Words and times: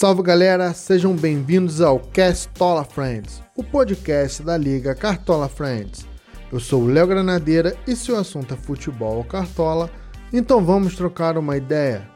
Salve 0.00 0.22
galera, 0.22 0.72
sejam 0.72 1.14
bem-vindos 1.14 1.82
ao 1.82 1.98
Castola 1.98 2.84
Friends, 2.84 3.42
o 3.54 3.62
podcast 3.62 4.42
da 4.42 4.56
Liga 4.56 4.94
Cartola 4.94 5.46
Friends. 5.46 6.06
Eu 6.50 6.58
sou 6.58 6.84
o 6.84 6.86
Léo 6.86 7.06
Granadeira 7.06 7.76
e 7.86 7.94
se 7.94 8.10
o 8.10 8.16
assunto 8.16 8.54
é 8.54 8.56
futebol 8.56 9.18
ou 9.18 9.24
cartola, 9.24 9.90
então 10.32 10.64
vamos 10.64 10.96
trocar 10.96 11.36
uma 11.36 11.54
ideia. 11.54 12.08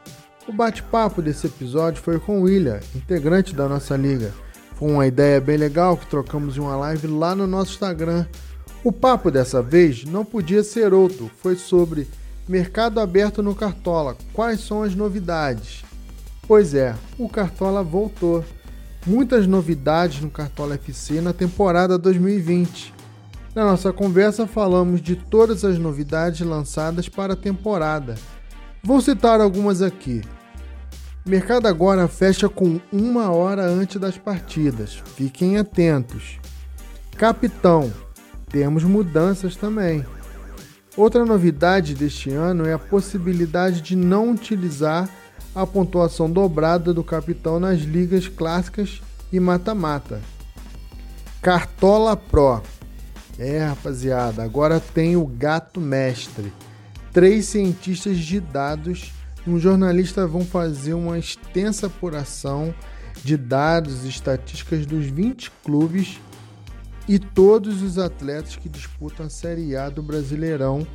O 0.47 0.51
bate-papo 0.51 1.21
desse 1.21 1.45
episódio 1.45 2.01
foi 2.01 2.19
com 2.19 2.39
o 2.39 2.45
William, 2.45 2.79
integrante 2.95 3.53
da 3.53 3.69
nossa 3.69 3.95
liga. 3.95 4.33
Foi 4.73 4.89
uma 4.89 5.05
ideia 5.05 5.39
bem 5.39 5.55
legal 5.55 5.95
que 5.95 6.07
trocamos 6.07 6.57
em 6.57 6.61
uma 6.61 6.75
live 6.75 7.05
lá 7.05 7.35
no 7.35 7.45
nosso 7.45 7.73
Instagram. 7.73 8.25
O 8.83 8.91
papo 8.91 9.29
dessa 9.29 9.61
vez 9.61 10.05
não 10.05 10.25
podia 10.25 10.63
ser 10.63 10.91
outro, 10.91 11.29
foi 11.37 11.55
sobre 11.55 12.07
mercado 12.49 12.99
aberto 12.99 13.43
no 13.43 13.53
Cartola, 13.53 14.17
quais 14.33 14.61
são 14.61 14.81
as 14.81 14.95
novidades. 14.95 15.84
Pois 16.47 16.75
é, 16.75 16.95
o 17.17 17.27
Cartola 17.27 17.81
voltou. 17.81 18.45
Muitas 19.05 19.47
novidades 19.47 20.21
no 20.21 20.29
Cartola 20.29 20.75
FC 20.75 21.19
na 21.19 21.33
temporada 21.33 21.97
2020. 21.97 22.93
Na 23.55 23.63
nossa 23.65 23.91
conversa 23.91 24.45
falamos 24.45 25.01
de 25.01 25.15
todas 25.15 25.65
as 25.65 25.79
novidades 25.79 26.41
lançadas 26.41 27.09
para 27.09 27.33
a 27.33 27.37
temporada. 27.37 28.15
Vou 28.83 29.01
citar 29.01 29.41
algumas 29.41 29.81
aqui. 29.81 30.21
Mercado 31.25 31.67
agora 31.67 32.07
fecha 32.07 32.47
com 32.47 32.79
uma 32.91 33.31
hora 33.31 33.63
antes 33.65 33.99
das 33.99 34.15
partidas. 34.15 35.01
Fiquem 35.15 35.57
atentos. 35.57 36.39
Capitão, 37.17 37.91
temos 38.49 38.83
mudanças 38.83 39.55
também. 39.55 40.05
Outra 40.95 41.25
novidade 41.25 41.95
deste 41.95 42.29
ano 42.29 42.67
é 42.67 42.73
a 42.73 42.79
possibilidade 42.79 43.81
de 43.81 43.95
não 43.95 44.31
utilizar 44.31 45.09
a 45.55 45.65
pontuação 45.65 46.29
dobrada 46.29 46.93
do 46.93 47.03
capitão 47.03 47.59
nas 47.59 47.79
ligas 47.79 48.27
clássicas 48.27 49.01
e 49.31 49.39
mata-mata. 49.39 50.21
Cartola 51.41 52.17
Pro. 52.17 52.61
É, 53.39 53.65
rapaziada, 53.65 54.43
agora 54.43 54.79
tem 54.79 55.15
o 55.15 55.25
gato 55.25 55.79
mestre. 55.79 56.51
Três 57.13 57.45
cientistas 57.45 58.17
de 58.17 58.41
dados 58.41 59.13
e 59.47 59.49
um 59.49 59.57
jornalista 59.57 60.27
vão 60.27 60.43
fazer 60.43 60.93
uma 60.93 61.17
extensa 61.17 61.87
apuração 61.87 62.73
de 63.23 63.37
dados 63.37 64.03
e 64.03 64.09
estatísticas 64.09 64.85
dos 64.85 65.05
20 65.05 65.51
clubes 65.63 66.19
e 67.07 67.19
todos 67.19 67.81
os 67.81 67.97
atletas 67.97 68.55
que 68.55 68.67
disputam 68.67 69.27
a 69.27 69.29
Série 69.29 69.75
A 69.75 69.89
do 69.89 70.01
Brasileirão 70.01 70.85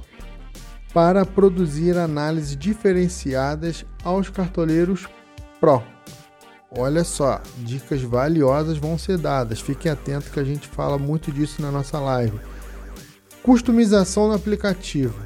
para 0.92 1.24
produzir 1.24 1.96
análises 1.96 2.56
diferenciadas 2.56 3.84
aos 4.02 4.28
cartoleiros 4.28 5.08
Pro. 5.60 5.82
Olha 6.70 7.04
só, 7.04 7.40
dicas 7.58 8.00
valiosas 8.00 8.78
vão 8.78 8.96
ser 8.96 9.18
dadas. 9.18 9.60
Fiquem 9.60 9.90
atentos 9.90 10.28
que 10.28 10.40
a 10.40 10.44
gente 10.44 10.68
fala 10.68 10.96
muito 10.96 11.30
disso 11.30 11.60
na 11.60 11.70
nossa 11.70 11.98
live. 11.98 12.38
Customização 13.42 14.28
no 14.28 14.34
aplicativo. 14.34 15.18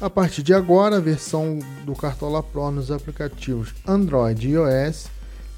A 0.00 0.08
partir 0.08 0.42
de 0.42 0.54
agora, 0.54 0.96
a 0.96 1.00
versão 1.00 1.58
do 1.84 1.94
Cartola 1.94 2.42
Pro 2.42 2.70
nos 2.70 2.90
aplicativos 2.90 3.74
Android 3.86 4.46
e 4.46 4.52
iOS 4.52 5.08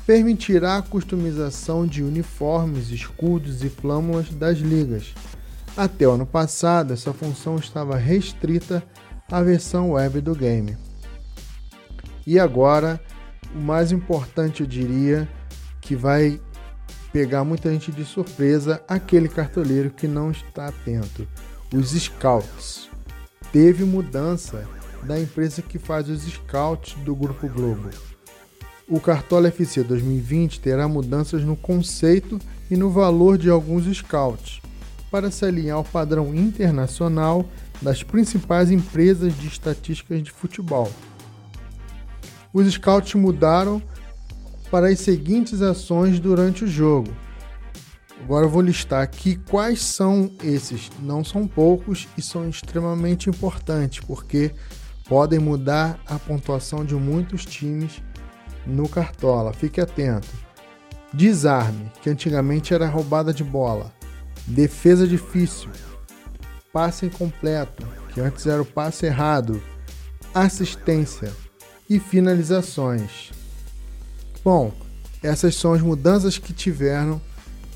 permitirá 0.07 0.79
a 0.79 0.83
customização 0.83 1.87
de 1.87 2.03
uniformes, 2.03 2.91
escudos 2.91 3.63
e 3.63 3.69
flâmulas 3.69 4.31
das 4.31 4.59
ligas. 4.59 5.13
Até 5.77 6.09
o 6.09 6.13
ano 6.13 6.25
passado, 6.25 6.95
essa 6.95 7.13
função 7.13 7.57
estava 7.57 7.97
restrita 7.97 8.83
a 9.31 9.43
versão 9.43 9.93
web 9.93 10.21
do 10.21 10.35
game. 10.35 10.77
E 12.27 12.39
agora, 12.39 13.01
o 13.55 13.59
mais 13.59 13.93
importante 13.93 14.61
eu 14.61 14.67
diria 14.67 15.29
que 15.81 15.95
vai 15.95 16.41
pegar 17.13 17.45
muita 17.45 17.73
gente 17.73 17.91
de 17.91 18.05
surpresa, 18.05 18.83
aquele 18.87 19.29
cartoleiro 19.29 19.91
que 19.91 20.07
não 20.07 20.31
está 20.31 20.69
atento. 20.69 21.27
Os 21.75 21.91
scouts. 21.91 22.89
Teve 23.53 23.85
mudança 23.85 24.69
da 25.03 25.19
empresa 25.19 25.63
que 25.63 25.79
faz 25.79 26.09
os 26.09 26.23
scouts 26.23 26.95
do 27.05 27.15
Grupo 27.15 27.49
Globo. 27.49 27.89
O 28.89 29.01
Cartola 29.01 29.49
FC 29.49 29.83
2020 29.83 30.61
terá 30.61 30.89
mudanças 30.89 31.43
no 31.45 31.57
conceito 31.57 32.39
e 32.71 32.77
no 32.77 32.91
valor 32.91 33.37
de 33.37 33.51
alguns 33.51 33.85
scouts, 33.97 34.61
para 35.11 35.31
se 35.31 35.45
alinhar 35.45 35.77
ao 35.77 35.85
padrão 35.85 36.35
internacional 36.35 37.47
das 37.81 38.03
principais 38.03 38.71
empresas 38.71 39.37
de 39.39 39.47
estatísticas 39.49 40.23
de 40.23 40.31
futebol. 40.31 40.91
Os 42.53 42.73
scouts 42.73 43.15
mudaram 43.15 43.83
para 44.71 44.89
as 44.89 45.01
seguintes 45.01 45.63
ações 45.63 46.19
durante 46.19 46.65
o 46.65 46.69
jogo. 46.69 47.11
Agora 48.23 48.47
eu 48.47 48.51
vou 48.51 48.61
listar 48.61 49.03
aqui 49.03 49.37
quais 49.37 49.81
são 49.81 50.31
esses. 50.43 50.91
Não 51.01 51.25
são 51.25 51.47
poucos 51.47 52.09
e 52.17 52.23
são 52.23 52.49
extremamente 52.49 53.31
importantes, 53.31 54.01
porque 54.05 54.53
podem 55.09 55.39
mudar 55.39 55.99
a 56.07 56.19
pontuação 56.19 56.85
de 56.85 56.95
muitos 56.95 57.47
times 57.47 58.03
no 58.67 58.89
Cartola. 58.89 59.53
Fique 59.53 59.81
atento. 59.81 60.29
Desarme, 61.13 61.91
que 62.03 62.11
antigamente 62.11 62.75
era 62.75 62.89
roubada 62.89 63.33
de 63.33 63.43
bola. 63.43 63.93
Defesa 64.47 65.07
difícil, 65.07 65.71
passe 66.73 67.07
incompleto, 67.07 67.87
que 68.13 68.21
antes 68.21 68.47
era 68.47 68.61
o 68.61 68.67
passe 68.67 69.07
errado, 69.07 69.63
assistência 70.35 71.33
e 71.89 71.99
finalizações. 71.99 73.33
Bom, 74.45 74.73
essas 75.23 75.55
são 75.55 75.73
as 75.73 75.81
mudanças 75.81 76.39
que 76.39 76.53
tiveram 76.53 77.21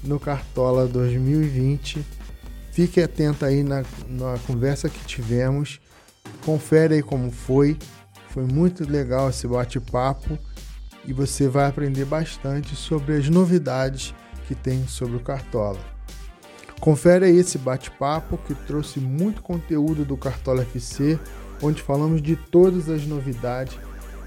no 0.02 0.18
Cartola 0.18 0.86
2020. 0.86 2.04
Fique 2.72 3.00
atento 3.00 3.44
aí 3.44 3.62
na, 3.62 3.84
na 4.08 4.38
conversa 4.46 4.88
que 4.88 5.04
tivemos. 5.04 5.80
Confere 6.44 6.94
aí 6.94 7.02
como 7.02 7.30
foi. 7.30 7.76
Foi 8.28 8.44
muito 8.44 8.88
legal 8.88 9.28
esse 9.28 9.46
bate-papo 9.46 10.38
e 11.04 11.12
você 11.12 11.48
vai 11.48 11.66
aprender 11.66 12.04
bastante 12.04 12.74
sobre 12.76 13.16
as 13.16 13.28
novidades 13.28 14.14
que 14.46 14.54
tem 14.54 14.86
sobre 14.86 15.16
o 15.16 15.20
Cartola. 15.20 15.91
Confere 16.82 17.30
esse 17.30 17.58
bate-papo 17.58 18.36
que 18.38 18.56
trouxe 18.56 18.98
muito 18.98 19.40
conteúdo 19.40 20.04
do 20.04 20.16
Cartola 20.16 20.62
FC, 20.62 21.16
onde 21.62 21.80
falamos 21.80 22.20
de 22.20 22.34
todas 22.34 22.88
as 22.88 23.06
novidades 23.06 23.78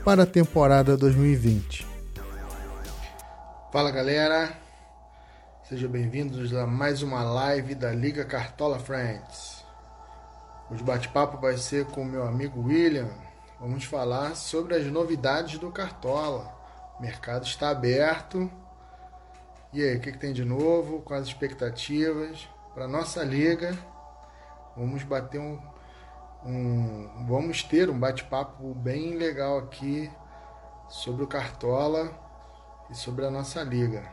para 0.06 0.24
a 0.24 0.26
temporada 0.26 0.96
2020. 0.96 1.86
Fala 3.74 3.92
galera, 3.92 4.58
sejam 5.68 5.90
bem-vindos 5.90 6.54
a 6.54 6.66
mais 6.66 7.04
uma 7.04 7.24
live 7.24 7.76
da 7.76 7.92
Liga 7.92 8.24
Cartola 8.24 8.80
Friends. 8.80 9.66
O 10.72 10.82
bate-papo 10.82 11.38
vai 11.42 11.58
ser 11.58 11.86
com 11.88 12.04
o 12.04 12.06
meu 12.06 12.26
amigo 12.26 12.62
William. 12.62 13.10
Vamos 13.60 13.84
falar 13.84 14.34
sobre 14.34 14.76
as 14.76 14.86
novidades 14.86 15.60
do 15.60 15.70
Cartola. 15.72 16.56
O 16.98 17.02
mercado 17.02 17.46
está 17.46 17.68
aberto 17.68 18.50
e 19.76 19.84
aí, 19.84 19.98
o 19.98 20.00
que, 20.00 20.14
que 20.14 20.18
tem 20.18 20.32
de 20.32 20.46
novo? 20.46 21.02
Quais 21.02 21.24
as 21.24 21.28
expectativas 21.28 22.48
para 22.74 22.88
nossa 22.88 23.22
liga? 23.26 23.78
Vamos 24.78 25.04
bater 25.04 25.38
um, 25.38 25.60
um 26.46 27.26
vamos 27.28 27.62
ter 27.62 27.90
um 27.90 28.00
bate-papo 28.00 28.74
bem 28.74 29.18
legal 29.18 29.58
aqui 29.58 30.10
sobre 30.88 31.26
o 31.26 31.28
Cartola 31.28 32.10
e 32.90 32.96
sobre 32.96 33.26
a 33.26 33.30
nossa 33.30 33.64
liga. 33.64 34.10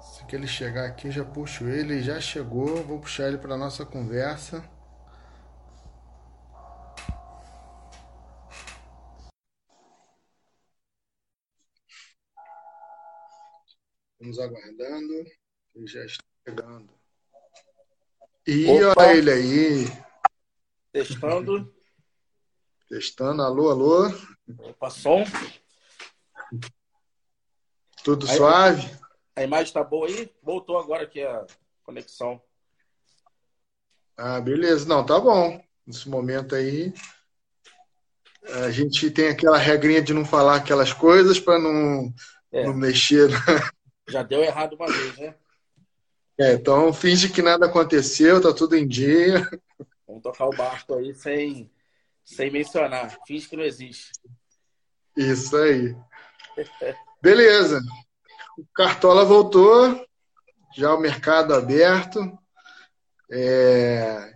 Se 0.00 0.24
que 0.24 0.34
ele 0.34 0.48
chegar 0.48 0.84
aqui, 0.84 1.12
já 1.12 1.24
puxo 1.24 1.68
ele, 1.68 2.02
já 2.02 2.20
chegou, 2.20 2.82
vou 2.82 2.98
puxar 2.98 3.28
ele 3.28 3.38
para 3.38 3.56
nossa 3.56 3.86
conversa. 3.86 4.64
Estamos 14.28 14.38
aguardando. 14.40 15.14
Ele 15.74 15.86
já 15.86 16.04
está 16.04 16.22
chegando. 16.46 16.88
E 18.46 18.66
Opa. 18.68 19.02
olha 19.02 19.16
ele 19.16 19.30
aí. 19.30 19.84
Testando. 20.92 21.74
Testando. 22.88 23.42
Alô, 23.42 23.70
alô. 23.70 24.08
Opa, 24.58 24.90
som. 24.90 25.24
Tudo 28.04 28.28
aí, 28.28 28.36
suave? 28.36 28.98
A 29.34 29.42
imagem 29.42 29.66
está 29.66 29.82
boa 29.82 30.06
aí? 30.06 30.30
Voltou 30.42 30.78
agora 30.78 31.04
aqui 31.04 31.22
a 31.22 31.46
conexão. 31.82 32.42
Ah, 34.14 34.40
beleza. 34.40 34.86
Não, 34.86 35.06
tá 35.06 35.18
bom. 35.18 35.58
Nesse 35.86 36.06
momento 36.06 36.54
aí, 36.54 36.92
a 38.62 38.70
gente 38.70 39.10
tem 39.10 39.28
aquela 39.28 39.56
regrinha 39.56 40.02
de 40.02 40.12
não 40.12 40.24
falar 40.24 40.56
aquelas 40.56 40.92
coisas 40.92 41.40
para 41.40 41.58
não, 41.58 42.12
é. 42.52 42.66
não 42.66 42.74
mexer. 42.74 43.30
Já 44.08 44.22
deu 44.22 44.42
errado 44.42 44.74
uma 44.74 44.86
vez, 44.86 45.16
né? 45.18 45.34
É, 46.40 46.52
então 46.52 46.92
finge 46.92 47.28
que 47.28 47.42
nada 47.42 47.66
aconteceu, 47.66 48.40
tá 48.40 48.52
tudo 48.52 48.76
em 48.76 48.86
dia. 48.86 49.48
Vamos 50.06 50.22
tocar 50.22 50.46
o 50.46 50.56
barco 50.56 50.94
aí 50.94 51.14
sem, 51.14 51.70
sem 52.24 52.50
mencionar. 52.50 53.18
Finge 53.26 53.48
que 53.48 53.56
não 53.56 53.64
existe. 53.64 54.12
Isso 55.16 55.56
aí. 55.56 55.96
Beleza. 57.20 57.80
O 58.56 58.64
Cartola 58.74 59.24
voltou, 59.24 60.06
já 60.76 60.94
o 60.94 61.00
mercado 61.00 61.54
aberto. 61.54 62.38
É... 63.30 64.32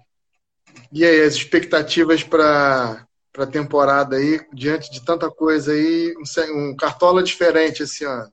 E 0.92 1.04
aí, 1.04 1.22
as 1.22 1.34
expectativas 1.34 2.22
para 2.22 3.06
a 3.38 3.46
temporada 3.46 4.16
aí, 4.16 4.44
diante 4.52 4.90
de 4.90 5.04
tanta 5.04 5.30
coisa 5.30 5.72
aí, 5.72 6.14
um, 6.16 6.70
um 6.70 6.76
Cartola 6.76 7.22
diferente 7.22 7.82
esse 7.82 8.04
ano? 8.04 8.30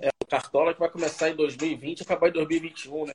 É, 0.00 0.08
o 0.22 0.26
Cartola 0.26 0.72
que 0.72 0.80
vai 0.80 0.90
começar 0.90 1.28
em 1.28 1.36
2020 1.36 2.00
e 2.00 2.02
acabar 2.02 2.28
em 2.28 2.32
2021, 2.32 3.06
né? 3.06 3.12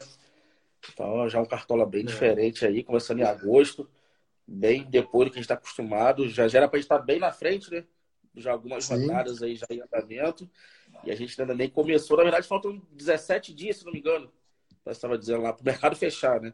Então, 0.94 1.28
já 1.28 1.42
um 1.42 1.46
Cartola 1.46 1.86
bem 1.86 2.02
é. 2.02 2.06
diferente 2.06 2.66
aí, 2.66 2.84
começando 2.84 3.20
em 3.20 3.24
agosto, 3.24 3.90
bem 4.48 4.84
depois 4.84 5.28
do 5.28 5.32
que 5.32 5.40
a 5.40 5.42
gente 5.42 5.46
está 5.46 5.56
acostumado. 5.56 6.30
Já, 6.30 6.48
já 6.48 6.60
era 6.60 6.68
para 6.68 6.78
a 6.78 6.80
gente 6.80 6.86
estar 6.86 7.00
tá 7.00 7.04
bem 7.04 7.20
na 7.20 7.32
frente, 7.32 7.72
né? 7.72 7.84
Já 8.36 8.52
algumas 8.52 8.86
Sim. 8.86 9.08
rodadas 9.08 9.42
aí 9.42 9.56
já 9.56 9.66
em 9.72 9.82
andamento. 9.82 10.50
E 11.04 11.12
a 11.12 11.16
gente 11.16 11.40
ainda 11.42 11.56
nem 11.56 11.70
começou. 11.70 12.18
Na 12.18 12.24
verdade, 12.24 12.48
faltam 12.48 12.82
17 12.92 13.54
dias, 13.54 13.78
se 13.78 13.86
não 13.86 13.92
me 13.92 14.00
engano. 14.00 14.32
Eu 14.86 14.92
estava 14.92 15.18
dizendo 15.18 15.42
lá, 15.42 15.52
para 15.52 15.64
o 15.64 15.66
mercado 15.66 15.96
fechar, 15.96 16.40
né? 16.40 16.54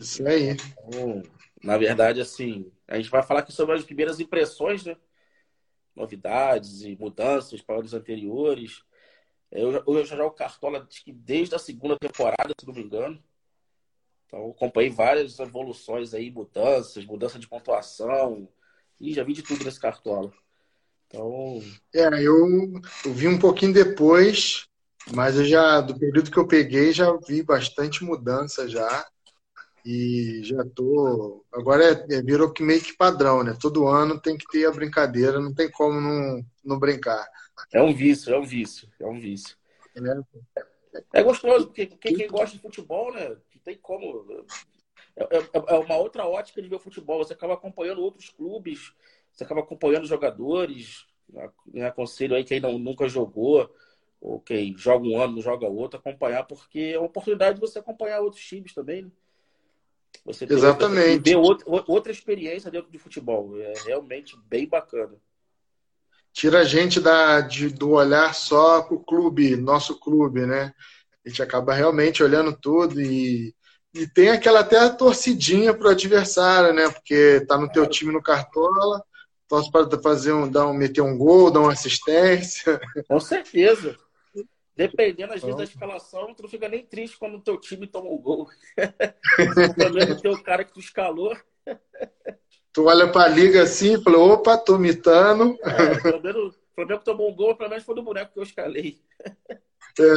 Isso 0.00 0.26
aí. 0.26 0.56
Então, 0.86 1.22
na 1.62 1.76
verdade, 1.76 2.20
assim, 2.20 2.70
a 2.86 2.96
gente 2.96 3.10
vai 3.10 3.22
falar 3.22 3.40
aqui 3.40 3.52
sobre 3.52 3.76
as 3.76 3.84
primeiras 3.84 4.18
impressões, 4.18 4.84
né? 4.84 4.96
Novidades 5.98 6.82
e 6.82 6.96
mudanças 6.96 7.60
para 7.60 7.80
os 7.80 7.92
anteriores. 7.92 8.82
Eu, 9.50 9.82
eu 9.86 10.04
já 10.04 10.16
jogo 10.16 10.34
Cartola 10.34 10.86
desde 11.06 11.54
a 11.54 11.58
segunda 11.58 11.96
temporada, 11.98 12.54
se 12.58 12.66
não 12.66 12.74
me 12.74 12.82
engano. 12.82 13.22
Então, 14.26 14.50
acompanhei 14.50 14.90
várias 14.90 15.38
evoluções 15.38 16.12
aí, 16.12 16.30
mudanças, 16.30 17.04
mudança 17.04 17.38
de 17.38 17.48
pontuação. 17.48 18.48
E 19.00 19.12
já 19.12 19.24
vi 19.24 19.32
de 19.32 19.42
tudo 19.42 19.64
nesse 19.64 19.80
Cartola. 19.80 20.32
Então. 21.06 21.62
É, 21.94 22.06
eu, 22.22 22.46
eu 23.04 23.12
vi 23.12 23.26
um 23.26 23.38
pouquinho 23.38 23.72
depois, 23.72 24.66
mas 25.14 25.36
eu 25.36 25.44
já, 25.44 25.80
do 25.80 25.98
período 25.98 26.30
que 26.30 26.38
eu 26.38 26.46
peguei, 26.46 26.92
já 26.92 27.10
vi 27.26 27.42
bastante 27.42 28.04
mudança 28.04 28.68
já. 28.68 29.06
E 29.84 30.42
já 30.42 30.64
tô. 30.64 31.44
Agora 31.52 31.84
é, 31.84 32.16
é, 32.16 32.22
virou 32.22 32.52
que 32.52 32.62
meio 32.62 32.80
que 32.80 32.96
padrão, 32.96 33.42
né? 33.42 33.56
Todo 33.60 33.88
ano 33.88 34.20
tem 34.20 34.36
que 34.36 34.46
ter 34.46 34.66
a 34.66 34.72
brincadeira, 34.72 35.40
não 35.40 35.54
tem 35.54 35.70
como 35.70 36.00
não, 36.00 36.44
não 36.64 36.78
brincar. 36.78 37.26
É 37.72 37.82
um 37.82 37.94
vício, 37.94 38.34
é 38.34 38.38
um 38.38 38.44
vício, 38.44 38.88
é 39.00 39.06
um 39.06 39.18
vício. 39.18 39.56
É, 39.96 41.20
é 41.20 41.22
gostoso, 41.22 41.66
porque 41.66 41.86
quem, 41.86 42.16
quem, 42.16 42.28
gosta 42.28 42.56
de 42.56 42.62
futebol, 42.62 43.12
né? 43.12 43.28
Não 43.28 43.62
tem 43.64 43.76
como. 43.78 44.44
É, 45.16 45.36
é, 45.36 45.42
é, 45.54 45.74
uma 45.78 45.96
outra 45.96 46.26
ótica 46.26 46.60
de 46.60 46.68
ver 46.68 46.76
o 46.76 46.80
futebol. 46.80 47.18
Você 47.24 47.32
acaba 47.32 47.54
acompanhando 47.54 48.02
outros 48.02 48.30
clubes, 48.30 48.92
você 49.32 49.44
acaba 49.44 49.60
acompanhando 49.60 50.06
jogadores. 50.06 51.06
Né? 51.28 51.86
Aconselho 51.86 52.34
aí 52.34 52.44
quem 52.44 52.60
não, 52.60 52.78
nunca 52.78 53.08
jogou, 53.08 53.72
ou 54.20 54.40
quem 54.40 54.76
joga 54.76 55.06
um 55.06 55.20
ano, 55.20 55.36
não 55.36 55.42
joga 55.42 55.66
outro, 55.66 55.98
acompanhar, 55.98 56.44
porque 56.44 56.92
é 56.94 56.98
uma 56.98 57.06
oportunidade 57.06 57.54
de 57.54 57.60
você 57.60 57.78
acompanhar 57.78 58.20
outros 58.20 58.44
times 58.44 58.74
também, 58.74 59.02
né? 59.02 59.10
Você 60.24 60.46
Exatamente. 60.48 61.30
Ver 61.30 61.36
outra, 61.36 61.84
outra 61.86 62.12
experiência 62.12 62.70
dentro 62.70 62.90
de 62.90 62.98
futebol. 62.98 63.58
É 63.60 63.72
realmente 63.86 64.36
bem 64.48 64.68
bacana. 64.68 65.14
Tira 66.32 66.60
a 66.60 66.64
gente 66.64 67.00
da, 67.00 67.40
de, 67.40 67.70
do 67.70 67.92
olhar 67.92 68.34
só 68.34 68.82
para 68.82 68.94
o 68.94 69.02
clube, 69.02 69.56
nosso 69.56 69.98
clube, 69.98 70.46
né? 70.46 70.72
A 71.24 71.28
gente 71.28 71.42
acaba 71.42 71.74
realmente 71.74 72.22
olhando 72.22 72.56
tudo 72.56 73.00
e, 73.00 73.54
e 73.94 74.06
tem 74.06 74.30
aquela 74.30 74.60
até 74.60 74.78
a 74.78 74.90
torcidinha 74.90 75.74
pro 75.74 75.88
adversário, 75.88 76.72
né? 76.72 76.88
Porque 76.90 77.44
tá 77.48 77.58
no 77.58 77.70
teu 77.70 77.86
time 77.86 78.12
no 78.12 78.22
Cartola, 78.22 79.02
torce 79.48 79.70
para 79.70 79.88
fazer 80.00 80.32
um, 80.32 80.48
dar 80.48 80.66
um, 80.66 80.74
meter 80.74 81.00
um 81.00 81.16
gol, 81.16 81.50
dar 81.50 81.60
uma 81.60 81.72
assistência. 81.72 82.78
Com 83.08 83.18
certeza. 83.18 83.96
Dependendo, 84.78 85.32
às 85.34 85.42
vezes, 85.42 85.56
da 85.56 85.64
escalação, 85.64 86.32
tu 86.32 86.44
não 86.44 86.48
fica 86.48 86.68
nem 86.68 86.86
triste 86.86 87.18
quando 87.18 87.36
o 87.36 87.40
teu 87.40 87.58
time 87.58 87.84
toma 87.84 88.08
o 88.10 88.14
um 88.14 88.22
gol. 88.22 88.48
Pelo 89.76 89.92
menos 89.92 90.22
o 90.24 90.40
cara 90.44 90.62
que 90.62 90.72
tu 90.72 90.78
escalou. 90.78 91.36
Tu 92.72 92.84
olha 92.84 93.10
pra 93.10 93.26
liga 93.26 93.64
assim 93.64 93.94
e 93.94 94.02
fala, 94.04 94.18
opa, 94.18 94.56
tô 94.56 94.78
mitando. 94.78 95.58
É, 95.64 96.00
pelo 96.00 96.22
menos 96.22 96.54
o 96.54 96.58
Flamengo 96.76 97.02
tomou 97.02 97.28
um 97.28 97.34
gol, 97.34 97.56
pelo 97.56 97.70
menos 97.70 97.84
foi 97.84 97.96
do 97.96 98.04
boneco 98.04 98.32
que 98.32 98.38
eu 98.38 98.44
escalei. 98.44 99.02
É. 99.98 100.14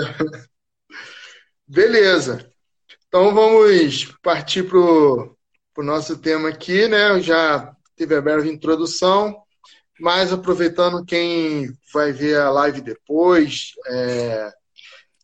Beleza. 1.67 2.47
Então 3.07 3.33
vamos 3.33 4.13
partir 4.21 4.61
pro, 4.69 5.35
pro 5.73 5.83
nosso 5.83 6.19
tema 6.19 6.49
aqui, 6.49 6.87
né? 6.87 7.09
Eu 7.09 7.19
já 7.19 7.75
teve 7.95 8.15
a 8.15 8.21
breve 8.21 8.47
introdução. 8.47 9.40
Mas 10.01 10.33
aproveitando 10.33 11.05
quem 11.05 11.77
vai 11.93 12.11
ver 12.11 12.35
a 12.39 12.49
live 12.49 12.81
depois, 12.81 13.73
é, 13.85 14.51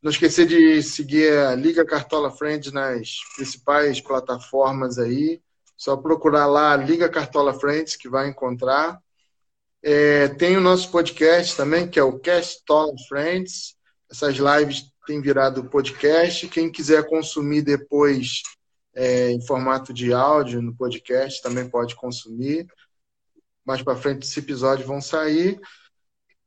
não 0.03 0.11
esquecer 0.11 0.45
de 0.45 0.83
seguir 0.83 1.35
a 1.35 1.55
Liga 1.55 1.83
Cartola 1.83 2.29
Friends 2.29 2.71
nas 2.71 3.17
principais 3.35 3.99
plataformas 3.99 4.99
aí. 4.99 5.41
Só 5.75 5.97
procurar 5.97 6.45
lá 6.45 6.75
Liga 6.75 7.09
Cartola 7.09 7.55
Friends 7.59 7.95
que 7.95 8.07
vai 8.07 8.29
encontrar. 8.29 8.99
É, 9.81 10.27
tem 10.27 10.55
o 10.55 10.61
nosso 10.61 10.91
podcast 10.91 11.57
também, 11.57 11.87
que 11.87 11.97
é 11.97 12.03
o 12.03 12.19
Castola 12.19 12.93
Friends. 13.09 13.75
Essas 14.11 14.35
lives 14.35 14.91
têm 15.07 15.19
virado 15.19 15.71
podcast. 15.71 16.47
Quem 16.49 16.71
quiser 16.71 17.03
consumir 17.07 17.63
depois 17.63 18.43
é, 18.95 19.31
em 19.31 19.43
formato 19.43 19.91
de 19.91 20.13
áudio 20.13 20.61
no 20.61 20.75
podcast 20.75 21.41
também 21.41 21.67
pode 21.67 21.95
consumir 21.95 22.67
mais 23.67 23.83
para 23.83 23.97
frente 23.97 24.23
esse 24.23 24.39
episódio 24.39 24.87
vão 24.87 25.01
sair. 25.01 25.59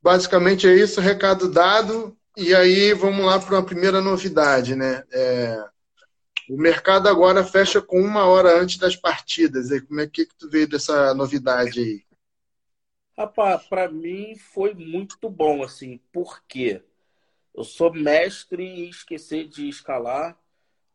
Basicamente 0.03 0.67
é 0.67 0.75
isso, 0.75 1.03
recado 1.03 1.51
dado. 1.51 2.17
E 2.35 2.55
aí 2.55 2.95
vamos 2.95 3.27
lá 3.27 3.39
para 3.39 3.59
a 3.59 3.63
primeira 3.63 4.01
novidade, 4.01 4.75
né? 4.75 5.05
É, 5.13 5.63
o 6.49 6.57
mercado 6.57 7.09
agora 7.09 7.45
fecha 7.45 7.83
com 7.83 8.01
uma 8.01 8.25
hora 8.25 8.59
antes 8.59 8.79
das 8.79 8.97
partidas. 8.97 9.71
E 9.71 9.83
como 9.83 10.01
é 10.01 10.07
que, 10.07 10.25
que 10.25 10.35
tu 10.35 10.49
veio 10.49 10.67
dessa 10.67 11.13
novidade 11.13 11.79
aí? 11.79 12.03
Rapaz, 13.19 13.65
para 13.65 13.91
mim 13.91 14.35
foi 14.35 14.73
muito 14.73 15.29
bom, 15.29 15.63
assim, 15.63 16.01
porque 16.11 16.83
eu 17.55 17.65
sou 17.65 17.93
mestre 17.93 18.65
em 18.65 18.89
esquecer 18.89 19.47
de 19.47 19.69
escalar, 19.69 20.39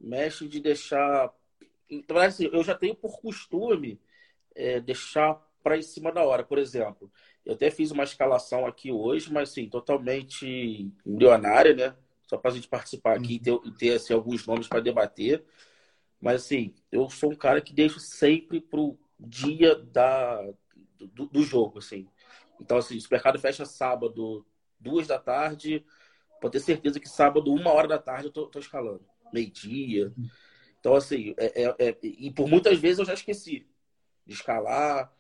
mestre 0.02 0.48
de 0.48 0.60
deixar. 0.60 1.32
Então, 1.88 2.18
assim, 2.18 2.50
eu 2.52 2.64
já 2.64 2.74
tenho 2.74 2.96
por 2.96 3.22
costume 3.22 4.02
é, 4.56 4.80
deixar 4.80 5.45
para 5.66 5.80
em 5.80 5.82
cima 5.82 6.12
da 6.12 6.24
hora. 6.24 6.44
Por 6.44 6.60
exemplo, 6.60 7.12
eu 7.44 7.56
até 7.56 7.72
fiz 7.72 7.90
uma 7.90 8.04
escalação 8.04 8.68
aqui 8.68 8.92
hoje, 8.92 9.34
mas 9.34 9.50
sim, 9.50 9.68
totalmente 9.68 10.92
milionária, 11.04 11.74
né? 11.74 11.96
Só 12.28 12.38
para 12.38 12.52
a 12.52 12.54
gente 12.54 12.68
participar 12.68 13.18
aqui 13.18 13.36
e 13.36 13.40
ter, 13.40 13.60
ter 13.76 13.94
assim, 13.94 14.14
alguns 14.14 14.46
nomes 14.46 14.68
para 14.68 14.80
debater. 14.80 15.44
Mas 16.22 16.44
assim, 16.44 16.76
eu 16.92 17.10
sou 17.10 17.32
um 17.32 17.36
cara 17.36 17.62
que 17.62 17.74
deixo 17.74 18.00
sempre 18.00 18.62
pro 18.62 18.96
dia 19.20 19.74
da, 19.74 20.40
do, 21.00 21.26
do 21.26 21.42
jogo, 21.42 21.80
assim. 21.80 22.08
Então, 22.62 22.78
assim, 22.78 22.96
o 22.96 23.02
mercado 23.10 23.40
fecha 23.40 23.66
sábado, 23.66 24.46
duas 24.80 25.08
da 25.08 25.18
tarde, 25.18 25.84
pode 26.40 26.52
ter 26.54 26.60
certeza 26.60 27.00
que 27.00 27.10
sábado, 27.10 27.52
uma 27.52 27.72
hora 27.72 27.88
da 27.88 27.98
tarde, 27.98 28.28
eu 28.28 28.32
tô, 28.32 28.46
tô 28.46 28.60
escalando. 28.60 29.04
Meio-dia. 29.34 30.14
Então, 30.80 30.94
assim, 30.94 31.34
é, 31.38 31.64
é, 31.64 31.76
é, 31.80 31.98
e 32.04 32.32
por 32.32 32.48
muitas 32.48 32.78
vezes 32.78 33.00
eu 33.00 33.06
já 33.06 33.16
esqueci 33.16 33.68
de 34.28 34.34
escalar 34.36 35.12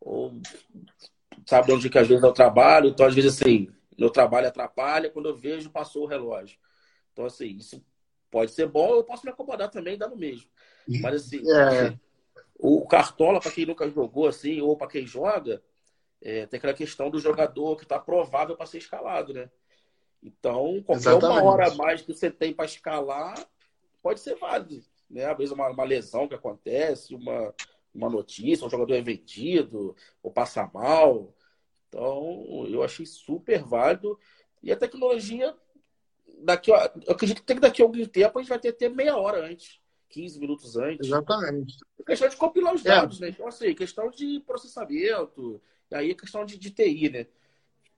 ou 0.00 0.32
sabe 1.46 1.66
de 1.66 1.72
onde 1.72 1.90
que 1.90 1.98
às 1.98 2.08
vezes 2.08 2.22
eu 2.22 2.32
trabalho, 2.32 2.88
então 2.88 3.06
às 3.06 3.14
vezes 3.14 3.40
assim, 3.40 3.68
meu 3.98 4.10
trabalho 4.10 4.48
atrapalha, 4.48 5.10
quando 5.10 5.28
eu 5.28 5.36
vejo 5.36 5.70
passou 5.70 6.04
o 6.04 6.06
relógio. 6.06 6.58
Então 7.12 7.24
assim, 7.24 7.56
isso 7.56 7.84
pode 8.30 8.52
ser 8.52 8.66
bom, 8.66 8.94
eu 8.94 9.04
posso 9.04 9.24
me 9.24 9.30
acomodar 9.30 9.70
também 9.70 9.96
dá 9.96 10.08
no 10.08 10.16
mesmo. 10.16 10.48
Mas 11.00 11.26
assim, 11.26 11.42
é. 11.50 11.98
o 12.58 12.86
cartola 12.86 13.40
para 13.40 13.50
quem 13.50 13.66
nunca 13.66 13.88
jogou 13.88 14.26
assim, 14.26 14.60
ou 14.60 14.76
para 14.76 14.88
quem 14.88 15.06
joga, 15.06 15.62
é, 16.20 16.46
tem 16.46 16.58
aquela 16.58 16.74
questão 16.74 17.10
do 17.10 17.18
jogador 17.18 17.76
que 17.76 17.84
está 17.84 17.98
provável 17.98 18.56
para 18.56 18.66
ser 18.66 18.78
escalado, 18.78 19.32
né? 19.32 19.50
Então, 20.22 20.82
qualquer 20.84 21.10
Exatamente. 21.10 21.40
uma 21.40 21.52
hora 21.52 21.70
a 21.70 21.74
mais 21.74 22.02
que 22.02 22.12
você 22.12 22.30
tem 22.30 22.52
para 22.52 22.64
escalar 22.64 23.34
pode 24.02 24.20
ser 24.20 24.34
válido, 24.36 24.82
né? 25.08 25.26
Às 25.26 25.36
vezes 25.36 25.52
uma, 25.52 25.68
uma 25.68 25.84
lesão 25.84 26.26
que 26.26 26.34
acontece, 26.34 27.14
uma 27.14 27.54
uma 27.96 28.10
notícia, 28.10 28.66
um 28.66 28.70
jogador 28.70 28.94
é 28.94 29.00
vendido 29.00 29.96
ou 30.22 30.30
passa 30.30 30.70
mal. 30.72 31.34
Então, 31.88 32.66
eu 32.68 32.82
achei 32.82 33.06
super 33.06 33.62
válido. 33.62 34.18
E 34.62 34.70
a 34.70 34.76
tecnologia, 34.76 35.54
daqui, 36.38 36.70
eu 36.70 36.76
acredito 37.08 37.42
que 37.42 37.54
daqui 37.54 37.80
a 37.80 37.84
algum 37.84 38.04
tempo 38.04 38.38
a 38.38 38.42
gente 38.42 38.48
vai 38.48 38.58
ter 38.58 38.68
até 38.68 38.88
meia 38.88 39.16
hora 39.16 39.46
antes, 39.46 39.80
15 40.10 40.38
minutos 40.38 40.76
antes. 40.76 41.06
Exatamente. 41.06 41.78
É 41.98 42.02
questão 42.02 42.28
de 42.28 42.36
compilar 42.36 42.74
os 42.74 42.84
é. 42.84 42.88
dados, 42.88 43.20
é. 43.20 43.26
né? 43.26 43.30
Então, 43.30 43.48
assim, 43.48 43.74
questão 43.74 44.10
de 44.10 44.40
processamento, 44.40 45.60
e 45.90 45.94
aí 45.94 46.10
é 46.10 46.14
questão 46.14 46.44
de, 46.44 46.58
de 46.58 46.70
TI, 46.70 47.08
né? 47.08 47.26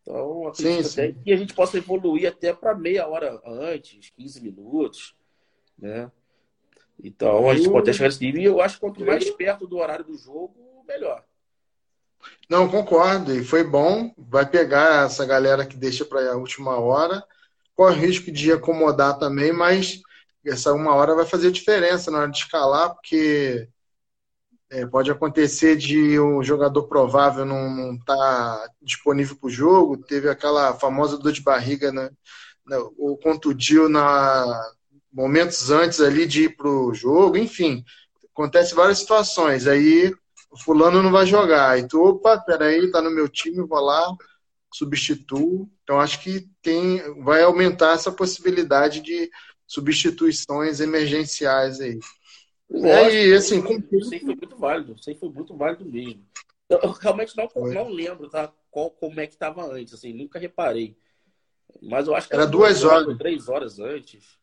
Então, 0.02 0.46
acredito 0.48 0.88
sim, 0.88 1.12
sim. 1.12 1.22
que 1.22 1.32
a 1.32 1.36
gente 1.36 1.54
possa 1.54 1.76
evoluir 1.76 2.28
até 2.28 2.52
para 2.54 2.74
meia 2.74 3.06
hora 3.06 3.40
antes, 3.44 4.10
15 4.10 4.40
minutos, 4.40 5.14
né? 5.76 6.10
Então 7.02 7.48
a 7.48 7.54
gente 7.54 7.70
pode 7.70 7.92
chegar 7.92 8.08
nesse 8.08 8.24
nível 8.24 8.42
e 8.42 8.44
eu 8.44 8.60
acho 8.60 8.74
que 8.74 8.80
quanto 8.80 9.04
mais 9.04 9.30
perto 9.30 9.66
do 9.66 9.78
horário 9.78 10.04
do 10.04 10.16
jogo, 10.16 10.54
melhor. 10.86 11.22
Não, 12.48 12.68
concordo, 12.68 13.32
e 13.32 13.44
foi 13.44 13.62
bom. 13.62 14.12
Vai 14.16 14.48
pegar 14.48 15.06
essa 15.06 15.24
galera 15.24 15.64
que 15.64 15.76
deixa 15.76 16.04
para 16.04 16.32
a 16.32 16.36
última 16.36 16.78
hora. 16.78 17.22
Corre 17.74 17.96
o 17.96 18.00
risco 18.00 18.32
de 18.32 18.50
acomodar 18.50 19.18
também, 19.18 19.52
mas 19.52 20.00
essa 20.44 20.72
uma 20.72 20.94
hora 20.94 21.14
vai 21.14 21.26
fazer 21.26 21.52
diferença 21.52 22.10
na 22.10 22.18
hora 22.18 22.30
de 22.30 22.38
escalar, 22.38 22.94
porque 22.94 23.68
é, 24.70 24.86
pode 24.86 25.10
acontecer 25.10 25.76
de 25.76 26.18
um 26.18 26.42
jogador 26.42 26.88
provável 26.88 27.44
não 27.44 27.94
estar 27.94 28.16
tá 28.16 28.70
disponível 28.82 29.36
para 29.36 29.46
o 29.46 29.50
jogo. 29.50 29.96
Teve 29.96 30.28
aquela 30.28 30.74
famosa 30.74 31.18
dor 31.18 31.32
de 31.32 31.42
barriga, 31.42 31.92
né? 31.92 32.10
ou 32.98 33.16
contundiu 33.16 33.88
na 33.88 34.44
momentos 35.18 35.68
antes 35.68 36.00
ali 36.00 36.24
de 36.26 36.44
ir 36.44 36.56
para 36.56 36.70
o 36.70 36.94
jogo. 36.94 37.36
Enfim, 37.36 37.84
acontece 38.32 38.72
várias 38.72 39.00
situações. 39.00 39.66
Aí 39.66 40.14
o 40.48 40.56
fulano 40.56 41.02
não 41.02 41.10
vai 41.10 41.26
jogar. 41.26 41.70
Aí 41.70 41.88
tu, 41.88 42.00
opa, 42.00 42.38
peraí, 42.38 42.88
tá 42.92 43.02
no 43.02 43.10
meu 43.10 43.28
time, 43.28 43.66
vou 43.66 43.80
lá, 43.80 44.16
substituo. 44.72 45.68
Então 45.82 46.00
acho 46.00 46.22
que 46.22 46.48
tem, 46.62 47.02
vai 47.24 47.42
aumentar 47.42 47.94
essa 47.94 48.12
possibilidade 48.12 49.00
de 49.00 49.28
substituições 49.66 50.78
emergenciais 50.78 51.80
aí. 51.80 51.98
É, 52.70 53.26
e 53.26 53.34
assim, 53.34 53.60
isso 53.90 54.14
aí 54.14 54.20
foi 54.20 54.36
muito 54.36 54.56
válido, 54.56 54.94
aí 55.08 55.14
foi 55.16 55.30
muito 55.30 55.56
válido 55.56 55.84
mesmo. 55.84 56.22
Eu, 56.68 56.78
eu 56.80 56.90
realmente 56.92 57.34
não, 57.34 57.48
não 57.72 57.88
lembro, 57.88 58.28
tá? 58.28 58.52
Qual, 58.70 58.90
como 58.90 59.18
é 59.18 59.26
que 59.26 59.32
estava 59.32 59.64
antes, 59.64 59.94
assim, 59.94 60.12
nunca 60.12 60.38
reparei. 60.38 60.96
Mas 61.82 62.06
eu 62.06 62.14
acho 62.14 62.28
que 62.28 62.34
era, 62.34 62.42
era 62.42 62.50
duas 62.50 62.84
horas, 62.84 63.06
horas, 63.06 63.18
três 63.18 63.48
horas 63.48 63.78
antes. 63.78 64.38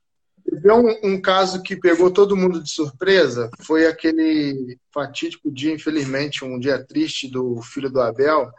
Teve 0.48 0.72
um, 0.72 1.16
um, 1.16 1.22
caso 1.22 1.64
que 1.64 1.76
pegou 1.76 2.12
todo 2.12 2.38
mundo 2.38 2.62
de 2.62 2.70
surpresa, 2.70 3.50
foi 3.62 3.88
aquele 3.88 4.78
fatídico 4.94 5.52
dia, 5.52 5.74
infelizmente, 5.74 6.46
um 6.46 6.60
dia 6.60 6.84
triste 6.84 7.28
do 7.28 7.62
filho 7.64 7.90
do 7.90 8.00
Abel, 8.00 8.52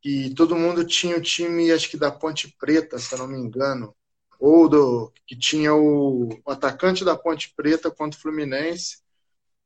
que 0.00 0.34
todo 0.34 0.56
mundo 0.56 0.84
tinha 0.84 1.16
o 1.16 1.20
time, 1.20 1.70
acho 1.70 1.90
que 1.90 1.96
da 1.98 2.10
Ponte 2.10 2.54
Preta, 2.58 2.98
se 2.98 3.14
eu 3.14 3.18
não 3.18 3.28
me 3.28 3.38
engano, 3.38 3.94
ou 4.38 4.68
do 4.68 5.12
que 5.26 5.36
tinha 5.36 5.74
o, 5.74 6.28
o 6.44 6.50
atacante 6.50 7.04
da 7.04 7.16
Ponte 7.16 7.52
Preta 7.54 7.90
contra 7.90 8.18
o 8.18 8.22
Fluminense 8.22 8.98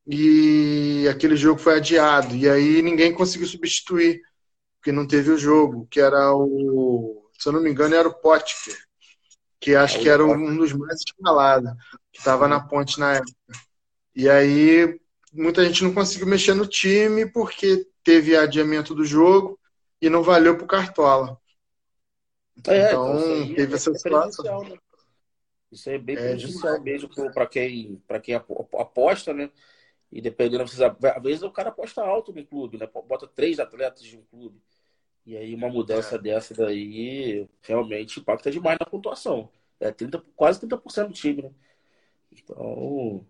e 0.06 1.06
aquele 1.10 1.36
jogo 1.36 1.60
foi 1.60 1.76
adiado 1.76 2.34
e 2.34 2.48
aí 2.48 2.80
ninguém 2.80 3.12
conseguiu 3.12 3.46
substituir 3.46 4.22
porque 4.76 4.92
não 4.92 5.06
teve 5.06 5.30
o 5.30 5.38
jogo 5.38 5.86
que 5.90 6.00
era 6.00 6.32
o 6.34 7.28
se 7.38 7.48
eu 7.48 7.52
não 7.52 7.60
me 7.60 7.70
engano 7.70 7.94
era 7.94 8.08
o 8.08 8.14
Potker 8.14 8.87
que 9.60 9.74
acho 9.74 9.98
que 9.98 10.08
era 10.08 10.24
um 10.24 10.56
dos 10.56 10.72
mais 10.72 11.00
escalados 11.00 11.72
que 12.12 12.18
estava 12.18 12.46
na 12.46 12.60
Ponte 12.60 12.98
na 12.98 13.14
época 13.14 13.32
e 14.14 14.28
aí 14.28 15.00
muita 15.32 15.64
gente 15.64 15.84
não 15.84 15.92
conseguiu 15.92 16.26
mexer 16.26 16.54
no 16.54 16.66
time 16.66 17.26
porque 17.26 17.86
teve 18.02 18.36
adiamento 18.36 18.94
do 18.94 19.04
jogo 19.04 19.58
e 20.00 20.08
não 20.08 20.22
valeu 20.22 20.56
para 20.56 20.64
o 20.64 20.68
Cartola 20.68 21.38
é, 22.66 22.88
então, 22.88 23.18
então 23.18 23.54
teve 23.54 23.72
é 23.72 23.76
essa 23.76 23.94
situação. 23.94 24.64
Né? 24.64 24.76
Isso 25.70 25.90
é 25.90 25.98
bem 25.98 26.16
é, 26.16 26.20
prejudicial 26.20 26.80
mesmo 26.80 27.08
para 27.32 27.46
quem, 27.46 28.02
quem 28.22 28.34
aposta, 28.34 29.32
né? 29.32 29.50
E 30.10 30.20
dependendo, 30.20 30.64
às 30.64 31.22
vezes 31.22 31.42
o 31.42 31.50
cara 31.50 31.68
aposta 31.68 32.02
alto 32.02 32.32
no 32.32 32.44
clube, 32.46 32.78
né? 32.78 32.88
Bota 33.06 33.26
três 33.26 33.60
atletas 33.60 34.02
de 34.02 34.16
um 34.16 34.22
clube. 34.22 34.60
E 35.28 35.36
aí 35.36 35.54
uma 35.54 35.68
mudança 35.68 36.14
é. 36.14 36.18
dessa 36.18 36.54
daí 36.54 37.46
realmente 37.60 38.18
impacta 38.18 38.50
demais 38.50 38.78
na 38.80 38.86
pontuação. 38.86 39.50
É 39.78 39.92
30, 39.92 40.24
quase 40.34 40.58
30% 40.66 41.08
do 41.08 41.12
time, 41.12 41.42
né? 41.42 41.50
Então, 42.32 43.26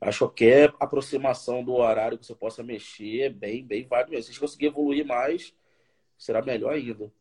acho 0.00 0.28
que 0.30 0.44
é 0.46 0.64
aproximação 0.80 1.62
do 1.62 1.74
horário 1.74 2.18
que 2.18 2.26
você 2.26 2.34
possa 2.34 2.64
mexer 2.64 3.20
é 3.20 3.28
bem, 3.30 3.64
bem 3.64 3.86
válido 3.86 4.10
mesmo. 4.10 4.24
Se 4.24 4.34
você 4.34 4.40
conseguir 4.40 4.66
evoluir 4.66 5.06
mais, 5.06 5.54
será 6.18 6.42
melhor 6.42 6.72
ainda. 6.72 7.12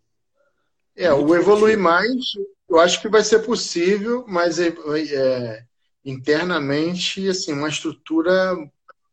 É, 0.95 1.13
o 1.13 1.35
evoluir 1.35 1.77
mais, 1.77 2.31
eu 2.67 2.79
acho 2.79 2.99
que 3.03 3.09
vai 3.09 3.21
ser 3.21 3.45
possível, 3.45 4.25
mas 4.27 4.57
é, 4.59 4.69
é, 4.69 5.65
internamente, 6.03 7.29
assim, 7.29 7.53
uma 7.53 7.69
estrutura 7.69 8.55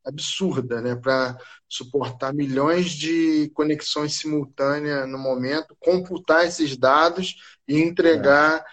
absurda, 0.07 0.81
né, 0.81 0.95
para 0.95 1.37
suportar 1.69 2.33
milhões 2.33 2.91
de 2.91 3.51
conexões 3.53 4.15
simultâneas 4.15 5.09
no 5.09 5.19
momento, 5.19 5.77
computar 5.81 6.47
esses 6.47 6.77
dados 6.77 7.35
e 7.67 7.81
entregar 7.81 8.65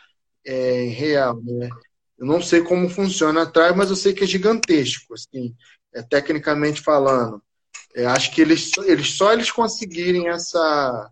é. 0.46 0.54
É, 0.54 0.84
em 0.84 0.90
real, 0.90 1.42
né? 1.42 1.70
Eu 2.18 2.28
não 2.28 2.42
sei 2.42 2.62
como 2.62 2.90
funciona 2.90 3.42
atrás, 3.42 3.76
mas 3.76 3.90
eu 3.90 3.96
sei 3.96 4.14
que 4.14 4.24
é 4.24 4.28
gigantesco, 4.28 5.14
assim, 5.14 5.56
é, 5.94 6.02
tecnicamente 6.04 6.82
falando. 6.82 7.42
É, 7.96 8.06
acho 8.06 8.32
que 8.32 8.42
eles, 8.42 8.72
eles 8.86 9.16
só 9.16 9.34
eles 9.34 9.52
conseguirem 9.52 10.30
essa 10.30 11.12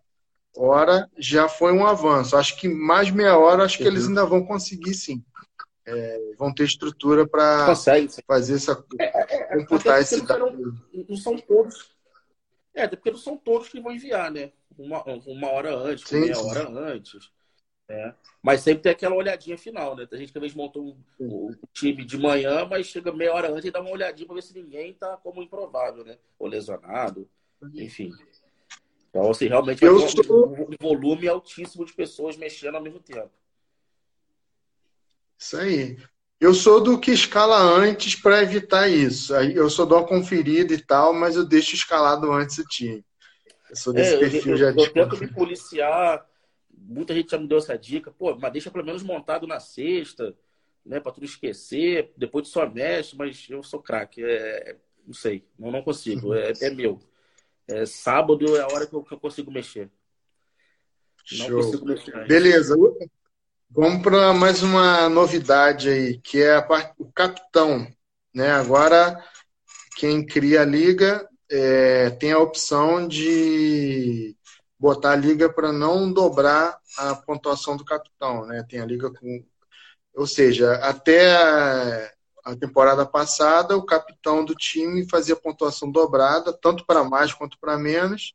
hora 0.56 1.10
já 1.18 1.48
foi 1.48 1.74
um 1.74 1.86
avanço. 1.86 2.36
Acho 2.36 2.58
que 2.58 2.68
mais 2.68 3.10
meia 3.10 3.38
hora, 3.38 3.64
acho 3.64 3.78
que 3.78 3.84
eles 3.84 4.08
ainda 4.08 4.26
vão 4.26 4.46
conseguir 4.46 4.94
sim. 4.94 5.24
É, 5.86 6.34
vão 6.38 6.54
ter 6.54 6.64
estrutura 6.64 7.28
para 7.28 7.76
fazer 8.28 8.56
essa. 8.56 8.86
É, 9.00 9.06
é, 9.06 9.54
é 9.54 9.66
computar 9.66 10.00
esse 10.00 10.22
dado. 10.22 10.80
Não, 11.10 11.18
são 11.18 11.38
todos. 11.38 11.92
É, 12.74 12.84
até 12.84 12.96
porque 12.96 13.12
não 13.12 13.18
são 13.18 13.36
todos 13.36 13.70
que 13.70 13.82
vão 13.82 13.92
enviar, 13.92 14.32
né? 14.32 14.52
Uma, 14.78 15.04
uma 15.04 15.50
hora 15.50 15.76
antes, 15.76 16.08
sim, 16.08 16.22
meia 16.22 16.36
sim. 16.36 16.50
hora 16.50 16.70
antes. 16.70 17.32
É. 17.90 18.14
Mas 18.42 18.62
sempre 18.62 18.84
tem 18.84 18.92
aquela 18.92 19.16
olhadinha 19.16 19.58
final, 19.58 19.96
né? 19.96 20.06
Tem 20.06 20.20
gente 20.20 20.32
que 20.32 20.38
às 20.38 20.42
vezes 20.42 20.56
monta 20.56 20.80
um, 20.80 20.96
um, 21.20 21.52
time 21.74 22.06
de 22.06 22.18
manhã, 22.18 22.66
mas 22.66 22.88
chega 22.88 23.12
meia 23.12 23.34
hora 23.34 23.52
antes 23.52 23.66
e 23.66 23.72
dá 23.72 23.82
uma 23.82 23.92
olhadinha 23.92 24.26
para 24.26 24.36
ver 24.36 24.44
se 24.44 24.54
ninguém 24.54 24.94
tá 24.94 25.18
como 25.18 25.44
improvável, 25.44 26.06
né? 26.06 26.18
Ou 26.40 26.48
lesionado, 26.48 27.30
enfim. 27.76 28.12
Então, 29.10 29.30
assim, 29.30 29.48
realmente 29.48 29.82
vai 29.86 29.94
ter 29.94 30.24
sou... 30.24 30.48
um 30.48 30.76
volume 30.80 31.28
altíssimo 31.28 31.84
de 31.84 31.94
pessoas 31.94 32.38
mexendo 32.38 32.76
ao 32.76 32.82
mesmo 32.82 33.00
tempo. 33.02 33.30
Isso 35.42 35.58
aí. 35.58 35.98
Eu 36.40 36.54
sou 36.54 36.82
do 36.82 37.00
que 37.00 37.12
escala 37.12 37.60
antes 37.60 38.16
para 38.16 38.44
evitar 38.44 38.88
isso. 38.88 39.36
Eu 39.36 39.70
sou 39.70 39.88
do 39.88 40.06
conferida 40.06 40.74
e 40.74 40.82
tal, 40.82 41.14
mas 41.14 41.36
eu 41.36 41.44
deixo 41.44 41.74
escalado 41.74 42.32
antes 42.32 42.60
o 42.60 42.64
time. 42.64 43.04
Eu 43.68 43.76
sou 43.76 43.92
desse 43.92 44.14
é, 44.16 44.18
perfil 44.20 44.52
eu, 44.52 44.58
já 44.58 44.66
eu, 44.68 44.76
eu 44.78 44.94
tento 44.94 45.18
me 45.18 45.28
policiar. 45.28 46.24
Muita 46.72 47.14
gente 47.14 47.32
já 47.32 47.40
me 47.40 47.48
deu 47.48 47.58
essa 47.58 47.78
dica. 47.78 48.12
Pô, 48.12 48.36
mas 48.36 48.52
deixa 48.52 48.70
pelo 48.70 48.86
menos 48.86 49.02
montado 49.02 49.48
na 49.48 49.60
sexta, 49.60 50.36
né? 50.86 51.00
Para 51.00 51.12
tu 51.12 51.22
não 51.22 51.26
esquecer. 51.26 52.12
Depois 52.16 52.48
tu 52.48 52.52
só 52.52 52.70
mexe, 52.70 53.16
mas 53.16 53.48
eu 53.50 53.64
sou 53.64 53.82
craque. 53.82 54.24
É, 54.24 54.78
não 55.06 55.14
sei, 55.14 55.44
não, 55.58 55.72
não 55.72 55.82
consigo. 55.82 56.36
É, 56.36 56.54
é 56.62 56.70
meu. 56.70 57.00
É, 57.68 57.86
sábado 57.86 58.56
é 58.58 58.62
a 58.62 58.68
hora 58.68 58.86
que 58.86 58.94
eu, 58.94 59.04
que 59.04 59.14
eu 59.14 59.20
consigo 59.20 59.52
mexer. 59.52 59.90
Não 61.32 61.48
Show. 61.48 61.62
consigo 61.62 61.86
mexer. 61.86 62.28
Beleza. 62.28 62.76
Vamos 63.74 64.02
para 64.04 64.34
mais 64.34 64.62
uma 64.62 65.08
novidade 65.08 65.90
aí, 65.90 66.18
que 66.20 66.42
é 66.42 66.62
parte, 66.62 66.94
o 66.98 67.10
capitão. 67.10 67.88
Né? 68.34 68.52
Agora, 68.52 69.24
quem 69.96 70.26
cria 70.26 70.62
a 70.62 70.66
liga 70.66 71.26
é, 71.50 72.10
tem 72.10 72.34
a 72.34 72.40
opção 72.40 73.08
de 73.08 74.36
botar 74.78 75.12
a 75.14 75.16
liga 75.16 75.50
para 75.50 75.72
não 75.72 76.12
dobrar 76.12 76.78
a 76.98 77.16
pontuação 77.16 77.78
do 77.78 77.86
capitão. 77.86 78.46
Né? 78.46 78.62
Tem 78.70 78.82
a 78.82 78.86
liga 78.86 79.10
com. 79.10 79.46
Ou 80.16 80.28
seja, 80.28 80.74
até 80.84 81.34
a 82.44 82.56
temporada 82.60 83.06
passada, 83.06 83.78
o 83.78 83.86
capitão 83.86 84.44
do 84.44 84.54
time 84.54 85.08
fazia 85.10 85.36
pontuação 85.36 85.90
dobrada, 85.90 86.52
tanto 86.52 86.86
para 86.86 87.06
mais 87.06 87.34
quanto 87.34 87.58
para 87.58 87.78
menos. 87.78 88.34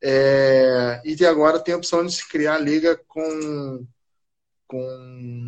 É, 0.00 1.02
e 1.04 1.26
agora 1.26 1.58
tem 1.58 1.74
a 1.74 1.78
opção 1.78 2.06
de 2.06 2.12
se 2.12 2.28
criar 2.28 2.54
a 2.54 2.58
liga 2.58 2.96
com, 3.08 3.84
com 4.72 4.98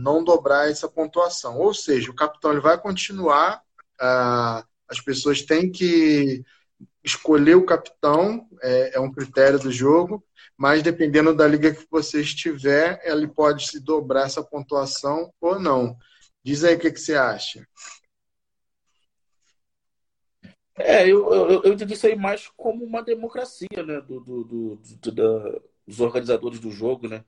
não 0.02 0.22
dobrar 0.22 0.70
essa 0.70 0.86
pontuação. 0.86 1.58
Ou 1.58 1.72
seja, 1.72 2.10
o 2.10 2.14
capitão 2.14 2.52
ele 2.52 2.60
vai 2.60 2.78
continuar, 2.78 3.62
ah, 3.98 4.62
as 4.86 5.00
pessoas 5.00 5.40
têm 5.40 5.72
que 5.72 6.44
escolher 7.02 7.54
o 7.54 7.64
capitão, 7.64 8.46
é, 8.62 8.96
é, 8.96 9.00
um 9.00 9.10
critério 9.10 9.58
do 9.58 9.72
jogo, 9.72 10.22
mas 10.58 10.82
dependendo 10.82 11.34
da 11.34 11.48
liga 11.48 11.74
que 11.74 11.86
você 11.90 12.20
estiver, 12.20 13.00
ele 13.02 13.26
pode 13.26 13.66
se 13.66 13.80
dobrar 13.80 14.26
essa 14.26 14.42
pontuação 14.42 15.32
ou 15.40 15.58
não. 15.58 15.96
Diz 16.44 16.62
aí 16.62 16.74
o 16.74 16.78
que, 16.78 16.92
que 16.92 17.00
você 17.00 17.14
acha. 17.14 17.66
É, 20.76 21.08
eu, 21.08 21.32
eu, 21.32 21.62
eu 21.62 21.72
entendi 21.72 21.94
isso 21.94 22.06
aí 22.06 22.14
mais 22.14 22.48
como 22.56 22.84
uma 22.84 23.02
democracia, 23.02 23.82
né, 23.86 24.02
do, 24.02 24.20
do, 24.20 24.44
do, 24.44 24.76
do 24.76 25.12
da, 25.12 25.60
dos 25.86 26.00
organizadores 26.00 26.60
do 26.60 26.70
jogo, 26.70 27.08
né. 27.08 27.24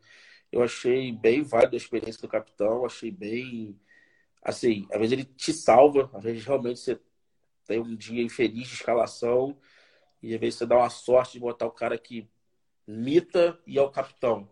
Eu 0.51 0.63
achei 0.63 1.13
bem 1.13 1.43
válido 1.43 1.75
a 1.75 1.79
experiência 1.79 2.21
do 2.23 2.29
capitão, 2.29 2.85
achei 2.85 3.11
bem, 3.11 3.79
assim, 4.43 4.87
às 4.93 4.99
vezes 4.99 5.13
ele 5.13 5.25
te 5.25 5.53
salva, 5.53 6.11
às 6.15 6.23
vezes 6.23 6.45
realmente 6.45 6.81
você 6.81 6.99
tem 7.67 7.81
um 7.81 7.97
dia 7.97 8.23
infeliz 8.23 8.69
de 8.69 8.75
escalação 8.75 9.57
e 10.23 10.35
às 10.35 10.41
vezes 10.41 10.59
você 10.59 10.67
dá 10.67 10.77
uma 10.77 10.91
sorte 10.91 11.35
de 11.35 11.41
botar 11.41 11.67
o 11.67 11.73
cara 11.73 11.99
que 11.99 12.29
mita 12.87 13.59
e 13.67 13.79
é 13.79 13.83
o 13.83 13.91
capitão, 13.91 14.49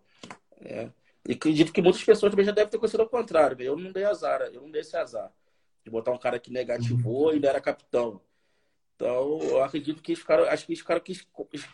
né. 0.59 0.91
E 1.27 1.33
acredito 1.33 1.73
que 1.73 1.81
muitas 1.81 2.03
pessoas 2.03 2.29
também 2.29 2.45
já 2.45 2.51
devem 2.51 2.69
ter 2.69 2.77
acontecido 2.77 3.01
ao 3.01 3.09
contrário. 3.09 3.59
Eu 3.59 3.75
não 3.75 3.91
dei 3.91 4.03
azar, 4.03 4.41
eu 4.53 4.61
não 4.61 4.69
dei 4.69 4.81
esse 4.81 4.95
azar. 4.95 5.33
De 5.83 5.89
botar 5.89 6.11
um 6.11 6.19
cara 6.19 6.39
que 6.39 6.51
negativou 6.51 7.33
e 7.33 7.37
ele 7.37 7.47
era 7.47 7.59
capitão. 7.59 8.21
Então, 8.95 9.39
eu 9.41 9.63
acredito 9.63 10.01
que 10.01 10.11
eles 10.11 10.21
ficaram, 10.21 10.43
acho 10.45 10.65
que 10.65 10.71
eles 10.71 10.81
ficaram, 10.81 11.01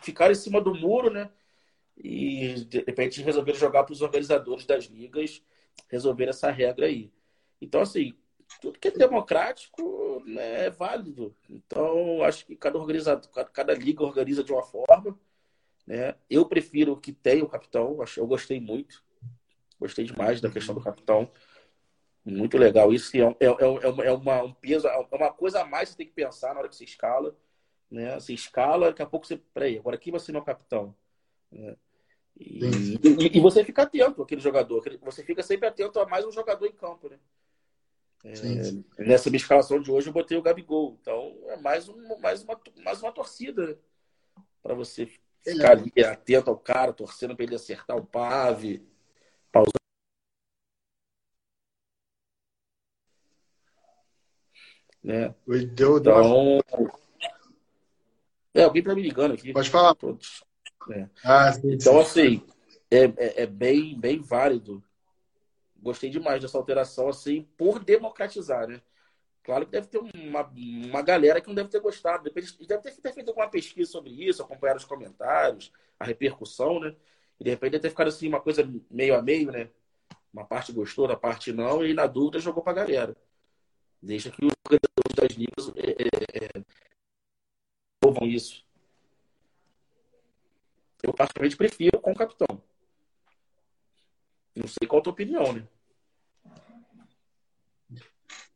ficaram 0.01 0.31
em 0.31 0.35
cima 0.35 0.61
do 0.61 0.73
muro, 0.73 1.09
né? 1.09 1.29
E 1.97 2.65
de 2.65 2.79
repente 2.79 3.21
resolveram 3.21 3.59
jogar 3.59 3.83
para 3.83 3.93
os 3.93 4.01
organizadores 4.01 4.65
das 4.65 4.85
ligas 4.85 5.41
resolver 5.89 6.29
essa 6.29 6.49
regra 6.49 6.85
aí. 6.85 7.11
Então, 7.61 7.81
assim, 7.81 8.13
tudo 8.59 8.79
que 8.79 8.87
é 8.87 8.91
democrático 8.91 10.23
né, 10.25 10.65
é 10.65 10.69
válido. 10.69 11.35
Então, 11.49 12.23
acho 12.23 12.45
que 12.45 12.55
cada 12.55 12.77
organizador, 12.77 13.29
cada 13.51 13.73
liga 13.73 14.03
organiza 14.03 14.43
de 14.43 14.51
uma 14.51 14.63
forma. 14.63 15.17
Né? 15.85 16.15
Eu 16.29 16.45
prefiro 16.45 16.97
que 16.97 17.11
tenha 17.11 17.43
o 17.43 17.49
capitão, 17.49 17.97
eu 18.17 18.27
gostei 18.27 18.59
muito. 18.59 19.03
Gostei 19.79 20.05
demais 20.05 20.39
da 20.39 20.49
questão 20.49 20.75
do 20.75 20.81
capitão. 20.81 21.31
Muito 22.23 22.57
legal. 22.57 22.93
Isso 22.93 23.15
é, 23.17 23.19
é, 23.19 23.45
é, 23.45 24.07
é, 24.07 24.11
uma, 24.11 24.43
um 24.43 24.53
peso, 24.53 24.87
é 24.87 25.07
uma 25.11 25.33
coisa 25.33 25.61
a 25.61 25.65
mais 25.65 25.89
que 25.89 25.93
você 25.93 25.97
tem 25.97 26.07
que 26.07 26.13
pensar 26.13 26.53
na 26.53 26.59
hora 26.59 26.69
que 26.69 26.75
você 26.75 26.83
escala. 26.83 27.35
Né? 27.89 28.13
Você 28.19 28.33
escala, 28.33 28.87
daqui 28.87 29.01
a 29.01 29.07
pouco 29.07 29.25
você. 29.25 29.37
Peraí, 29.53 29.77
agora 29.77 29.95
aqui 29.95 30.11
não 30.11 30.19
é 30.19 30.37
o 30.37 30.45
capitão. 30.45 30.95
Né? 31.51 31.75
E, 32.39 32.95
e, 33.03 33.37
e, 33.37 33.39
você 33.39 33.63
fica 33.63 33.83
atento 33.83 34.23
àquele 34.23 34.41
jogador. 34.41 34.83
Você 35.03 35.23
fica 35.23 35.43
sempre 35.43 35.67
atento 35.67 35.99
a 35.99 36.05
mais 36.05 36.25
um 36.25 36.31
jogador 36.31 36.65
em 36.65 36.71
campo, 36.71 37.09
né? 37.09 37.19
É, 38.23 39.03
nessa 39.03 39.29
minha 39.29 39.39
escalação 39.39 39.79
de 39.81 39.91
hoje 39.91 40.07
eu 40.07 40.13
botei 40.13 40.37
o 40.37 40.41
Gabigol. 40.41 40.97
Então 41.01 41.37
é 41.47 41.57
mais, 41.57 41.89
um, 41.89 42.19
mais, 42.19 42.43
uma, 42.43 42.59
mais 42.83 43.01
uma 43.01 43.11
torcida 43.11 43.67
né? 43.67 43.75
para 44.61 44.75
você 44.75 45.07
ficar 45.43 45.71
ali 45.71 45.91
atento 46.03 46.49
ao 46.49 46.57
cara, 46.57 46.93
torcendo 46.93 47.35
para 47.35 47.45
ele 47.45 47.55
acertar 47.55 47.97
o 47.97 48.05
pave, 48.05 48.85
pausando. 49.51 49.71
Né? 55.03 55.33
Deu, 55.73 55.97
então, 55.97 56.59
é, 58.53 58.63
alguém 58.63 58.83
tá 58.83 58.93
me 58.93 59.01
ligando 59.01 59.33
aqui. 59.33 59.51
Pode 59.51 59.69
falar. 59.69 59.95
Todos. 59.95 60.43
É. 60.89 61.07
Ah, 61.23 61.51
sim, 61.53 61.73
então, 61.73 62.03
sim. 62.03 62.43
assim, 62.43 62.47
é, 62.89 63.03
é, 63.03 63.43
é, 63.43 63.45
bem, 63.45 63.99
bem 63.99 64.19
válido. 64.19 64.83
Gostei 65.77 66.09
demais 66.09 66.41
dessa 66.41 66.57
alteração, 66.57 67.09
assim, 67.09 67.47
por 67.57 67.83
democratizar, 67.83 68.67
né? 68.67 68.81
Claro 69.43 69.65
que 69.65 69.71
deve 69.71 69.87
ter 69.87 69.97
uma, 69.97 70.43
uma 70.43 71.01
galera 71.01 71.41
que 71.41 71.47
não 71.47 71.55
deve 71.55 71.69
ter 71.69 71.79
gostado. 71.79 72.23
Deve 72.23 72.41
ter, 72.41 73.01
ter 73.01 73.13
feito 73.13 73.29
alguma 73.29 73.49
pesquisa 73.49 73.91
sobre 73.91 74.11
isso, 74.11 74.43
acompanhar 74.43 74.75
os 74.75 74.85
comentários, 74.85 75.71
a 75.99 76.05
repercussão, 76.05 76.79
né? 76.79 76.95
E 77.39 77.43
de 77.43 77.49
repente 77.49 77.71
deve 77.71 77.81
ter 77.81 77.89
ficado 77.89 78.07
assim, 78.07 78.27
uma 78.27 78.39
coisa 78.39 78.67
meio 78.89 79.15
a 79.15 79.21
meio, 79.21 79.51
né? 79.51 79.69
Uma 80.31 80.45
parte 80.45 80.71
gostou, 80.71 81.05
a 81.11 81.15
parte 81.15 81.51
não, 81.51 81.83
e 81.83 81.93
na 81.93 82.05
dúvida 82.05 82.39
jogou 82.39 82.63
pra 82.63 82.73
galera. 82.73 83.15
Deixa 84.01 84.29
que 84.29 84.45
os 84.45 84.53
organizadores 84.65 85.15
das 85.15 85.31
ligas 85.37 85.71
é, 85.75 85.91
é, 86.03 86.45
é, 86.45 88.25
isso. 88.27 88.63
Eu 91.03 91.13
particularmente 91.13 91.57
prefiro 91.57 91.99
com 91.99 92.11
o 92.11 92.15
capitão. 92.15 92.61
Não 94.55 94.67
sei 94.67 94.87
qual 94.87 94.99
a 94.99 95.03
tua 95.03 95.13
opinião, 95.13 95.53
né? 95.53 95.67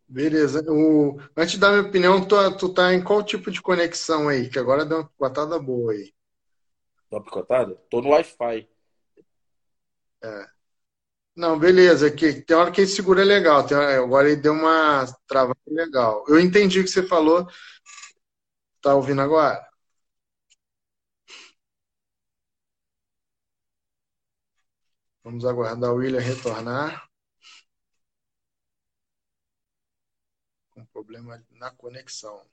Beleza. 0.07 0.63
O... 0.69 1.19
Antes 1.35 1.57
da 1.57 1.69
minha 1.69 1.81
opinião, 1.81 2.25
tu, 2.25 2.35
tu 2.57 2.73
tá 2.73 2.93
em 2.93 3.03
qual 3.03 3.23
tipo 3.23 3.49
de 3.49 3.61
conexão 3.61 4.29
aí? 4.29 4.49
Que 4.49 4.59
agora 4.59 4.85
deu 4.85 4.99
uma 4.99 5.07
picotada 5.07 5.57
boa 5.59 5.93
aí. 5.93 6.13
Deu 7.09 7.19
uma 7.19 7.23
picotada? 7.23 7.75
Tô 7.89 8.01
no 8.01 8.09
Wi-Fi. 8.09 8.69
É. 10.23 10.47
Não, 11.35 11.57
beleza. 11.57 12.11
Que, 12.11 12.41
tem 12.41 12.55
hora 12.55 12.71
que 12.71 12.81
ele 12.81 12.87
segura 12.87 13.23
legal. 13.23 13.65
Tem, 13.65 13.77
agora 13.77 14.29
ele 14.29 14.41
deu 14.41 14.53
uma 14.53 15.05
travada 15.27 15.59
legal. 15.67 16.23
Eu 16.27 16.39
entendi 16.39 16.79
o 16.79 16.83
que 16.83 16.89
você 16.89 17.03
falou. 17.07 17.47
Tá 18.81 18.93
ouvindo 18.93 19.21
agora? 19.21 19.65
Vamos 25.25 25.43
aguardar 25.43 25.91
o 25.91 25.95
William 25.95 26.19
retornar. 26.19 27.09
Com 30.69 30.85
problema 30.85 31.43
na 31.49 31.71
conexão. 31.71 32.45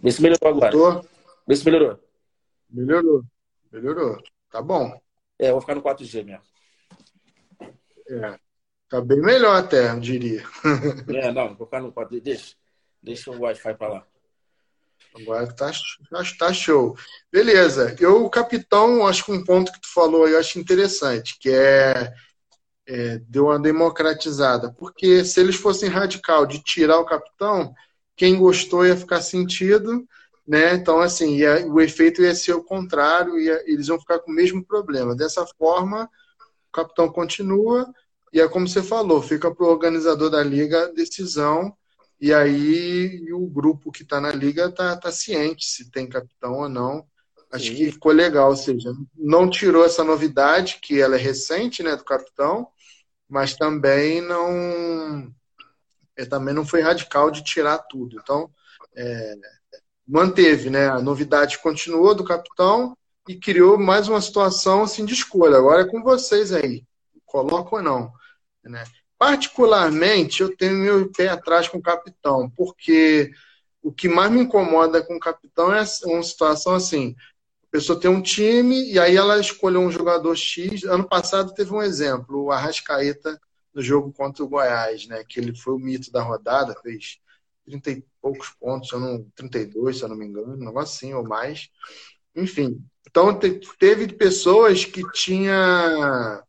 Vê 0.00 0.12
se 0.12 0.22
melhorou 0.22 0.48
agora. 0.48 0.70
Voltou? 0.70 1.10
Vê 1.48 1.56
se 1.56 1.64
melhorou. 1.64 1.98
Melhorou. 2.70 3.24
Melhorou. 3.72 4.22
Tá 4.48 4.62
bom. 4.62 4.96
É, 5.36 5.50
vou 5.50 5.60
ficar 5.60 5.74
no 5.74 5.82
4G 5.82 6.22
mesmo. 6.22 6.44
É. 8.08 8.38
Tá 8.88 9.00
bem 9.00 9.20
melhor 9.20 9.56
até, 9.56 9.90
eu 9.90 9.98
diria. 9.98 10.44
É, 11.16 11.32
não, 11.32 11.56
vou 11.56 11.66
ficar 11.66 11.80
no 11.80 11.92
4G. 11.92 12.20
Deixa, 12.20 12.56
deixa 13.02 13.30
o 13.32 13.40
Wi-Fi 13.40 13.74
para 13.74 13.88
lá. 13.88 14.06
Agora 15.14 15.46
tá, 15.52 15.72
tá 16.38 16.52
show. 16.52 16.96
Beleza. 17.32 17.96
Eu, 17.98 18.28
capitão, 18.30 19.06
acho 19.06 19.24
que 19.24 19.32
um 19.32 19.44
ponto 19.44 19.72
que 19.72 19.80
tu 19.80 19.92
falou 19.92 20.28
eu 20.28 20.38
acho 20.38 20.58
interessante, 20.58 21.36
que 21.38 21.50
é, 21.50 22.12
é 22.86 23.18
deu 23.18 23.46
uma 23.46 23.58
democratizada. 23.58 24.72
Porque 24.72 25.24
se 25.24 25.40
eles 25.40 25.56
fossem 25.56 25.88
radical 25.88 26.46
de 26.46 26.62
tirar 26.62 26.98
o 26.98 27.06
capitão, 27.06 27.74
quem 28.16 28.38
gostou 28.38 28.86
ia 28.86 28.96
ficar 28.96 29.20
sentido, 29.22 30.06
né? 30.46 30.74
Então, 30.74 31.00
assim, 31.00 31.36
ia, 31.36 31.66
o 31.66 31.80
efeito 31.80 32.22
ia 32.22 32.34
ser 32.34 32.52
o 32.52 32.64
contrário, 32.64 33.38
ia, 33.38 33.62
eles 33.66 33.88
iam 33.88 34.00
ficar 34.00 34.20
com 34.20 34.30
o 34.30 34.34
mesmo 34.34 34.64
problema. 34.64 35.14
Dessa 35.16 35.46
forma, 35.58 36.04
o 36.68 36.72
capitão 36.72 37.08
continua, 37.10 37.92
e 38.32 38.40
é 38.40 38.48
como 38.48 38.68
você 38.68 38.82
falou, 38.82 39.22
fica 39.22 39.52
para 39.52 39.64
o 39.64 39.70
organizador 39.70 40.30
da 40.30 40.42
liga 40.42 40.84
a 40.84 40.92
decisão 40.92 41.74
e 42.20 42.34
aí 42.34 43.32
o 43.32 43.46
grupo 43.46 43.90
que 43.90 44.02
está 44.02 44.20
na 44.20 44.30
liga 44.30 44.66
está 44.66 44.96
tá 44.96 45.10
ciente 45.10 45.64
se 45.64 45.90
tem 45.90 46.08
capitão 46.08 46.52
ou 46.52 46.68
não. 46.68 47.06
Acho 47.50 47.66
Sim. 47.66 47.74
que 47.74 47.92
ficou 47.92 48.12
legal, 48.12 48.50
ou 48.50 48.56
seja, 48.56 48.92
não 49.16 49.48
tirou 49.50 49.84
essa 49.84 50.04
novidade, 50.04 50.78
que 50.80 51.00
ela 51.00 51.16
é 51.16 51.18
recente, 51.18 51.82
né, 51.82 51.96
do 51.96 52.04
capitão, 52.04 52.68
mas 53.28 53.56
também 53.56 54.20
não 54.20 55.32
é, 56.16 56.24
também 56.26 56.54
não 56.54 56.64
foi 56.64 56.80
radical 56.82 57.30
de 57.30 57.42
tirar 57.42 57.78
tudo. 57.78 58.20
Então, 58.22 58.50
é, 58.94 59.34
manteve, 60.06 60.70
né, 60.70 60.88
a 60.88 61.00
novidade 61.00 61.58
continuou 61.58 62.14
do 62.14 62.24
capitão 62.24 62.96
e 63.26 63.34
criou 63.34 63.78
mais 63.78 64.08
uma 64.08 64.20
situação 64.20 64.82
assim 64.82 65.04
de 65.04 65.14
escolha. 65.14 65.56
Agora 65.56 65.82
é 65.82 65.88
com 65.88 66.02
vocês 66.02 66.52
aí, 66.52 66.84
coloca 67.24 67.76
ou 67.76 67.82
não, 67.82 68.12
né? 68.62 68.84
Particularmente, 69.20 70.40
eu 70.40 70.56
tenho 70.56 70.78
meu 70.78 71.12
pé 71.12 71.28
atrás 71.28 71.68
com 71.68 71.76
o 71.76 71.82
capitão, 71.82 72.48
porque 72.56 73.30
o 73.82 73.92
que 73.92 74.08
mais 74.08 74.32
me 74.32 74.40
incomoda 74.40 75.04
com 75.04 75.14
o 75.14 75.20
capitão 75.20 75.70
é 75.74 75.84
uma 76.06 76.22
situação 76.22 76.74
assim: 76.74 77.14
a 77.64 77.66
pessoa 77.70 78.00
tem 78.00 78.10
um 78.10 78.22
time 78.22 78.90
e 78.90 78.98
aí 78.98 79.14
ela 79.14 79.38
escolheu 79.38 79.82
um 79.82 79.90
jogador 79.90 80.34
X. 80.34 80.84
Ano 80.84 81.06
passado 81.06 81.52
teve 81.52 81.70
um 81.70 81.82
exemplo, 81.82 82.44
o 82.44 82.50
Arrascaeta 82.50 83.38
no 83.74 83.82
jogo 83.82 84.10
contra 84.10 84.42
o 84.42 84.48
Goiás, 84.48 85.06
né? 85.06 85.22
Que 85.28 85.38
ele 85.38 85.54
foi 85.54 85.74
o 85.74 85.78
mito 85.78 86.10
da 86.10 86.22
rodada, 86.22 86.74
fez 86.82 87.18
30 87.66 87.90
e 87.90 88.04
poucos 88.22 88.48
pontos, 88.58 88.90
eu 88.90 89.00
não, 89.00 89.22
32, 89.34 89.98
se 89.98 90.02
eu 90.02 90.08
não 90.08 90.16
me 90.16 90.24
engano, 90.24 90.54
um 90.54 90.64
negócio 90.64 90.96
assim 90.96 91.12
ou 91.12 91.24
mais. 91.24 91.68
Enfim, 92.34 92.82
então 93.06 93.38
teve 93.78 94.14
pessoas 94.14 94.86
que 94.86 95.02
tinha 95.12 96.42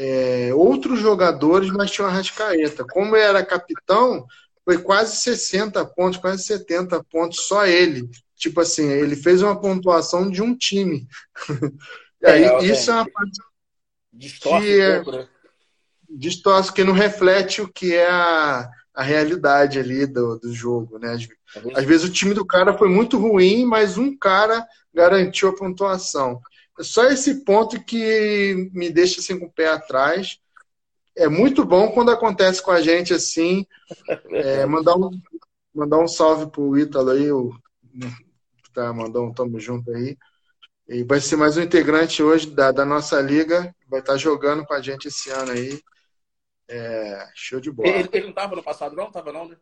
é, 0.00 0.54
outros 0.54 1.00
jogadores, 1.00 1.70
mas 1.70 1.90
tinha 1.90 2.06
o 2.06 2.08
Arrascaeta. 2.08 2.84
Como 2.84 3.16
ele 3.16 3.24
era 3.24 3.44
capitão, 3.44 4.24
foi 4.64 4.78
quase 4.78 5.16
60 5.16 5.84
pontos, 5.86 6.20
quase 6.20 6.44
70 6.44 7.02
pontos, 7.10 7.48
só 7.48 7.66
ele. 7.66 8.08
Tipo 8.36 8.60
assim, 8.60 8.88
ele 8.88 9.16
fez 9.16 9.42
uma 9.42 9.60
pontuação 9.60 10.30
de 10.30 10.40
um 10.40 10.56
time. 10.56 11.08
É, 12.22 12.30
aí, 12.30 12.44
é, 12.44 12.64
isso 12.64 12.92
é, 12.92 12.94
uma 12.94 13.10
parte 13.10 13.40
distorce 14.12 14.66
que, 14.66 14.80
é, 14.80 15.00
um 15.00 15.04
pouco, 15.04 15.18
né? 15.18 15.28
distorce, 16.08 16.72
que 16.72 16.84
não 16.84 16.92
reflete 16.92 17.60
o 17.60 17.66
que 17.66 17.92
é 17.92 18.08
a, 18.08 18.70
a 18.94 19.02
realidade 19.02 19.80
ali 19.80 20.06
do, 20.06 20.38
do 20.38 20.54
jogo, 20.54 21.00
né? 21.00 21.14
Às, 21.14 21.28
às 21.74 21.84
vezes 21.84 22.08
o 22.08 22.12
time 22.12 22.34
do 22.34 22.46
cara 22.46 22.78
foi 22.78 22.88
muito 22.88 23.18
ruim, 23.18 23.64
mas 23.64 23.98
um 23.98 24.16
cara 24.16 24.64
garantiu 24.94 25.48
a 25.48 25.56
pontuação. 25.56 26.40
Só 26.80 27.04
esse 27.04 27.44
ponto 27.44 27.82
que 27.82 28.70
me 28.72 28.90
deixa 28.90 29.20
assim 29.20 29.38
com 29.38 29.46
o 29.46 29.52
pé 29.52 29.68
atrás. 29.68 30.38
É 31.16 31.28
muito 31.28 31.64
bom 31.64 31.90
quando 31.90 32.10
acontece 32.10 32.62
com 32.62 32.70
a 32.70 32.80
gente 32.80 33.12
assim. 33.12 33.66
É, 34.30 34.66
mandar, 34.66 34.94
um, 34.96 35.10
mandar 35.74 35.98
um 35.98 36.06
salve 36.06 36.50
pro 36.50 36.76
Ítalo 36.76 37.08
aí, 37.10 37.32
o, 37.32 37.50
tá, 38.74 38.92
mandar 38.92 39.22
um 39.22 39.32
tamo 39.32 39.58
junto 39.58 39.90
aí. 39.90 40.16
E 40.86 41.02
vai 41.04 41.20
ser 41.20 41.36
mais 41.36 41.56
um 41.56 41.62
integrante 41.62 42.22
hoje 42.22 42.50
da, 42.50 42.70
da 42.70 42.84
nossa 42.84 43.20
liga. 43.20 43.74
Vai 43.88 44.00
estar 44.00 44.12
tá 44.12 44.18
jogando 44.18 44.64
com 44.64 44.74
a 44.74 44.80
gente 44.80 45.08
esse 45.08 45.30
ano 45.30 45.52
aí. 45.52 45.80
É, 46.68 47.30
show 47.34 47.60
de 47.60 47.70
bola. 47.70 47.88
Ele, 47.88 48.08
ele 48.12 48.24
não 48.24 48.30
estava 48.30 48.54
no 48.54 48.62
passado, 48.62 48.94
não? 48.94 49.10
Tava 49.10 49.32
não, 49.32 49.48
né? 49.48 49.56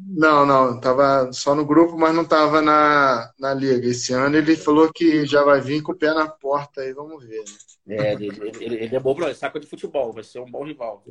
Não, 0.00 0.46
não, 0.46 0.80
tava 0.80 1.32
só 1.32 1.54
no 1.54 1.66
grupo, 1.66 1.98
mas 1.98 2.14
não 2.14 2.24
tava 2.24 2.62
na, 2.62 3.32
na 3.38 3.52
liga. 3.52 3.86
Esse 3.88 4.12
ano 4.12 4.36
ele 4.36 4.56
falou 4.56 4.92
que 4.92 5.26
já 5.26 5.42
vai 5.42 5.60
vir 5.60 5.82
com 5.82 5.92
o 5.92 5.96
pé 5.96 6.14
na 6.14 6.28
porta 6.28 6.82
aí, 6.82 6.92
vamos 6.92 7.24
ver. 7.24 7.42
Né? 7.86 7.96
É, 7.96 8.12
ele, 8.14 8.26
ele, 8.60 8.76
ele, 8.84 8.96
é 8.96 9.00
bom, 9.00 9.16
ele 9.22 9.34
saca 9.34 9.58
de 9.58 9.66
futebol, 9.66 10.12
vai 10.12 10.22
ser 10.22 10.40
um 10.40 10.50
bom 10.50 10.64
rival. 10.64 11.04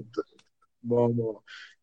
Bom, 0.82 1.10
bom. 1.12 1.42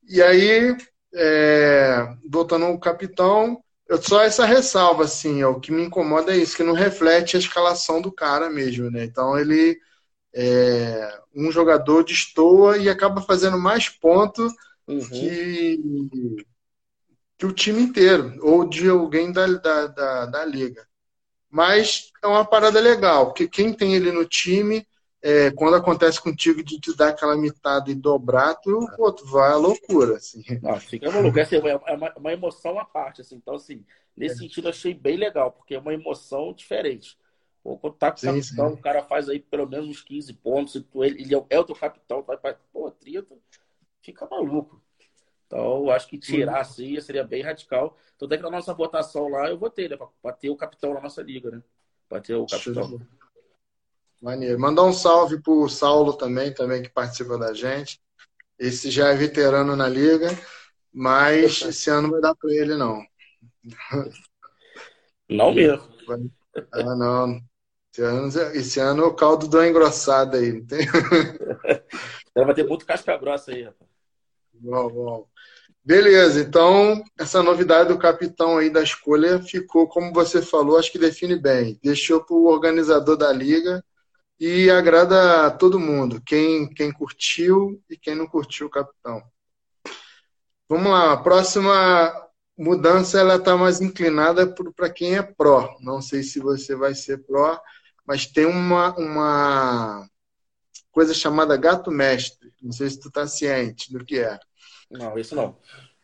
E 0.09 0.23
aí, 0.23 0.77
é, 1.15 2.17
voltando 2.31 2.65
ao 2.67 2.79
capitão, 2.79 3.63
Eu 3.87 4.01
só 4.03 4.23
essa 4.23 4.47
ressalva, 4.47 5.05
assim, 5.05 5.43
ó, 5.43 5.51
o 5.53 5.61
que 5.61 5.71
me 5.71 5.83
incomoda 5.85 6.33
é 6.35 6.39
isso, 6.39 6.57
que 6.57 6.63
não 6.63 6.73
reflete 6.73 7.37
a 7.37 7.39
escalação 7.39 8.01
do 8.01 8.11
cara 8.11 8.49
mesmo, 8.51 8.91
né? 8.91 9.05
Então 9.05 9.39
ele 9.39 9.79
é 10.35 11.21
um 11.35 11.51
jogador 11.53 12.05
destoa 12.05 12.79
e 12.79 12.89
acaba 12.89 13.21
fazendo 13.23 13.59
mais 13.59 13.89
pontos 13.89 14.53
uhum. 14.89 15.01
que, 15.11 15.81
que 17.37 17.47
o 17.47 17.53
time 17.53 17.83
inteiro, 17.83 18.39
ou 18.43 18.69
de 18.69 18.89
alguém 18.89 19.33
da, 19.33 19.47
da, 19.47 19.87
da, 19.87 20.27
da 20.27 20.45
liga. 20.45 20.87
Mas 21.51 22.11
é 22.23 22.27
uma 22.27 22.45
parada 22.45 22.81
legal, 22.81 23.27
porque 23.27 23.49
quem 23.49 23.73
tem 23.73 23.95
ele 23.95 24.11
no 24.11 24.25
time 24.25 24.87
é, 25.25 25.51
quando 25.53 25.77
acontece 25.77 26.21
contigo 26.21 26.63
de 26.63 26.79
te 26.79 26.95
dar 26.95 27.09
aquela 27.09 27.35
mitada 27.35 27.91
e 27.91 27.95
dobrar, 27.95 28.57
tu, 28.57 28.87
pô, 28.95 29.11
tu 29.11 29.27
vai 29.27 29.53
à 29.53 29.57
loucura, 29.57 30.17
assim. 30.17 30.43
Não, 30.63 30.79
fica 30.79 31.11
maluco. 31.11 31.41
Assim, 31.41 31.57
é, 31.57 31.95
uma, 31.95 32.09
é 32.09 32.19
uma 32.19 32.33
emoção 32.35 32.79
à 32.79 32.85
parte, 32.85 33.23
assim. 33.23 33.37
Então, 33.37 33.55
assim, 33.55 33.83
nesse 34.15 34.35
é. 34.35 34.39
sentido, 34.41 34.69
achei 34.69 34.93
bem 34.93 35.17
legal, 35.17 35.51
porque 35.51 35.75
é 35.75 35.79
uma 35.79 35.95
emoção 35.95 36.53
diferente. 36.53 37.17
Pô, 37.63 37.79
quando 37.79 37.95
tá 37.95 38.11
com 38.11 38.19
o 38.19 38.21
sim, 38.21 38.27
capitão, 38.27 38.69
sim. 38.69 38.75
o 38.75 38.83
cara 38.83 39.03
faz 39.03 39.27
aí 39.31 39.41
pelo 39.41 39.67
menos 39.67 39.89
uns 39.89 40.03
15 40.03 40.31
pontos, 40.35 40.85
tu, 40.93 41.03
ele, 41.03 41.23
ele 41.23 41.35
é 41.35 41.59
o 41.59 41.65
teu 41.65 41.75
capitão, 41.75 42.23
vai 42.23 42.37
pra, 42.37 42.59
pô, 42.71 42.91
30, 42.91 43.35
fica 44.03 44.29
maluco. 44.31 44.79
Então, 45.47 45.85
eu 45.85 45.91
acho 45.91 46.09
que 46.09 46.19
tirar 46.19 46.61
assim 46.61 46.99
seria 47.01 47.25
bem 47.25 47.43
radical. 47.43 47.97
Então, 48.17 48.27
até 48.27 48.37
que 48.37 48.43
na 48.43 48.51
nossa 48.51 48.73
votação 48.75 49.29
lá, 49.29 49.49
eu 49.49 49.59
votei, 49.59 49.89
né? 49.89 49.97
Pra, 49.97 50.09
pra 50.23 50.33
ter 50.33 50.51
o 50.51 50.57
capitão 50.57 50.95
na 50.95 51.01
nossa 51.01 51.23
liga, 51.23 51.51
né? 51.51 51.63
Pra 52.09 52.21
ter 52.21 52.35
o 52.35 52.47
capitão. 52.47 53.01
Maneiro. 54.21 54.59
Mandar 54.59 54.85
um 54.85 54.93
salve 54.93 55.41
pro 55.41 55.69
Saulo 55.69 56.15
também, 56.15 56.53
também 56.53 56.83
que 56.83 56.89
participa 56.89 57.37
da 57.37 57.53
gente. 57.53 58.01
Esse 58.59 58.91
já 58.91 59.09
é 59.11 59.15
veterano 59.15 59.77
na 59.77 59.89
liga, 59.89 60.29
mas 60.93 61.61
esse 61.63 61.91
ano 61.91 62.03
não 62.03 62.11
vai 62.11 62.21
dar 62.21 62.35
para 62.35 62.53
ele, 62.53 62.77
não. 62.77 63.05
Não 65.29 65.53
mesmo. 65.53 65.83
Ah, 66.73 66.97
não. 66.97 67.41
Esse 67.93 68.03
ano, 68.03 68.27
esse 68.55 68.81
ano 68.81 69.07
o 69.07 69.15
caldo 69.15 69.49
deu 69.49 69.61
uma 69.61 69.69
engrossada 69.69 70.39
aí. 70.39 70.53
Não 70.53 70.67
tem... 70.67 70.87
vai 72.35 72.55
ter 72.55 72.67
muito 72.67 72.87
casca 72.87 73.17
grossa 73.17 73.53
aí, 73.53 73.63
rapaz. 73.63 73.91
Bom, 74.53 74.89
bom. 74.89 75.29
Beleza, 75.87 76.41
então 76.41 77.05
essa 77.19 77.43
novidade 77.43 77.91
do 77.91 77.99
capitão 77.99 78.57
aí 78.57 78.71
da 78.71 78.83
escolha 78.83 79.43
ficou, 79.43 79.87
como 79.87 80.15
você 80.15 80.41
falou, 80.41 80.79
acho 80.79 80.91
que 80.91 80.99
define 80.99 81.37
bem. 81.37 81.79
Deixou 81.83 82.25
para 82.25 82.35
o 82.35 82.47
organizador 82.47 83.19
da 83.19 83.31
liga 83.31 83.85
e 84.41 84.71
agrada 84.71 85.47
a 85.47 85.51
todo 85.51 85.79
mundo, 85.79 86.23
quem, 86.25 86.69
quem 86.71 86.91
curtiu 86.91 87.83
e 87.89 87.99
quem 87.99 88.15
não 88.15 88.27
curtiu 88.27 88.67
o 88.67 88.71
Capitão. 88.71 89.23
Vamos 90.69 90.91
lá, 90.91 91.13
a 91.13 91.17
próxima 91.19 92.13
mudança 92.57 93.21
ela 93.21 93.37
está 93.37 93.57
mais 93.57 93.81
inclinada 93.81 94.47
para 94.75 94.91
quem 94.91 95.17
é 95.17 95.23
pró. 95.23 95.77
Não 95.81 96.01
sei 96.01 96.23
se 96.23 96.41
você 96.41 96.75
vai 96.75 96.95
ser 96.95 97.19
pró, 97.27 97.61
mas 98.07 98.27
tem 98.27 98.47
uma, 98.47 98.95
uma 98.97 100.09
coisa 100.91 101.13
chamada 101.13 101.57
gato 101.57 101.91
mestre. 101.91 102.53
Não 102.63 102.73
sei 102.73 102.89
se 102.89 102.99
tu 102.99 103.09
está 103.09 103.27
ciente 103.27 103.93
do 103.93 104.05
que 104.05 104.19
é. 104.19 104.39
Não, 104.91 105.19
isso 105.19 105.35
não. 105.35 105.57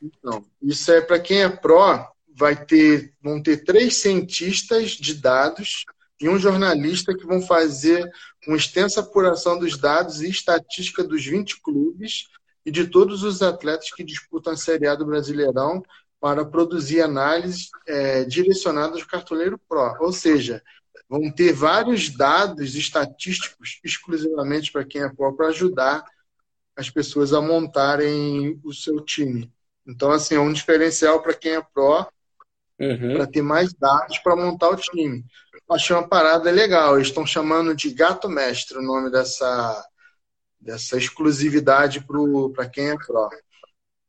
Então, 0.02 0.44
isso 0.62 0.90
é 0.90 1.00
para 1.00 1.20
quem 1.20 1.42
é 1.42 1.48
pró, 1.48 2.10
vai 2.34 2.56
ter, 2.64 3.12
vão 3.22 3.42
ter 3.42 3.64
três 3.64 3.96
cientistas 3.96 4.92
de 4.92 5.14
dados 5.14 5.84
e 6.20 6.28
um 6.28 6.38
jornalista 6.38 7.14
que 7.14 7.26
vão 7.26 7.40
fazer 7.40 8.10
uma 8.46 8.56
extensa 8.56 9.00
apuração 9.00 9.58
dos 9.58 9.76
dados 9.76 10.20
e 10.20 10.28
estatística 10.28 11.04
dos 11.04 11.24
20 11.24 11.60
clubes 11.60 12.28
e 12.64 12.70
de 12.70 12.86
todos 12.86 13.22
os 13.22 13.42
atletas 13.42 13.90
que 13.90 14.04
disputam 14.04 14.52
a 14.52 14.56
Série 14.56 14.86
A 14.86 14.94
do 14.94 15.06
Brasileirão 15.06 15.82
para 16.20 16.44
produzir 16.44 17.00
análises 17.00 17.70
é, 17.86 18.24
direcionadas 18.24 19.00
ao 19.00 19.08
cartoleiro 19.08 19.58
Pro. 19.66 19.96
Ou 20.00 20.12
seja, 20.12 20.62
vão 21.08 21.30
ter 21.30 21.52
vários 21.52 22.10
dados 22.10 22.74
estatísticos 22.74 23.80
exclusivamente 23.82 24.70
para 24.70 24.84
quem 24.84 25.02
é 25.02 25.08
Pro 25.08 25.34
para 25.34 25.48
ajudar 25.48 26.04
as 26.80 26.90
pessoas 26.90 27.32
a 27.32 27.40
montarem 27.40 28.60
o 28.64 28.72
seu 28.72 29.00
time. 29.00 29.52
Então, 29.86 30.10
assim, 30.10 30.34
é 30.34 30.40
um 30.40 30.52
diferencial 30.52 31.22
para 31.22 31.34
quem 31.34 31.52
é 31.52 31.62
Pro 31.62 32.06
uhum. 32.78 33.14
para 33.14 33.26
ter 33.26 33.42
mais 33.42 33.72
dados 33.72 34.18
para 34.18 34.36
montar 34.36 34.70
o 34.70 34.76
time 34.76 35.24
achei 35.74 35.94
uma 35.94 36.06
parada 36.06 36.50
legal. 36.50 36.96
Eles 36.96 37.08
estão 37.08 37.26
chamando 37.26 37.74
de 37.74 37.92
gato 37.92 38.28
mestre 38.28 38.78
o 38.78 38.82
nome 38.82 39.10
dessa, 39.10 39.88
dessa 40.60 40.96
exclusividade 40.96 42.04
para 42.54 42.68
quem 42.68 42.90
é 42.90 42.96
pró. 42.96 43.28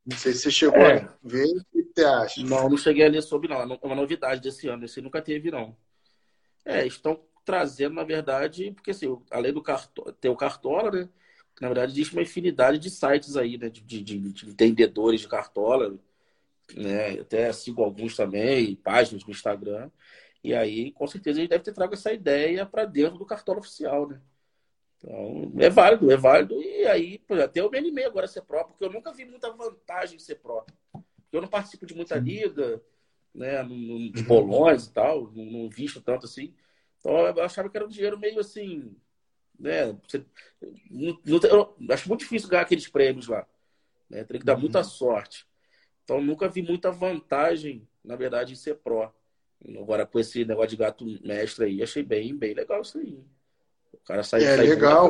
Não 0.06 0.18
sei 0.18 0.34
se 0.34 0.40
você 0.40 0.52
chegou 0.52 0.80
é. 0.80 1.04
a 1.04 1.18
ver, 1.24 1.46
o 1.46 1.64
que 1.72 1.92
você 1.94 2.04
acha? 2.04 2.44
Não, 2.44 2.70
não 2.70 2.78
cheguei 2.78 3.06
a 3.06 3.10
ler 3.10 3.22
sobre, 3.22 3.48
não. 3.48 3.62
É 3.62 3.80
uma 3.84 3.96
novidade 3.96 4.42
desse 4.42 4.68
ano. 4.68 4.86
Esse 4.86 5.02
nunca 5.02 5.22
teve, 5.22 5.52
não. 5.52 5.78
É, 6.66 6.86
estão 6.86 7.24
trazendo, 7.46 7.96
na 7.96 8.04
verdade, 8.04 8.72
porque 8.72 8.92
assim, 8.92 9.20
além 9.30 9.54
do 9.54 9.62
cartola, 9.62 10.14
ter 10.14 10.30
o 10.30 10.36
Cartola, 10.36 10.92
né? 10.92 11.10
Na 11.60 11.68
verdade, 11.68 11.92
existe 11.92 12.14
uma 12.14 12.22
infinidade 12.22 12.80
de 12.80 12.90
sites 12.90 13.36
aí, 13.36 13.58
né? 13.58 13.70
De, 13.70 13.82
de, 13.82 14.02
de 14.02 14.50
entendedores 14.50 15.22
de 15.22 15.28
Cartola, 15.28 15.98
né? 16.76 17.20
Até 17.20 17.52
sigo 17.52 17.84
alguns 17.84 18.16
também, 18.16 18.76
páginas 18.76 19.24
no 19.24 19.32
Instagram. 19.32 19.90
E 20.44 20.54
aí, 20.56 20.92
com 20.92 21.06
certeza, 21.06 21.40
ele 21.40 21.48
deve 21.48 21.64
ter 21.64 21.74
trago 21.74 21.94
essa 21.94 22.12
ideia 22.12 22.66
para 22.66 22.86
dentro 22.86 23.18
do 23.18 23.26
cartão 23.26 23.58
oficial, 23.58 24.08
né? 24.08 24.20
Então, 24.98 25.52
é 25.60 25.70
válido, 25.70 26.12
é 26.12 26.18
válido. 26.18 26.62
E 26.62 26.86
aí, 26.88 27.22
até 27.44 27.60
eu 27.60 27.70
me 27.70 27.78
animei 27.78 28.06
agora 28.06 28.26
a 28.26 28.30
ser 28.30 28.42
pró, 28.42 28.64
porque 28.64 28.84
eu 28.84 28.92
nunca 28.92 29.12
vi 29.12 29.26
muita 29.26 29.52
vantagem 29.52 30.16
em 30.16 30.20
ser 30.20 30.36
pró. 30.36 30.66
Eu 31.32 31.42
não 31.42 31.48
participo 31.48 31.86
de 31.86 31.96
muita 31.96 32.16
liga, 32.18 32.82
né, 33.34 33.64
de 33.64 34.24
bolões 34.24 34.86
e 34.86 34.94
tal, 34.94 35.32
não, 35.32 35.46
não 35.46 35.70
visto 35.70 36.02
tanto 36.02 36.26
assim. 36.26 36.54
Então, 37.00 37.18
eu 37.18 37.44
achava 37.44 37.70
que 37.70 37.78
era 37.78 37.86
um 37.86 37.90
dinheiro 37.90 38.20
meio 38.20 38.40
assim, 38.40 38.96
né? 39.62 39.96
Você, 40.08 40.26
não, 40.90 41.20
não, 41.24 41.40
eu 41.50 41.76
acho 41.90 42.10
muito 42.10 42.22
difícil 42.22 42.50
ganhar 42.50 42.64
aqueles 42.64 42.88
prêmios 42.88 43.28
lá. 43.28 43.46
Né? 44.10 44.24
Teria 44.24 44.40
que 44.40 44.46
dar 44.46 44.58
muita 44.58 44.80
uhum. 44.80 44.84
sorte. 44.84 45.46
Então, 46.04 46.20
nunca 46.22 46.50
vi 46.50 46.62
muita 46.62 46.92
vantagem, 46.92 47.88
na 48.04 48.16
verdade, 48.16 48.54
em 48.54 48.56
ser 48.56 48.76
pró. 48.76 49.14
Agora, 49.80 50.06
com 50.06 50.20
esse 50.20 50.44
negócio 50.44 50.72
de 50.72 50.78
gato 50.78 51.06
mestre 51.24 51.66
aí, 51.66 51.84
achei 51.84 52.02
bem, 52.02 52.36
bem 52.36 52.54
legal 52.54 52.82
isso 52.82 52.98
aí. 52.98 53.24
O 53.94 53.98
cara 54.04 54.24
sai 54.24 54.44
É 54.44 54.56
sai 54.56 54.68
legal. 54.68 55.10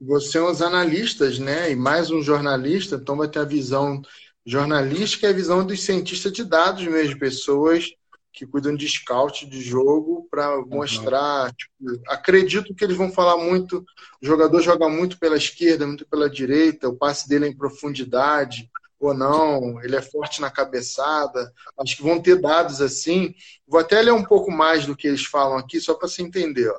Você 0.00 0.38
é 0.38 0.42
uns 0.42 0.62
analistas, 0.62 1.40
né? 1.40 1.72
E 1.72 1.74
mais 1.74 2.08
um 2.08 2.22
jornalista, 2.22 2.94
então 2.94 3.16
vai 3.16 3.28
ter 3.28 3.40
a 3.40 3.44
visão 3.44 4.00
jornalística 4.46 5.26
e 5.26 5.30
a 5.30 5.34
visão 5.34 5.66
dos 5.66 5.82
cientistas 5.82 6.32
de 6.32 6.44
dados 6.44 6.86
mesmo, 6.86 7.18
pessoas 7.18 7.92
que 8.38 8.46
cuidam 8.46 8.76
de 8.76 8.88
scout 8.88 9.44
de 9.44 9.60
jogo 9.60 10.28
para 10.30 10.58
mostrar. 10.64 11.46
Uhum. 11.46 11.52
Tipo, 11.90 12.02
acredito 12.08 12.72
que 12.72 12.84
eles 12.84 12.96
vão 12.96 13.10
falar 13.10 13.36
muito. 13.36 13.84
O 14.22 14.26
jogador 14.26 14.62
joga 14.62 14.88
muito 14.88 15.18
pela 15.18 15.36
esquerda, 15.36 15.84
muito 15.84 16.06
pela 16.06 16.30
direita, 16.30 16.88
o 16.88 16.96
passe 16.96 17.28
dele 17.28 17.46
é 17.46 17.48
em 17.48 17.56
profundidade 17.56 18.70
ou 19.00 19.12
não, 19.12 19.82
ele 19.82 19.96
é 19.96 20.02
forte 20.02 20.40
na 20.40 20.50
cabeçada. 20.50 21.52
Acho 21.80 21.96
que 21.96 22.02
vão 22.02 22.20
ter 22.20 22.40
dados 22.40 22.80
assim. 22.80 23.34
Vou 23.66 23.80
até 23.80 24.00
ler 24.00 24.12
um 24.12 24.24
pouco 24.24 24.52
mais 24.52 24.86
do 24.86 24.96
que 24.96 25.08
eles 25.08 25.24
falam 25.24 25.58
aqui, 25.58 25.80
só 25.80 25.94
para 25.94 26.06
você 26.06 26.22
entender. 26.22 26.68
Ó. 26.68 26.78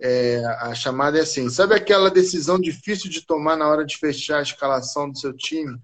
É, 0.00 0.44
a 0.60 0.74
chamada 0.76 1.18
é 1.18 1.22
assim: 1.22 1.48
sabe 1.48 1.74
aquela 1.74 2.08
decisão 2.08 2.58
difícil 2.58 3.10
de 3.10 3.26
tomar 3.26 3.56
na 3.56 3.68
hora 3.68 3.84
de 3.84 3.96
fechar 3.96 4.38
a 4.38 4.42
escalação 4.42 5.10
do 5.10 5.18
seu 5.18 5.32
time 5.32 5.76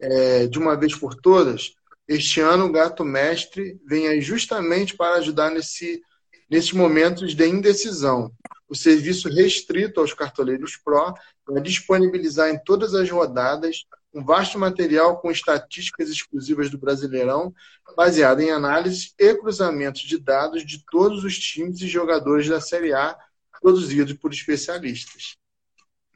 é, 0.00 0.46
de 0.46 0.58
uma 0.58 0.74
vez 0.74 0.94
por 0.94 1.14
todas? 1.14 1.74
Este 2.12 2.40
ano 2.40 2.66
o 2.66 2.72
Gato 2.72 3.06
Mestre 3.06 3.80
vem 3.86 4.06
aí 4.06 4.20
justamente 4.20 4.94
para 4.94 5.16
ajudar 5.16 5.50
nesse, 5.50 6.02
nesses 6.48 6.70
momentos 6.72 7.34
de 7.34 7.46
indecisão. 7.46 8.30
O 8.68 8.74
serviço 8.74 9.30
restrito 9.30 9.98
aos 9.98 10.12
cartoleiros 10.12 10.76
Pro 10.76 11.14
vai 11.46 11.62
disponibilizar 11.62 12.50
em 12.50 12.62
todas 12.62 12.94
as 12.94 13.08
rodadas 13.08 13.86
um 14.12 14.22
vasto 14.22 14.58
material 14.58 15.22
com 15.22 15.30
estatísticas 15.30 16.10
exclusivas 16.10 16.68
do 16.68 16.76
Brasileirão, 16.76 17.54
baseado 17.96 18.40
em 18.40 18.50
análises 18.50 19.14
e 19.18 19.34
cruzamentos 19.34 20.02
de 20.02 20.18
dados 20.18 20.66
de 20.66 20.84
todos 20.90 21.24
os 21.24 21.38
times 21.38 21.80
e 21.80 21.88
jogadores 21.88 22.46
da 22.46 22.60
Série 22.60 22.92
A, 22.92 23.16
produzidos 23.58 24.12
por 24.12 24.34
especialistas. 24.34 25.38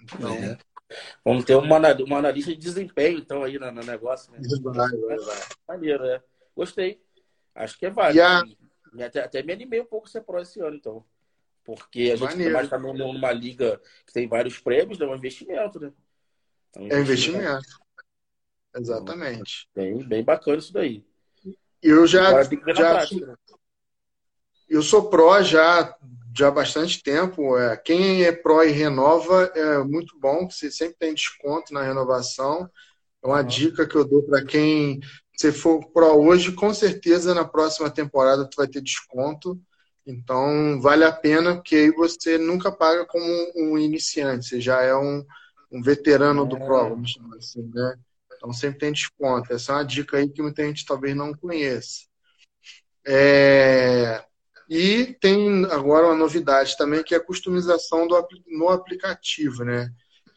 Então, 0.03 0.35
é. 0.35 0.59
Vamos 1.25 1.45
ter 1.45 1.57
uma, 1.57 1.79
uma 1.79 2.19
analista 2.19 2.53
de 2.53 2.59
desempenho, 2.59 3.19
então, 3.19 3.43
aí 3.43 3.59
no, 3.59 3.71
no 3.73 3.83
negócio. 3.83 4.33
Né? 4.33 4.39
Vai, 4.63 4.89
vai, 4.89 5.19
vai. 5.19 5.37
Maneiro, 5.69 6.05
é. 6.05 6.23
Gostei. 6.55 7.01
Acho 7.55 7.79
que 7.79 7.87
é 7.87 7.91
válido. 7.91 8.23
A... 8.23 8.45
Até, 9.05 9.21
até, 9.21 9.43
me 9.43 9.53
animei 9.53 9.81
um 9.81 9.87
pouco 9.87 10.09
ser 10.09 10.23
pró 10.23 10.41
esse 10.41 10.61
ano, 10.61 10.77
então. 10.77 11.05
Porque 11.65 12.13
a 12.13 12.17
gente 12.17 12.49
mais 12.51 12.69
tá 12.69 12.79
numa 12.79 13.33
liga 13.33 13.81
que 14.07 14.13
tem 14.13 14.29
vários 14.29 14.59
prêmios, 14.59 15.01
é 15.01 15.07
um 15.07 15.17
investimento, 15.17 15.81
né? 15.81 15.93
É 16.77 16.81
um 16.81 17.01
investimento. 17.01 17.45
É 17.45 17.51
investimento. 17.51 17.87
Exatamente. 18.77 19.69
Bem, 19.75 20.07
bem 20.07 20.23
bacana 20.23 20.59
isso 20.59 20.73
daí. 20.73 21.05
Eu 21.83 22.07
já, 22.07 22.43
já 22.43 23.05
né? 23.27 23.35
eu 24.69 24.83
sou 24.83 25.11
pró 25.11 25.43
já, 25.43 25.97
já 26.37 26.49
há 26.49 26.51
bastante 26.51 27.03
tempo. 27.03 27.57
É, 27.57 27.77
quem 27.77 28.25
é 28.25 28.33
pró 28.33 28.63
e 28.63 28.71
renova 28.71 29.51
é 29.55 29.79
muito 29.79 30.19
bom, 30.19 30.49
você 30.49 30.71
sempre 30.71 30.97
tem 30.99 31.15
desconto 31.15 31.73
na 31.73 31.83
renovação. 31.83 32.69
É 33.23 33.27
uma 33.27 33.41
uhum. 33.41 33.47
dica 33.47 33.87
que 33.87 33.97
eu 33.97 34.05
dou 34.05 34.23
para 34.23 34.45
quem 34.45 35.01
Se 35.37 35.53
for 35.53 35.85
pro 35.93 36.19
hoje, 36.19 36.53
com 36.53 36.73
certeza 36.73 37.35
na 37.35 37.45
próxima 37.45 37.91
temporada 37.91 38.49
tu 38.49 38.57
vai 38.57 38.69
ter 38.69 38.83
desconto. 38.83 39.61
Então 40.07 40.81
vale 40.81 41.05
a 41.05 41.13
pena, 41.13 41.55
porque 41.57 41.77
aí 41.77 41.91
você 41.91 42.39
nunca 42.39 42.71
paga 42.71 43.05
como 43.07 43.27
um 43.57 43.77
iniciante, 43.77 44.47
você 44.47 44.61
já 44.61 44.81
é 44.83 44.95
um, 44.95 45.25
um 45.73 45.83
veterano 45.83 46.45
é. 46.45 46.47
do 46.47 46.57
Pro, 46.59 46.91
vamos 46.91 47.11
chamar 47.11 47.37
assim, 47.37 47.69
né? 47.75 47.97
Então 48.37 48.53
sempre 48.53 48.79
tem 48.79 48.93
desconto. 48.93 49.53
Essa 49.53 49.73
é 49.73 49.75
uma 49.77 49.85
dica 49.85 50.19
aí 50.19 50.29
que 50.29 50.43
muita 50.43 50.65
gente 50.65 50.85
talvez 50.85 51.17
não 51.17 51.35
conheça. 51.35 52.05
É... 53.05 54.25
E 54.69 55.17
tem 55.21 55.65
agora 55.67 56.07
uma 56.07 56.15
novidade 56.15 56.77
também, 56.77 57.03
que 57.03 57.15
é 57.15 57.19
a 57.19 57.25
customização 57.25 58.07
do, 58.07 58.27
no 58.47 58.69
aplicativo, 58.69 59.65
né? 59.65 59.91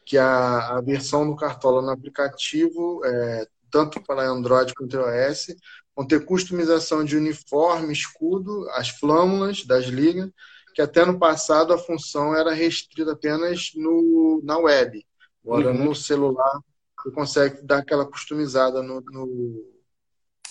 Que 0.06 0.18
a, 0.18 0.78
a 0.78 0.82
versão 0.82 1.28
do 1.28 1.36
Cartola 1.36 1.82
no 1.82 1.90
aplicativo, 1.90 3.04
é, 3.06 3.48
tanto 3.72 4.02
para 4.02 4.28
Android 4.28 4.74
quanto 4.74 4.98
iOS, 4.98 5.56
vão 5.96 6.06
ter 6.06 6.26
customização 6.26 7.04
de 7.04 7.18
uniforme, 7.18 7.92
escudo, 7.92 8.70
as 8.72 8.90
flâmulas 8.90 9.66
das 9.66 9.86
ligas, 9.86 10.30
que 10.74 10.82
até 10.82 11.06
no 11.06 11.20
passado 11.20 11.74
a 11.74 11.78
função 11.78 12.36
era 12.36 12.54
restrita 12.54 13.12
apenas 13.12 13.72
no, 13.76 14.42
na 14.44 14.58
web. 14.58 15.06
Agora 15.44 15.72
uhum. 15.72 15.86
no 15.86 15.96
celular 15.96 16.60
você 17.04 17.12
consegue 17.12 17.62
dar 17.64 17.80
aquela 17.80 18.06
customizada 18.06 18.84
no, 18.84 19.02
no, 19.02 19.66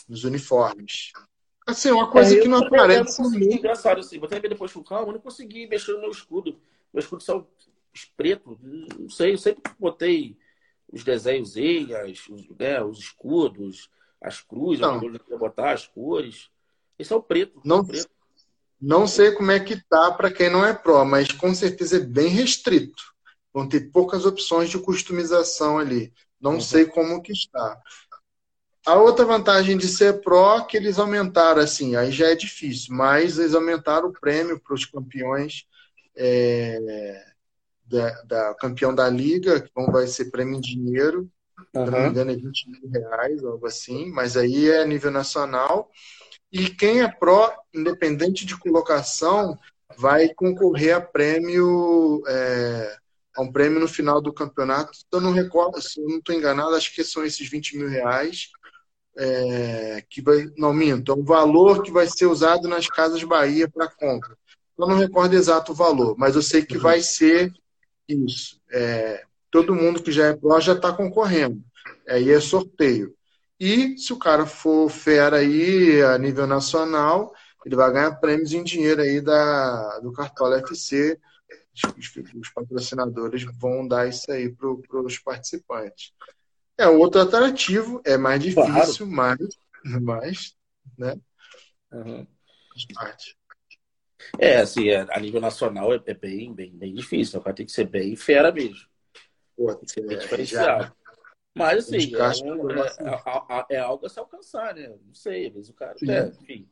nos 0.09 0.25
uniformes. 0.25 1.13
Assim, 1.69 1.91
uma 1.91 2.11
coisa 2.11 2.35
é, 2.35 2.41
que 2.41 2.49
não 2.49 2.65
aparece. 2.65 3.19
Consegui, 3.19 3.55
engraçado 3.55 4.01
assim, 4.01 4.19
vou 4.19 4.27
até 4.27 4.41
ver 4.41 4.49
depois 4.49 4.73
com 4.73 4.83
calma, 4.83 5.09
eu 5.09 5.13
não 5.13 5.21
consegui 5.21 5.67
mexer 5.67 5.93
no 5.93 6.01
meu 6.01 6.11
escudo. 6.11 6.59
Meu 6.91 7.01
escudo 7.01 7.23
saiu 7.23 7.47
preto, 8.17 8.59
não 8.99 9.11
sei, 9.11 9.35
eu 9.35 9.39
sempre 9.39 9.71
botei 9.79 10.35
os 10.91 11.05
desenhos, 11.05 11.55
as, 11.57 12.27
os, 12.29 12.49
né, 12.59 12.83
os 12.83 12.99
escudos, 12.99 13.91
as 14.19 14.41
cruzes, 14.41 14.81
não. 14.81 14.99
eu 15.29 15.39
botar 15.39 15.73
as 15.73 15.87
cores. 15.87 16.49
Esse 16.99 17.13
é 17.13 17.17
o 17.17 17.23
preto. 17.23 17.61
Não, 17.63 17.77
é 17.77 17.81
o 17.81 17.85
preto. 17.85 18.11
não 18.81 19.07
sei 19.07 19.33
como 19.33 19.51
é 19.51 19.61
que 19.61 19.77
tá 19.91 20.11
para 20.13 20.31
quem 20.31 20.49
não 20.49 20.65
é 20.65 20.73
pró, 20.73 21.05
mas 21.05 21.31
com 21.33 21.55
certeza 21.55 21.99
é 21.99 22.01
bem 22.01 22.29
restrito. 22.29 23.15
Vão 23.53 23.69
ter 23.69 23.91
poucas 23.91 24.25
opções 24.25 24.71
de 24.71 24.79
customização 24.79 25.79
ali. 25.79 26.15
Não 26.41 26.55
uhum. 26.55 26.61
sei 26.63 26.87
como 26.87 27.21
que 27.21 27.33
está. 27.33 27.79
A 28.87 28.95
outra 28.95 29.25
vantagem 29.25 29.77
de 29.77 29.89
ser 29.89 30.21
pró 30.21 30.59
é 30.59 30.65
que 30.65 30.77
eles 30.77 30.99
aumentaram, 30.99 31.61
assim, 31.61 31.97
aí 31.97 32.11
já 32.11 32.29
é 32.29 32.35
difícil, 32.35 32.95
mas 32.95 33.39
eles 33.39 33.55
aumentaram 33.55 34.09
o 34.09 34.13
prêmio 34.13 34.61
para 34.61 34.75
os 34.75 34.87
campeões 34.87 35.67
é, 36.17 37.23
da, 37.85 38.23
da, 38.23 38.55
campeão 38.55 38.95
da 38.95 39.09
liga, 39.09 39.61
que 39.61 39.71
vai 39.91 40.07
ser 40.07 40.31
prêmio 40.31 40.57
em 40.57 40.61
dinheiro, 40.61 41.31
uhum. 41.75 41.85
se 41.85 41.91
não 41.91 42.01
me 42.01 42.09
engano 42.09 42.31
é 42.31 42.37
20 42.37 42.71
mil 42.71 42.91
reais, 42.91 43.45
algo 43.45 43.67
assim, 43.67 44.11
mas 44.11 44.37
aí 44.37 44.71
é 44.71 44.87
nível 44.87 45.11
nacional. 45.11 45.91
E 46.51 46.71
quem 46.71 47.03
é 47.03 47.09
pró, 47.09 47.55
independente 47.75 48.47
de 48.47 48.57
colocação, 48.57 49.59
vai 49.97 50.29
concorrer 50.35 50.97
a 50.97 51.01
prêmio, 51.01 52.23
é, 52.27 52.97
a 53.37 53.43
um 53.43 53.53
prêmio 53.53 53.81
no 53.81 53.89
final 53.89 54.21
do 54.21 54.33
campeonato. 54.33 54.93
Eu 55.13 55.21
não 55.21 55.33
recordo, 55.33 55.81
se 55.81 56.01
eu 56.01 56.09
não 56.09 56.19
estou 56.19 56.35
enganado, 56.35 56.75
acho 56.75 56.95
que 56.95 57.05
são 57.05 57.25
esses 57.25 57.49
20 57.49 57.79
mil 57.79 57.89
reais. 57.89 58.49
É, 59.21 60.05
que 60.09 60.23
vai, 60.23 60.49
não 60.57 60.73
minto, 60.73 61.11
é 61.11 61.15
um 61.15 61.25
valor 61.25 61.83
que 61.83 61.91
vai 61.91 62.07
ser 62.07 62.27
usado 62.27 62.69
nas 62.69 62.87
Casas 62.87 63.25
Bahia 63.25 63.69
para 63.69 63.89
compra. 63.89 64.37
Eu 64.79 64.87
não 64.87 64.97
recordo 64.97 65.35
exato 65.35 65.73
o 65.73 65.75
valor, 65.75 66.17
mas 66.17 66.37
eu 66.37 66.43
sei 66.43 66.65
que 66.65 66.77
uhum. 66.77 66.83
vai 66.83 67.01
ser 67.01 67.53
isso. 68.09 68.61
É, 68.71 69.25
todo 69.51 69.75
mundo 69.75 70.03
que 70.03 70.13
já 70.13 70.27
é 70.27 70.37
pró 70.37 70.61
já 70.61 70.75
está 70.75 70.93
concorrendo. 70.93 71.61
Aí 72.09 72.31
é 72.31 72.41
sorteio. 72.41 73.13
E 73.59 73.99
se 73.99 74.13
o 74.13 74.19
cara 74.19 74.47
for 74.47 74.89
fera 74.89 75.39
aí 75.39 76.01
a 76.03 76.17
nível 76.17 76.47
nacional, 76.47 77.35
ele 77.67 77.75
vai 77.75 77.93
ganhar 77.93 78.13
prêmios 78.13 78.53
em 78.53 78.63
dinheiro 78.63 79.03
aí 79.03 79.21
da, 79.21 79.99
do 79.99 80.13
Cartola 80.13 80.59
FC. 80.59 81.19
Os, 81.75 82.17
os 82.41 82.51
patrocinadores 82.51 83.45
vão 83.59 83.87
dar 83.87 84.09
isso 84.09 84.31
aí 84.31 84.49
para 84.49 84.69
os 85.03 85.19
participantes. 85.19 86.13
É 86.79 86.87
outro 86.87 87.21
atrativo, 87.21 88.01
é 88.05 88.17
mais 88.17 88.41
difícil, 88.41 89.09
claro. 89.09 89.09
mas, 89.09 89.59
mas, 90.01 90.57
né? 90.97 91.21
Uhum. 91.93 92.27
Parte. 92.95 93.37
É, 94.39 94.59
assim, 94.59 94.89
é, 94.89 95.07
a 95.11 95.19
nível 95.19 95.41
nacional 95.41 95.93
é, 95.93 96.01
é, 96.07 96.15
bem, 96.15 96.55
bem, 96.55 96.71
bem 96.77 96.95
difícil. 96.95 97.41
O 97.41 97.43
cara 97.43 97.57
tem 97.57 97.67
que 97.67 97.73
ser 97.73 97.85
bem 97.85 98.15
fera 98.15 98.53
mesmo. 98.53 98.87
Pô, 99.57 99.75
tem 99.75 99.85
que 99.85 99.93
ser 99.93 100.07
bem 100.07 100.17
é, 100.17 100.21
diferenciado. 100.21 100.85
Já... 100.85 100.93
Mas, 101.55 101.79
assim, 101.79 102.15
é, 102.15 102.45
um, 102.45 102.71
é, 102.71 102.87
é, 103.71 103.77
é, 103.77 103.79
algo 103.81 104.07
a 104.07 104.09
se 104.09 104.21
alcançar, 104.21 104.75
né? 104.75 104.89
Não 104.89 105.15
sei, 105.15 105.49
às 105.49 105.55
vezes 105.55 105.71
o 105.71 105.75
cara, 105.75 105.97
enfim, 106.01 106.71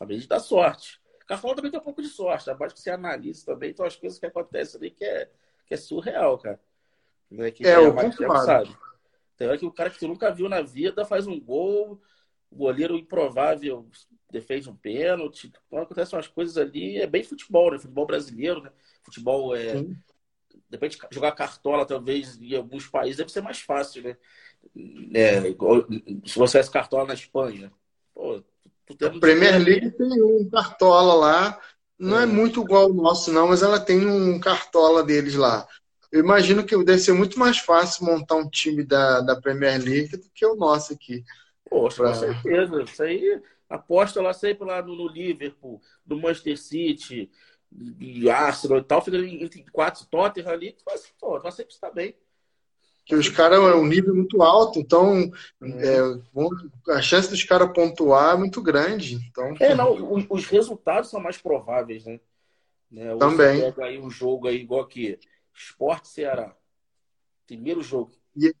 às 0.00 0.08
vezes 0.08 0.26
dá 0.26 0.40
sorte. 0.40 0.98
O 1.22 1.26
Cartola 1.26 1.56
também 1.56 1.70
tem 1.70 1.80
um 1.80 1.84
pouco 1.84 2.00
de 2.00 2.08
sorte, 2.08 2.48
a 2.48 2.54
parte 2.54 2.74
que 2.74 2.80
você 2.80 2.90
analisa 2.90 3.44
também, 3.44 3.70
então 3.70 3.84
as 3.84 3.96
coisas 3.96 4.18
que 4.18 4.24
acontecem 4.24 4.78
ali 4.78 4.90
que 4.90 5.04
é, 5.04 5.30
que 5.66 5.74
é 5.74 5.76
surreal, 5.76 6.38
cara. 6.38 6.58
Né? 7.30 7.50
Que 7.50 7.66
é, 7.66 7.78
o 7.78 7.94
mais 7.94 8.14
sabe. 8.44 8.74
Tem 9.36 9.48
hora 9.48 9.58
que 9.58 9.66
o 9.66 9.72
cara 9.72 9.90
que 9.90 9.98
você 9.98 10.06
nunca 10.06 10.32
viu 10.32 10.48
na 10.48 10.62
vida 10.62 11.04
faz 11.04 11.26
um 11.26 11.38
gol, 11.40 12.00
o 12.50 12.56
goleiro 12.56 12.96
improvável 12.96 13.88
defende 14.30 14.68
um 14.68 14.76
pênalti. 14.76 15.52
Quando 15.68 15.82
acontecem 15.84 16.16
umas 16.16 16.28
coisas 16.28 16.56
ali, 16.56 16.98
é 16.98 17.06
bem 17.06 17.22
futebol, 17.22 17.70
né? 17.70 17.78
Futebol 17.78 18.06
brasileiro, 18.06 18.62
né? 18.62 18.70
Futebol 19.02 19.54
é. 19.54 19.78
Sim. 19.78 19.96
Depende 20.70 20.96
de 20.96 21.14
jogar 21.14 21.32
cartola, 21.32 21.86
talvez, 21.86 22.40
em 22.40 22.56
alguns 22.56 22.86
países 22.88 23.18
deve 23.18 23.30
ser 23.30 23.42
mais 23.42 23.60
fácil, 23.60 24.02
né? 24.02 24.16
É, 25.14 25.40
se 26.26 26.38
você 26.38 26.58
faz 26.58 26.68
cartola 26.68 27.06
na 27.06 27.14
Espanha. 27.14 27.72
Pô, 28.12 28.42
a 29.02 29.10
Premier 29.20 29.58
League 29.62 29.90
tem 29.92 30.22
um 30.22 30.48
cartola 30.50 31.14
lá. 31.14 31.60
Não 31.98 32.18
é. 32.18 32.24
é 32.24 32.26
muito 32.26 32.62
igual 32.62 32.90
o 32.90 32.94
nosso, 32.94 33.32
não, 33.32 33.48
mas 33.48 33.62
ela 33.62 33.78
tem 33.78 34.04
um 34.04 34.38
cartola 34.40 35.02
deles 35.02 35.34
lá. 35.34 35.66
Eu 36.14 36.20
imagino 36.20 36.64
que 36.64 36.76
deve 36.84 37.00
ser 37.00 37.12
muito 37.12 37.36
mais 37.40 37.58
fácil 37.58 38.04
montar 38.06 38.36
um 38.36 38.48
time 38.48 38.84
da, 38.84 39.20
da 39.20 39.34
Premier 39.34 39.82
League 39.82 40.16
do 40.16 40.30
que 40.32 40.46
o 40.46 40.54
nosso 40.54 40.92
aqui. 40.92 41.24
Poxa, 41.68 41.96
pra... 41.96 42.12
com 42.12 42.14
certeza. 42.14 42.82
Isso 42.84 43.02
aí 43.02 43.42
aposta 43.68 44.22
lá 44.22 44.32
sempre 44.32 44.64
lá 44.64 44.80
no, 44.80 44.94
no 44.94 45.08
Liverpool, 45.08 45.82
no 46.06 46.16
Manchester 46.16 46.56
City, 46.56 47.28
e 47.98 48.30
Arsenal 48.30 48.78
e 48.78 48.84
tal, 48.84 49.02
fica 49.02 49.16
entre 49.16 49.64
quatro 49.72 50.06
Tottenham 50.06 50.52
ali, 50.52 50.70
tu 50.70 50.84
vai, 50.84 50.94
pô, 51.18 51.40
vai 51.40 51.50
sempre 51.50 51.74
estar 51.74 51.90
bem. 51.90 52.14
Que 53.04 53.16
os 53.16 53.28
caras 53.28 53.58
é 53.58 53.74
um 53.74 53.84
nível 53.84 54.14
muito 54.14 54.40
alto, 54.40 54.78
então 54.78 55.32
é, 55.60 56.92
a 56.92 57.02
chance 57.02 57.28
dos 57.28 57.42
caras 57.42 57.72
pontuar 57.72 58.36
é 58.36 58.38
muito 58.38 58.62
grande. 58.62 59.16
Então... 59.28 59.56
É, 59.58 59.74
não, 59.74 60.12
os, 60.12 60.24
os 60.30 60.46
resultados 60.46 61.10
são 61.10 61.18
mais 61.18 61.38
prováveis, 61.38 62.04
né? 62.04 62.20
né? 62.88 63.16
Também. 63.16 63.56
Você 63.56 63.72
pega 63.72 63.86
aí 63.86 63.98
um 63.98 64.08
jogo 64.08 64.46
aí 64.46 64.60
igual 64.60 64.82
aqui, 64.82 65.18
Esporte 65.54 66.08
Ceará. 66.08 66.56
Primeiro 67.46 67.82
jogo. 67.82 68.12
E, 68.36 68.52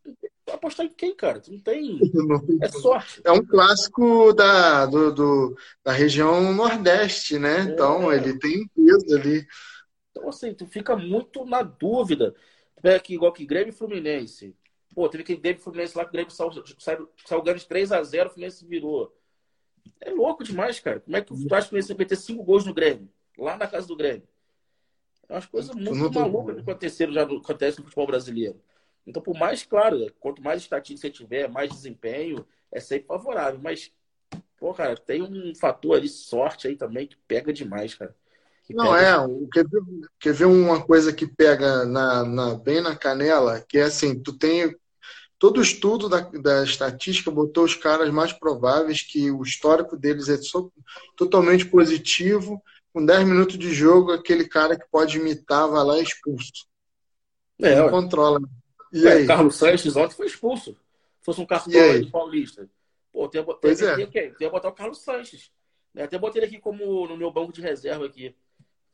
apostar 0.52 0.86
em 0.86 0.90
quem, 0.90 1.14
cara? 1.14 1.40
Tu 1.40 1.52
não 1.52 1.58
tem. 1.58 1.98
É 2.62 2.68
sorte. 2.68 3.20
É 3.24 3.32
um 3.32 3.44
clássico 3.44 4.32
da, 4.32 4.86
do, 4.86 5.12
do 5.12 5.56
da 5.82 5.92
região 5.92 6.52
Nordeste, 6.52 7.38
né? 7.38 7.60
É. 7.60 7.62
Então 7.62 8.12
ele 8.12 8.38
tem 8.38 8.68
peso 8.68 9.16
ali. 9.16 9.46
Então, 10.10 10.28
assim, 10.28 10.54
tu 10.54 10.66
fica 10.66 10.96
muito 10.96 11.44
na 11.44 11.62
dúvida. 11.62 12.34
Pega 12.80 12.96
aqui, 12.96 13.14
igual 13.14 13.32
que 13.32 13.46
Grêmio 13.46 13.70
e 13.70 13.76
Fluminense. 13.76 14.54
Pô, 14.94 15.08
teve 15.08 15.24
aquele 15.24 15.40
Grêmio 15.40 15.60
e 15.60 15.62
Fluminense 15.62 15.96
lá 15.96 16.04
que 16.04 16.10
o 16.10 16.12
Grêmio 16.12 16.30
saiu, 16.30 16.52
saiu, 16.78 17.08
saiu 17.26 17.42
ganhando 17.42 17.60
de 17.60 17.66
3x0, 17.66 18.26
o 18.26 18.30
Fluminense 18.30 18.64
virou. 18.66 19.12
É 20.00 20.10
louco 20.10 20.44
demais, 20.44 20.78
cara. 20.78 21.00
Como 21.00 21.16
é 21.16 21.20
que 21.20 21.26
tu 21.26 21.34
acha 21.34 21.46
que 21.46 21.56
o 21.56 21.68
Fluminense 21.68 21.88
vai 21.88 21.98
meter 21.98 22.16
5 22.16 22.44
gols 22.44 22.64
no 22.64 22.74
Grêmio? 22.74 23.08
Lá 23.36 23.56
na 23.56 23.66
casa 23.66 23.88
do 23.88 23.96
Grêmio. 23.96 24.28
É 25.28 25.34
umas 25.34 25.46
coisas 25.46 25.74
muito 25.74 26.12
malucas 26.12 26.56
que 26.56 26.62
aconteceram 26.62 27.12
já 27.12 27.24
no, 27.24 27.38
acontece 27.38 27.78
no 27.78 27.84
futebol 27.84 28.06
brasileiro. 28.06 28.60
Então, 29.06 29.22
por 29.22 29.36
mais, 29.36 29.62
claro, 29.62 30.06
quanto 30.18 30.42
mais 30.42 30.62
estatística 30.62 31.08
você 31.08 31.10
tiver, 31.10 31.48
mais 31.48 31.70
desempenho, 31.70 32.46
é 32.72 32.80
sempre 32.80 33.06
favorável. 33.06 33.60
Mas, 33.62 33.92
pô, 34.58 34.72
cara, 34.72 34.96
tem 34.96 35.22
um 35.22 35.54
fator 35.54 35.96
ali, 35.96 36.08
sorte 36.08 36.68
aí 36.68 36.76
também, 36.76 37.06
que 37.06 37.16
pega 37.28 37.52
demais, 37.52 37.94
cara. 37.94 38.14
Não, 38.70 38.92
pega 38.92 39.00
é. 39.00 39.12
Demais. 39.12 39.48
Quer, 39.52 39.68
ver, 39.68 39.82
quer 40.18 40.32
ver 40.32 40.44
uma 40.46 40.82
coisa 40.82 41.12
que 41.12 41.26
pega 41.26 41.84
na, 41.84 42.24
na, 42.24 42.54
bem 42.54 42.80
na 42.80 42.96
canela? 42.96 43.60
Que 43.68 43.78
é 43.78 43.82
assim, 43.84 44.18
tu 44.18 44.32
tem. 44.32 44.74
Todo 45.38 45.58
o 45.58 45.62
estudo 45.62 46.08
da, 46.08 46.20
da 46.20 46.64
estatística 46.64 47.30
botou 47.30 47.64
os 47.64 47.74
caras 47.74 48.08
mais 48.10 48.32
prováveis 48.32 49.02
que 49.02 49.30
o 49.30 49.42
histórico 49.42 49.96
deles 49.96 50.28
é 50.28 50.38
totalmente 51.16 51.66
positivo. 51.66 52.62
Com 52.94 53.04
10 53.04 53.26
minutos 53.26 53.58
de 53.58 53.74
jogo, 53.74 54.12
aquele 54.12 54.48
cara 54.48 54.78
que 54.78 54.86
pode 54.88 55.18
imitar 55.18 55.68
vai 55.68 55.84
lá 55.84 56.00
expulso. 56.00 56.64
É, 57.60 57.74
não 57.74 57.90
controla. 57.90 58.40
E 58.92 59.08
aí? 59.08 59.26
Carlos 59.26 59.56
Sanches 59.56 59.96
ontem 59.96 60.14
foi 60.14 60.26
expulso. 60.26 60.74
Se 61.18 61.24
fosse 61.24 61.40
um 61.40 61.46
cartão 61.46 61.72
paulista. 62.12 62.70
Pô, 63.12 63.28
tem, 63.28 63.44
tem, 63.44 63.56
pois 63.60 63.78
tem, 63.80 63.88
é. 63.88 64.06
tem, 64.06 64.32
tem, 64.34 64.48
botar 64.48 64.68
o 64.68 64.72
Carlos 64.72 65.02
Sanches. 65.02 65.50
Né? 65.92 66.04
Até 66.04 66.16
botei 66.16 66.40
ele 66.40 66.46
aqui 66.46 66.60
como 66.60 67.08
no 67.08 67.16
meu 67.16 67.32
banco 67.32 67.52
de 67.52 67.60
reserva 67.60 68.06
aqui. 68.06 68.32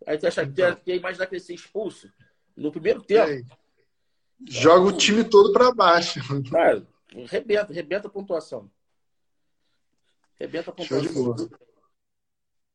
Aí 0.07 0.17
tu 0.17 0.27
acha 0.27 0.45
então. 0.45 0.75
que 0.77 0.91
ia 0.91 0.97
imaginar 0.97 1.27
que 1.27 1.35
ele 1.35 1.41
ser 1.43 1.53
expulso? 1.53 2.11
No 2.57 2.73
primeiro 2.73 3.03
tempo. 3.03 3.47
Joga 4.49 4.87
o 4.87 4.97
time 4.97 5.25
todo 5.25 5.53
para 5.53 5.75
baixo. 5.75 6.21
Cara, 6.51 6.87
rebenta, 7.29 7.71
rebenta 7.71 8.09
a 8.09 8.11
pontuação. 8.11 8.71
Rebenta 10.39 10.71
a 10.71 10.73
pontuação. 10.73 11.51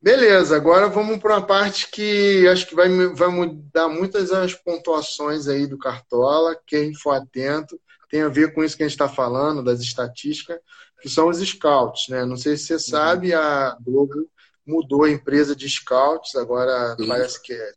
Beleza, 0.01 0.55
agora 0.55 0.87
vamos 0.87 1.17
para 1.17 1.37
uma 1.37 1.45
parte 1.45 1.89
que 1.89 2.47
acho 2.47 2.67
que 2.67 2.75
vai, 2.75 2.89
vai 3.13 3.27
mudar 3.29 3.87
muitas 3.87 4.31
as 4.31 4.53
pontuações 4.53 5.47
aí 5.47 5.65
do 5.65 5.77
Cartola. 5.77 6.55
Quem 6.67 6.93
for 6.93 7.11
atento, 7.11 7.79
tem 8.09 8.21
a 8.21 8.29
ver 8.29 8.53
com 8.53 8.63
isso 8.63 8.77
que 8.77 8.83
a 8.83 8.87
gente 8.87 8.93
está 8.93 9.09
falando, 9.09 9.63
das 9.63 9.79
estatísticas, 9.79 10.59
que 11.01 11.09
são 11.09 11.27
os 11.27 11.39
scouts, 11.39 12.07
né? 12.09 12.23
Não 12.23 12.37
sei 12.37 12.55
se 12.55 12.67
você 12.67 12.73
uhum. 12.73 12.79
sabe, 12.79 13.33
a 13.33 13.75
Globo 13.81 14.29
mudou 14.65 15.03
a 15.03 15.11
empresa 15.11 15.55
de 15.55 15.69
scouts, 15.69 16.35
agora 16.35 16.95
Sim. 16.99 17.07
parece 17.07 17.41
que 17.41 17.53
é, 17.53 17.71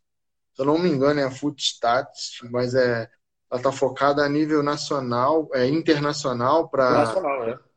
se 0.53 0.61
eu 0.61 0.65
não 0.65 0.77
me 0.77 0.89
engano, 0.89 1.19
é 1.19 1.23
a 1.23 1.31
Footstats, 1.31 2.39
mas 2.51 2.73
é, 2.75 3.09
ela 3.49 3.59
está 3.59 3.71
focada 3.71 4.23
a 4.23 4.29
nível 4.29 4.61
nacional, 4.61 5.49
é 5.53 5.67
internacional 5.67 6.69
para 6.69 7.03
é 7.03 7.68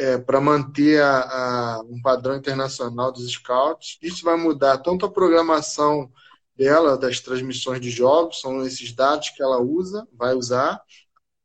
é, 0.00 0.16
para 0.16 0.40
manter 0.40 1.02
a, 1.02 1.20
a, 1.20 1.82
um 1.82 2.00
padrão 2.00 2.34
internacional 2.34 3.12
dos 3.12 3.30
scouts. 3.30 3.98
Isso 4.00 4.24
vai 4.24 4.34
mudar 4.34 4.78
tanto 4.78 5.04
a 5.04 5.12
programação 5.12 6.10
dela, 6.56 6.96
das 6.96 7.20
transmissões 7.20 7.82
de 7.82 7.90
jogos, 7.90 8.40
são 8.40 8.64
esses 8.64 8.92
dados 8.92 9.28
que 9.28 9.42
ela 9.42 9.60
usa, 9.60 10.08
vai 10.14 10.34
usar, 10.34 10.80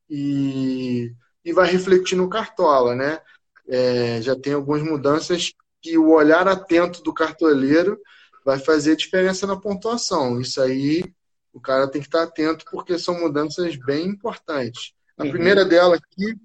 e, 0.10 1.12
e 1.44 1.52
vai 1.52 1.70
refletir 1.70 2.16
no 2.16 2.30
Cartola, 2.30 2.96
né? 2.96 3.20
É, 3.68 4.22
já 4.22 4.38
tem 4.38 4.54
algumas 4.54 4.82
mudanças 4.82 5.52
que 5.82 5.98
o 5.98 6.12
olhar 6.12 6.48
atento 6.48 7.04
do 7.04 7.14
cartoleiro 7.14 8.00
vai 8.46 8.58
fazer 8.58 8.96
diferença 8.96 9.46
na 9.46 9.60
pontuação. 9.60 10.40
Isso 10.40 10.62
aí 10.62 11.04
o 11.52 11.60
cara 11.60 11.90
tem 11.90 12.02
que 12.02 12.08
estar 12.08 12.24
atento 12.24 12.64
porque 12.72 12.98
são 12.98 13.20
mudanças 13.20 13.76
bem 13.76 14.08
importantes. 14.08 14.94
A 15.18 15.24
uhum. 15.24 15.32
primeira 15.32 15.66
dela 15.66 15.96
aqui 15.96 16.36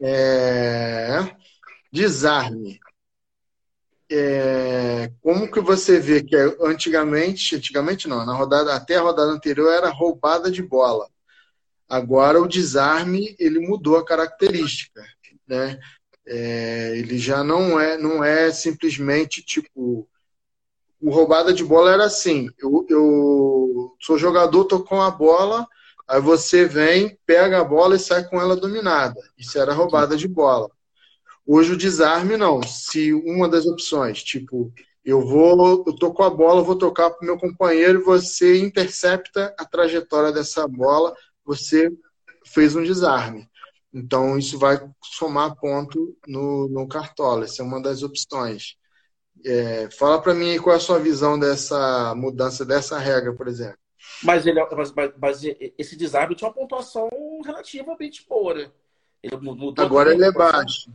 é, 0.00 1.36
desarme. 1.92 2.78
É, 4.10 5.10
como 5.22 5.50
que 5.50 5.60
você 5.60 5.98
vê 5.98 6.22
que 6.22 6.36
antigamente, 6.60 7.56
antigamente 7.56 8.06
não, 8.06 8.24
na 8.24 8.34
rodada 8.34 8.74
até 8.74 8.96
a 8.96 9.02
rodada 9.02 9.32
anterior 9.32 9.72
era 9.72 9.88
roubada 9.88 10.50
de 10.50 10.62
bola. 10.62 11.08
Agora 11.88 12.40
o 12.40 12.48
desarme 12.48 13.34
ele 13.38 13.60
mudou 13.60 13.96
a 13.96 14.04
característica, 14.04 15.02
né? 15.46 15.78
É, 16.26 16.96
ele 16.96 17.18
já 17.18 17.44
não 17.44 17.78
é 17.78 17.98
não 17.98 18.24
é 18.24 18.50
simplesmente 18.50 19.42
tipo 19.42 20.08
o 21.00 21.10
roubada 21.10 21.52
de 21.52 21.62
bola 21.62 21.92
era 21.92 22.04
assim. 22.04 22.48
Eu, 22.58 22.86
eu 22.88 23.94
sou 24.00 24.16
jogador, 24.16 24.64
tô 24.64 24.82
com 24.82 25.02
a 25.02 25.10
bola, 25.10 25.66
Aí 26.06 26.20
você 26.20 26.66
vem, 26.66 27.18
pega 27.26 27.60
a 27.60 27.64
bola 27.64 27.96
e 27.96 27.98
sai 27.98 28.24
com 28.28 28.40
ela 28.40 28.56
dominada. 28.56 29.18
Isso 29.38 29.58
era 29.58 29.72
roubada 29.72 30.16
de 30.16 30.28
bola. 30.28 30.70
Hoje 31.46 31.72
o 31.72 31.76
desarme 31.76 32.36
não. 32.36 32.62
Se 32.62 33.12
uma 33.12 33.48
das 33.48 33.66
opções, 33.66 34.22
tipo, 34.22 34.72
eu 35.04 35.20
vou, 35.20 35.84
eu 35.86 35.94
tô 35.96 36.12
com 36.12 36.22
a 36.22 36.30
bola, 36.30 36.62
vou 36.62 36.76
tocar 36.76 37.10
para 37.10 37.22
o 37.22 37.26
meu 37.26 37.38
companheiro, 37.38 38.04
você 38.04 38.58
intercepta 38.58 39.54
a 39.58 39.64
trajetória 39.64 40.32
dessa 40.32 40.66
bola, 40.66 41.14
você 41.44 41.90
fez 42.46 42.74
um 42.74 42.82
desarme. 42.82 43.48
Então 43.92 44.38
isso 44.38 44.58
vai 44.58 44.78
somar 45.02 45.56
ponto 45.56 46.16
no, 46.26 46.68
no 46.68 46.88
cartola. 46.88 47.44
Essa 47.44 47.62
é 47.62 47.64
uma 47.64 47.80
das 47.80 48.02
opções. 48.02 48.76
É, 49.44 49.90
fala 49.90 50.20
para 50.20 50.34
mim 50.34 50.58
qual 50.58 50.74
é 50.74 50.78
a 50.78 50.80
sua 50.80 50.98
visão 50.98 51.38
dessa 51.38 52.14
mudança 52.16 52.64
dessa 52.64 52.98
regra, 52.98 53.34
por 53.34 53.46
exemplo. 53.46 53.83
Mas, 54.22 54.46
ele, 54.46 54.64
mas, 54.64 54.92
mas, 54.92 55.12
mas 55.18 55.40
esse 55.78 55.96
desarme 55.96 56.34
tinha 56.34 56.48
uma 56.48 56.54
pontuação 56.54 57.08
relativamente 57.44 58.26
boa, 58.28 58.54
né? 58.54 58.70
Ele 59.22 59.36
mudou 59.36 59.74
Agora 59.84 60.12
ele 60.12 60.24
é 60.24 60.32
baixo. 60.32 60.92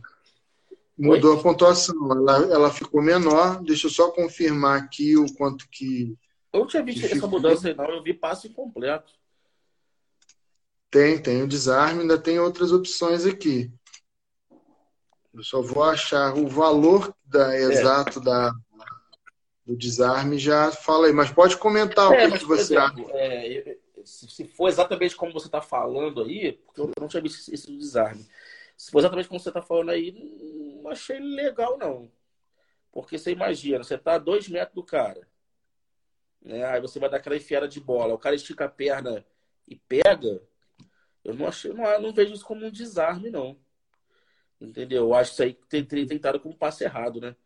Mudou 0.96 1.34
Oi? 1.34 1.40
a 1.40 1.42
pontuação. 1.42 2.12
Ela, 2.12 2.36
ela 2.52 2.70
ficou 2.70 3.02
menor. 3.02 3.62
Deixa 3.62 3.86
eu 3.86 3.90
só 3.90 4.10
confirmar 4.10 4.80
aqui 4.80 5.16
o 5.16 5.26
quanto 5.34 5.68
que. 5.68 6.16
Eu 6.52 6.60
não 6.60 6.66
tinha 6.66 6.82
visto 6.82 7.04
essa 7.04 7.14
ficou. 7.14 7.30
mudança 7.30 7.68
aí, 7.68 7.74
não. 7.74 7.88
Eu 7.88 8.02
vi 8.02 8.14
passe 8.14 8.48
incompleto. 8.48 9.12
Tem, 10.90 11.20
tem 11.20 11.42
o 11.42 11.48
desarme, 11.48 12.02
ainda 12.02 12.18
tem 12.18 12.38
outras 12.38 12.72
opções 12.72 13.24
aqui. 13.24 13.72
Eu 15.32 15.42
só 15.42 15.62
vou 15.62 15.84
achar 15.84 16.34
o 16.36 16.48
valor 16.48 17.14
da, 17.24 17.54
é. 17.54 17.62
exato 17.62 18.20
da, 18.20 18.52
do 19.70 19.76
desarme 19.76 20.36
já 20.36 20.72
fala 20.72 21.06
aí, 21.06 21.12
mas 21.12 21.30
pode 21.30 21.56
comentar 21.56 22.12
é, 22.12 22.26
o 22.26 22.32
que, 22.32 22.38
que 22.40 22.44
você 22.44 22.76
acha. 22.76 23.00
É, 23.12 23.76
se 24.04 24.44
for 24.44 24.66
exatamente 24.66 25.14
como 25.14 25.32
você 25.32 25.46
está 25.46 25.62
falando 25.62 26.24
aí, 26.24 26.54
porque 26.54 26.80
eu 26.80 26.90
não 26.98 27.06
tinha 27.06 27.22
visto 27.22 27.52
esse 27.52 27.70
desarme. 27.78 28.26
Se 28.76 28.90
for 28.90 28.98
exatamente 28.98 29.28
como 29.28 29.38
você 29.38 29.50
está 29.50 29.62
falando 29.62 29.90
aí, 29.90 30.10
não 30.82 30.90
achei 30.90 31.20
legal, 31.20 31.78
não. 31.78 32.10
Porque 32.90 33.16
você 33.16 33.30
imagina, 33.30 33.84
você 33.84 33.94
está 33.94 34.14
a 34.14 34.18
dois 34.18 34.48
metros 34.48 34.74
do 34.74 34.82
cara. 34.82 35.28
Né? 36.42 36.64
Aí 36.64 36.80
você 36.80 36.98
vai 36.98 37.08
dar 37.08 37.18
aquela 37.18 37.36
enfiada 37.36 37.68
de 37.68 37.78
bola, 37.78 38.14
o 38.14 38.18
cara 38.18 38.34
estica 38.34 38.64
a 38.64 38.68
perna 38.68 39.24
e 39.68 39.76
pega. 39.76 40.42
Eu 41.22 41.34
não 41.34 41.46
achei, 41.46 41.72
não, 41.72 42.00
não 42.00 42.12
vejo 42.12 42.34
isso 42.34 42.44
como 42.44 42.66
um 42.66 42.70
desarme, 42.72 43.30
não. 43.30 43.56
Entendeu? 44.60 45.04
Eu 45.04 45.14
acho 45.14 45.30
que 45.30 45.34
isso 45.34 45.42
aí 45.44 45.54
tem, 45.68 45.84
tem 45.84 46.06
tentado 46.06 46.40
como 46.40 46.56
passe 46.56 46.82
errado, 46.82 47.20
né? 47.20 47.36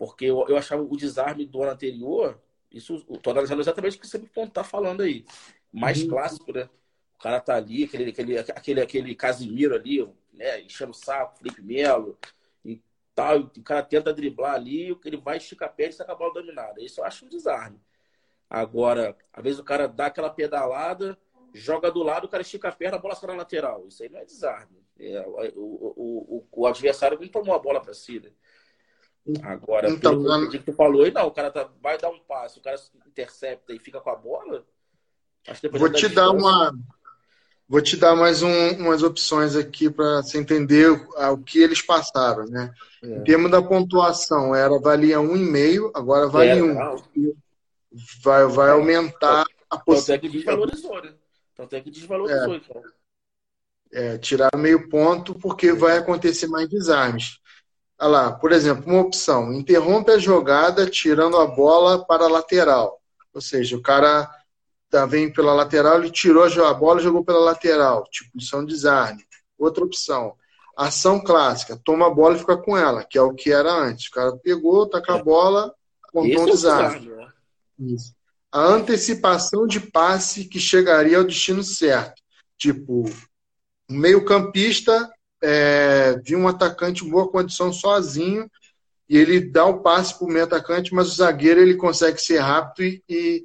Porque 0.00 0.24
eu, 0.24 0.46
eu 0.48 0.56
achava 0.56 0.82
o 0.82 0.96
desarme 0.96 1.44
do 1.44 1.60
ano 1.60 1.72
anterior, 1.72 2.40
isso 2.72 3.04
estou 3.10 3.32
analisando 3.32 3.60
exatamente 3.60 3.98
o 3.98 4.00
que 4.00 4.08
você 4.08 4.16
está 4.16 4.64
falando 4.64 5.02
aí. 5.02 5.26
Mais 5.70 6.00
uhum. 6.00 6.08
clássico, 6.08 6.50
né? 6.54 6.70
O 7.18 7.22
cara 7.22 7.38
tá 7.38 7.56
ali, 7.56 7.84
aquele, 7.84 8.08
aquele, 8.08 8.38
aquele, 8.38 8.80
aquele 8.80 9.14
Casimiro 9.14 9.74
ali, 9.74 10.02
né? 10.32 10.62
Enchendo 10.62 10.92
o 10.92 10.94
saco, 10.94 11.36
Felipe 11.36 11.60
Melo 11.60 12.18
e 12.64 12.82
tal. 13.14 13.40
o 13.40 13.62
cara 13.62 13.82
tenta 13.82 14.10
driblar 14.10 14.54
ali, 14.54 14.98
ele 15.04 15.18
vai 15.18 15.36
esticar 15.36 15.68
a 15.68 15.72
perna 15.72 15.90
e 15.90 15.96
saca 15.96 16.12
a 16.12 16.14
bola 16.14 16.32
dominada. 16.32 16.80
Isso 16.82 17.02
eu 17.02 17.04
acho 17.04 17.26
um 17.26 17.28
desarme. 17.28 17.78
Agora, 18.48 19.14
às 19.30 19.44
vezes 19.44 19.58
o 19.58 19.64
cara 19.64 19.86
dá 19.86 20.06
aquela 20.06 20.30
pedalada, 20.30 21.18
joga 21.52 21.90
do 21.90 22.02
lado, 22.02 22.24
o 22.24 22.30
cara 22.30 22.40
estica 22.40 22.70
a 22.70 22.72
perna, 22.72 22.96
a 22.96 23.00
bola 23.00 23.14
sai 23.14 23.28
na 23.28 23.36
lateral. 23.36 23.86
Isso 23.86 24.02
aí 24.02 24.08
não 24.08 24.18
é 24.18 24.24
desarme. 24.24 24.80
É, 24.98 25.26
o, 25.28 25.60
o, 25.60 26.36
o, 26.38 26.48
o, 26.50 26.66
adversário 26.66 27.20
não 27.20 27.28
tomou 27.28 27.54
a 27.54 27.58
bola 27.58 27.82
para 27.82 27.92
si. 27.92 28.18
Né? 28.18 28.30
Agora, 29.42 29.88
então, 29.88 30.22
pelo 30.22 30.50
que 30.50 30.58
tu 30.58 30.72
falou, 30.72 31.06
e 31.06 31.10
não, 31.10 31.26
o 31.26 31.30
cara 31.30 31.50
tá, 31.50 31.68
vai 31.80 31.98
dar 31.98 32.08
um 32.08 32.18
passo, 32.20 32.58
o 32.58 32.62
cara 32.62 32.76
intercepta 33.06 33.72
e 33.72 33.78
fica 33.78 34.00
com 34.00 34.10
a 34.10 34.16
bola. 34.16 34.64
vou 35.72 35.92
te 35.92 36.08
dar 36.08 36.30
uma. 36.30 36.72
Vou 37.68 37.80
te 37.80 37.96
dar 37.96 38.16
mais 38.16 38.42
um, 38.42 38.70
umas 38.80 39.04
opções 39.04 39.54
aqui 39.54 39.88
para 39.88 40.22
você 40.22 40.38
entender 40.38 40.90
o, 40.90 41.32
o, 41.34 41.38
que 41.38 41.62
eles 41.62 41.80
passaram, 41.80 42.44
né? 42.46 42.74
É. 43.00 43.06
Em 43.06 43.22
termos 43.22 43.48
da 43.48 43.62
pontuação, 43.62 44.52
era 44.52 44.76
valia 44.80 45.18
1,5, 45.18 45.92
agora 45.94 46.26
vale 46.26 46.50
é, 46.50 46.60
1. 46.60 46.96
Vai, 48.24 48.46
vai 48.46 48.70
aumentar 48.70 49.44
a 49.70 49.78
possibilidade. 49.78 50.18
Então 50.18 50.18
tem 50.18 50.20
que 50.20 50.28
desvalorizou, 50.36 51.02
né? 51.02 51.14
Então 51.52 51.66
tem 51.68 51.82
que 51.84 51.90
desvalorizou, 51.90 52.54
é. 52.54 52.56
então. 52.56 52.82
É, 53.92 54.18
tirar 54.18 54.50
meio 54.56 54.88
ponto, 54.88 55.34
porque 55.34 55.68
é. 55.68 55.72
vai 55.72 55.96
acontecer 55.98 56.48
mais 56.48 56.68
desarmes. 56.68 57.39
Olha 58.00 58.08
lá, 58.08 58.32
por 58.32 58.50
exemplo, 58.50 58.90
uma 58.90 59.02
opção: 59.02 59.52
interrompe 59.52 60.10
a 60.10 60.18
jogada 60.18 60.86
tirando 60.86 61.36
a 61.36 61.46
bola 61.46 62.04
para 62.04 62.24
a 62.24 62.28
lateral. 62.28 62.98
Ou 63.32 63.40
seja, 63.42 63.76
o 63.76 63.82
cara 63.82 64.28
tá, 64.88 65.04
vem 65.04 65.30
pela 65.30 65.52
lateral, 65.52 65.98
ele 65.98 66.10
tirou 66.10 66.42
a 66.44 66.74
bola 66.74 67.00
e 67.00 67.04
jogou 67.04 67.22
pela 67.22 67.38
lateral. 67.38 68.04
Tipo, 68.10 68.38
isso 68.38 68.56
é 68.56 68.58
um 68.58 68.64
desarme. 68.64 69.22
Outra 69.58 69.84
opção: 69.84 70.34
ação 70.74 71.20
clássica: 71.20 71.78
toma 71.84 72.06
a 72.06 72.10
bola 72.10 72.36
e 72.36 72.38
fica 72.38 72.56
com 72.56 72.76
ela, 72.76 73.04
que 73.04 73.18
é 73.18 73.22
o 73.22 73.34
que 73.34 73.52
era 73.52 73.70
antes. 73.70 74.08
O 74.08 74.12
cara 74.12 74.34
pegou, 74.38 74.88
taca 74.88 75.16
a 75.16 75.22
bola, 75.22 75.74
contou 76.10 76.44
um 76.44 76.48
é 76.48 76.50
desarme. 76.50 77.06
Né? 77.06 77.28
Isso. 77.80 78.14
A 78.50 78.62
antecipação 78.62 79.66
de 79.66 79.78
passe 79.78 80.46
que 80.46 80.58
chegaria 80.58 81.18
ao 81.18 81.24
destino 81.24 81.62
certo. 81.62 82.20
Tipo, 82.58 83.04
meio-campista 83.88 85.08
é, 85.42 86.20
um 86.32 86.48
atacante 86.48 87.04
em 87.04 87.10
boa 87.10 87.30
condição 87.30 87.72
sozinho 87.72 88.50
e 89.08 89.16
ele 89.16 89.40
dá 89.40 89.66
o 89.66 89.80
passe 89.80 90.16
para 90.16 90.26
o 90.26 90.30
meio 90.30 90.44
atacante, 90.44 90.94
mas 90.94 91.08
o 91.08 91.16
zagueiro 91.16 91.60
ele 91.60 91.74
consegue 91.74 92.20
ser 92.20 92.38
rápido 92.38 92.84
e, 92.84 93.02
e, 93.08 93.42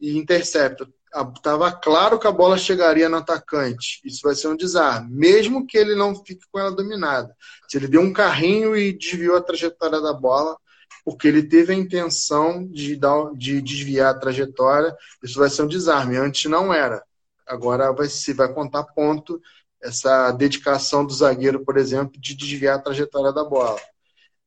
e 0.00 0.18
intercepta. 0.18 0.88
Estava 1.36 1.70
claro 1.70 2.18
que 2.18 2.26
a 2.26 2.32
bola 2.32 2.58
chegaria 2.58 3.08
no 3.08 3.18
atacante. 3.18 4.00
Isso 4.04 4.20
vai 4.24 4.34
ser 4.34 4.48
um 4.48 4.56
desarme, 4.56 5.14
mesmo 5.14 5.64
que 5.64 5.78
ele 5.78 5.94
não 5.94 6.16
fique 6.24 6.44
com 6.50 6.58
ela 6.58 6.74
dominada. 6.74 7.32
Se 7.68 7.76
ele 7.76 7.86
deu 7.86 8.00
um 8.00 8.12
carrinho 8.12 8.76
e 8.76 8.92
desviou 8.92 9.36
a 9.36 9.40
trajetória 9.40 10.00
da 10.00 10.12
bola, 10.12 10.56
porque 11.04 11.28
ele 11.28 11.44
teve 11.44 11.72
a 11.72 11.76
intenção 11.76 12.66
de, 12.66 12.96
dar, 12.96 13.30
de 13.34 13.62
desviar 13.62 14.12
a 14.12 14.18
trajetória, 14.18 14.92
isso 15.22 15.38
vai 15.38 15.48
ser 15.48 15.62
um 15.62 15.68
desarme. 15.68 16.16
Antes 16.16 16.50
não 16.50 16.74
era. 16.74 17.04
Agora 17.46 17.92
vai, 17.92 18.08
se 18.08 18.32
vai 18.32 18.52
contar 18.52 18.82
ponto 18.82 19.40
essa 19.84 20.32
dedicação 20.32 21.04
do 21.04 21.12
zagueiro, 21.12 21.64
por 21.64 21.76
exemplo, 21.76 22.18
de 22.20 22.34
desviar 22.34 22.76
a 22.76 22.82
trajetória 22.82 23.32
da 23.32 23.44
bola. 23.44 23.80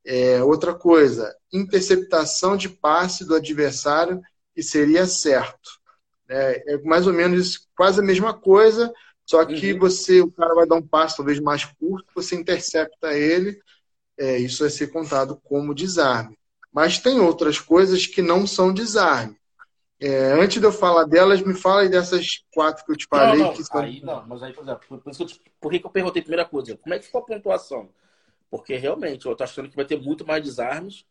É, 0.06 0.44
outra 0.44 0.74
coisa, 0.74 1.36
interceptação 1.54 2.58
de 2.58 2.70
passe 2.70 3.26
do 3.26 3.36
adversário 3.36 4.22
e 4.56 4.64
seria 4.64 5.06
certo. 5.06 5.70
É, 6.30 6.74
é, 6.74 6.78
mais 6.80 7.08
ou 7.08 7.14
menos 7.14 7.68
quase 7.76 8.00
a 8.00 8.04
mesma 8.04 8.34
coisa, 8.34 8.92
só 9.26 9.46
que 9.46 9.74
uhum. 9.74 9.80
você, 9.80 10.22
o 10.22 10.32
cara 10.32 10.56
vai 10.56 10.66
dar 10.66 10.76
um 10.76 10.88
passe 10.88 11.18
talvez 11.18 11.40
mais 11.40 11.66
curto, 11.66 12.08
você 12.16 12.36
intercepta 12.36 13.14
ele 13.14 13.60
é, 14.18 14.38
isso 14.38 14.64
vai 14.64 14.70
ser 14.70 14.88
contado 14.88 15.40
como 15.44 15.76
desarme. 15.76 16.38
Mas 16.74 17.00
tem 17.00 17.20
outras 17.20 17.60
coisas 17.60 18.06
que 18.06 18.22
não 18.22 18.48
são 18.48 18.74
desarme. 18.74 19.38
É, 20.00 20.34
antes 20.34 20.60
de 20.60 20.66
eu 20.66 20.72
falar 20.72 21.06
delas, 21.06 21.41
me 21.41 21.56
fala 21.56 21.88
dessas 21.89 22.43
quatro 22.54 22.86
que 22.86 22.91
eu 22.91 22.95
te 22.95 23.08
falei. 23.08 23.41
Não, 23.41 23.48
não. 23.48 23.56
São... 23.56 23.82
Aí 23.82 24.02
não, 24.02 24.28
mas 24.28 24.43
aí, 24.43 24.54
por 24.54 24.64
exemplo, 24.64 25.00
por, 25.00 25.12
isso 25.12 25.26
que 25.26 25.34
eu, 25.34 25.39
por 25.60 25.72
que, 25.72 25.84
eu 25.84 25.89
perguntei 25.89 26.22
a 26.22 26.24
primeira 26.24 26.45
coisa? 26.45 26.78
Como 26.78 26.93
é 26.93 27.00
que 27.00 27.06
ficou 27.06 27.22
a 27.22 27.26
pontuação? 27.26 27.89
Porque 28.50 28.76
realmente 28.76 29.26
eu 29.26 29.32
estou 29.32 29.43
achando 29.43 29.70
que 29.70 29.76
vai 29.76 29.86
ter 29.86 30.00
muito 30.00 30.26
mais 30.26 30.43
desarmes, 30.43 31.04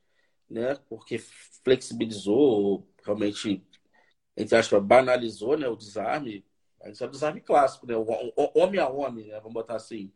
né? 0.48 0.78
Porque 0.88 1.18
flexibilizou, 1.64 2.86
realmente, 3.04 3.62
entre 4.36 4.56
aspas, 4.56 4.82
banalizou 4.82 5.58
né, 5.58 5.68
o 5.68 5.76
desarme. 5.76 6.44
Isso 6.86 7.02
é 7.02 7.06
o 7.08 7.10
desarme 7.10 7.40
clássico, 7.40 7.86
né? 7.86 7.96
O, 7.96 8.06
homem 8.54 8.80
a 8.80 8.88
homem, 8.88 9.26
né? 9.26 9.40
Vamos 9.40 9.54
botar 9.54 9.74
assim. 9.76 10.12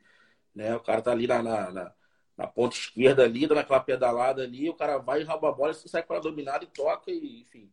Né? 0.55 0.75
O 0.77 0.81
cara 0.81 1.03
tá 1.03 1.11
ali 1.11 1.27
na, 1.27 1.43
na, 1.43 1.71
na, 1.73 1.95
na 2.37 2.47
ponta 2.47 2.77
esquerda 2.77 3.25
ali, 3.25 3.47
dando 3.47 3.59
aquela 3.59 3.81
pedalada 3.81 4.43
ali, 4.43 4.71
o 4.71 4.75
cara 4.75 4.99
vai 4.99 5.23
e 5.23 5.25
rouba 5.25 5.49
a 5.49 5.53
bola, 5.53 5.73
e 5.73 5.89
sai 5.89 6.03
com 6.05 6.15
ela 6.15 6.23
dominada 6.23 6.65
e 6.65 6.69
toca, 6.69 7.11
e, 7.11 7.41
enfim. 7.43 7.71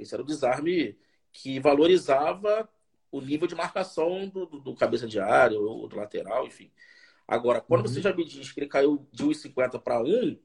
Esse 0.00 0.14
era 0.14 0.22
o 0.22 0.26
desarme 0.26 0.98
que 1.32 1.60
valorizava 1.60 2.68
o 3.10 3.20
nível 3.20 3.46
de 3.46 3.54
marcação 3.54 4.28
do, 4.28 4.46
do, 4.46 4.60
do 4.60 4.74
cabeça 4.74 5.06
de 5.06 5.20
área 5.20 5.58
ou 5.58 5.88
do 5.88 5.96
lateral, 5.96 6.46
enfim. 6.46 6.70
Agora, 7.26 7.60
quando 7.60 7.86
uhum. 7.86 7.88
você 7.88 8.00
já 8.00 8.12
me 8.12 8.24
diz 8.24 8.52
que 8.52 8.60
ele 8.60 8.66
caiu 8.66 9.06
de 9.12 9.24
1,50 9.24 9.80
para 9.80 10.02
1, 10.02 10.38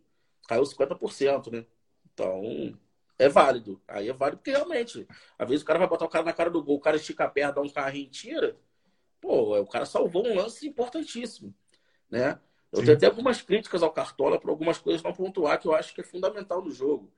caiu 0.47 0.64
50%, 0.64 1.51
né? 1.51 1.66
Então, 2.14 2.78
é 3.18 3.28
válido. 3.30 3.82
Aí 3.88 4.10
é 4.10 4.14
válido 4.14 4.38
porque 4.38 4.51
realmente, 4.51 5.08
às 5.38 5.47
vezes 5.47 5.64
o 5.64 5.66
cara 5.66 5.80
vai 5.80 5.88
botar 5.88 6.06
o 6.06 6.10
cara 6.10 6.26
na 6.26 6.34
cara 6.34 6.49
do 6.49 6.64
gol, 6.64 6.78
o 6.78 6.82
cara 6.82 6.97
estica 6.97 7.26
a 7.26 7.30
perna, 7.30 7.53
dá 7.53 7.62
um 7.62 7.70
carrinho 7.70 8.06
e 8.06 8.10
tira. 8.10 8.58
Pô, 9.22 9.60
o 9.60 9.68
cara 9.68 9.86
salvou 9.86 10.28
um 10.28 10.36
lance 10.36 10.68
importantíssimo, 10.68 11.53
né? 12.10 12.39
Eu 12.72 12.80
Sim. 12.80 12.86
tenho 12.86 12.97
até 12.97 13.06
algumas 13.08 13.41
críticas 13.41 13.82
ao 13.82 13.91
Cartola 13.91 14.39
por 14.39 14.49
algumas 14.49 14.78
coisas 14.78 15.01
não 15.01 15.14
pontuar 15.14 15.60
que 15.60 15.68
eu 15.68 15.74
acho 15.74 15.93
que 15.93 16.01
é 16.01 16.03
fundamental 16.03 16.62
no 16.62 16.72
jogo 16.72 17.12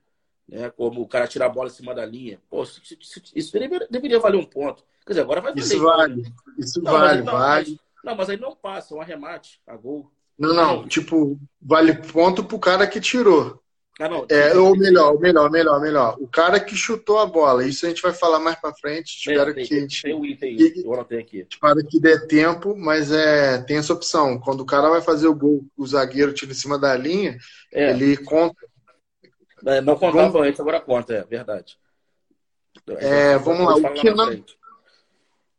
né? 0.48 0.70
Como 0.70 1.02
o 1.02 1.08
cara 1.08 1.28
tirar 1.28 1.46
a 1.46 1.50
bola 1.50 1.68
em 1.68 1.72
cima 1.72 1.94
da 1.94 2.06
linha. 2.06 2.40
Pô, 2.48 2.62
isso, 2.62 2.80
isso, 2.82 3.22
isso 3.34 3.52
deveria, 3.52 3.86
deveria, 3.90 4.18
valer 4.18 4.38
um 4.38 4.44
ponto. 4.44 4.82
Quer 5.04 5.12
dizer, 5.12 5.20
agora 5.20 5.40
vai 5.40 5.52
valer. 5.52 5.64
Isso 5.64 5.82
vale. 5.82 6.32
Isso 6.58 6.82
não, 6.82 6.92
vale, 6.92 7.22
não, 7.22 7.32
vale. 7.32 7.70
Mas, 7.70 8.04
não, 8.04 8.16
mas 8.16 8.30
aí 8.30 8.36
não 8.38 8.56
passa, 8.56 8.94
é 8.94 8.96
um 8.96 9.00
arremate, 9.00 9.60
a 9.66 9.76
gol. 9.76 10.10
Não, 10.38 10.54
não, 10.54 10.86
tipo, 10.86 11.38
vale 11.60 11.94
ponto 11.94 12.44
pro 12.44 12.58
cara 12.58 12.86
que 12.86 13.00
tirou. 13.00 13.60
Ah, 14.00 14.08
não, 14.08 14.24
é, 14.30 14.56
ou 14.56 14.76
melhor, 14.76 15.18
melhor, 15.18 15.50
melhor, 15.50 15.80
melhor. 15.80 16.16
O 16.20 16.28
cara 16.28 16.60
que 16.60 16.76
chutou 16.76 17.18
a 17.18 17.26
bola. 17.26 17.66
Isso 17.66 17.84
a 17.84 17.88
gente 17.88 18.00
vai 18.00 18.12
falar 18.12 18.38
mais 18.38 18.54
para 18.54 18.72
frente. 18.72 19.18
Espero 19.18 19.52
tem, 19.52 19.66
que 19.66 19.74
a 19.74 19.80
gente. 19.80 20.02
Tem 20.02 20.14
o 20.14 20.24
item 20.24 20.56
aí, 20.56 20.82
eu 20.84 20.94
anotei 20.94 21.18
aqui. 21.18 21.44
Espero 21.50 21.84
que 21.84 21.98
dê 21.98 22.24
tempo, 22.28 22.76
mas 22.76 23.10
é, 23.10 23.58
tem 23.62 23.78
essa 23.78 23.92
opção. 23.92 24.38
Quando 24.38 24.60
o 24.60 24.64
cara 24.64 24.88
vai 24.88 25.02
fazer 25.02 25.26
o 25.26 25.34
gol, 25.34 25.64
o 25.76 25.84
zagueiro 25.84 26.32
tira 26.32 26.52
em 26.52 26.54
cima 26.54 26.78
da 26.78 26.96
linha, 26.96 27.36
é. 27.72 27.90
ele 27.90 28.16
conta 28.18 28.68
não 29.82 29.96
contava 29.96 30.30
vamos... 30.30 30.48
antes, 30.48 30.60
agora 30.60 30.80
conta, 30.80 31.14
é 31.14 31.24
verdade. 31.24 31.78
É, 32.88 33.36
vamos 33.38 33.66
lá. 33.66 33.90
O 33.90 33.94
que, 33.94 34.10
não, 34.10 34.44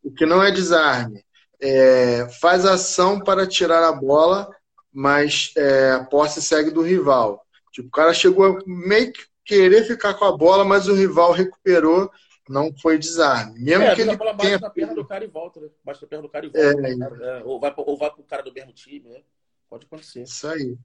o 0.02 0.10
que 0.12 0.26
não 0.26 0.42
é 0.42 0.50
desarme 0.50 1.24
é, 1.60 2.28
faz 2.40 2.64
ação 2.64 3.20
para 3.20 3.46
tirar 3.46 3.86
a 3.86 3.92
bola, 3.92 4.48
mas 4.92 5.52
é, 5.56 5.92
a 5.92 6.04
posse 6.04 6.40
segue 6.40 6.70
do 6.70 6.82
rival. 6.82 7.44
Tipo, 7.72 7.88
o 7.88 7.90
cara 7.90 8.12
chegou 8.14 8.46
a 8.46 8.58
meio 8.66 9.12
que 9.12 9.22
querer 9.44 9.84
ficar 9.84 10.14
com 10.14 10.24
a 10.24 10.36
bola, 10.36 10.64
mas 10.64 10.88
o 10.88 10.94
rival 10.94 11.32
recuperou, 11.32 12.10
não 12.48 12.74
foi 12.80 12.98
desarme. 12.98 13.60
Mesmo 13.60 13.84
é, 13.84 13.94
que 13.94 14.00
ele 14.00 14.10
a 14.10 14.16
bola 14.16 14.32
bate 14.32 14.46
tenha... 14.46 14.58
na 14.58 14.70
perna 14.70 14.94
do 14.94 15.06
cara 15.06 15.24
e 15.24 15.28
volta, 15.28 15.60
né? 15.60 15.68
Bate 15.84 16.02
na 16.02 16.08
perna 16.08 16.22
do 16.22 16.28
cara 16.28 16.46
e 16.46 16.48
volta. 16.48 16.88
É, 16.88 16.96
né? 16.96 17.42
Ou 17.44 17.60
vai, 17.60 17.72
ou 17.76 17.96
vai 17.96 18.10
pro 18.10 18.22
cara 18.24 18.42
do 18.42 18.52
mesmo 18.52 18.72
time, 18.72 19.08
né? 19.08 19.20
Pode 19.68 19.86
acontecer. 19.86 20.22
Isso 20.22 20.48
aí. 20.48 20.76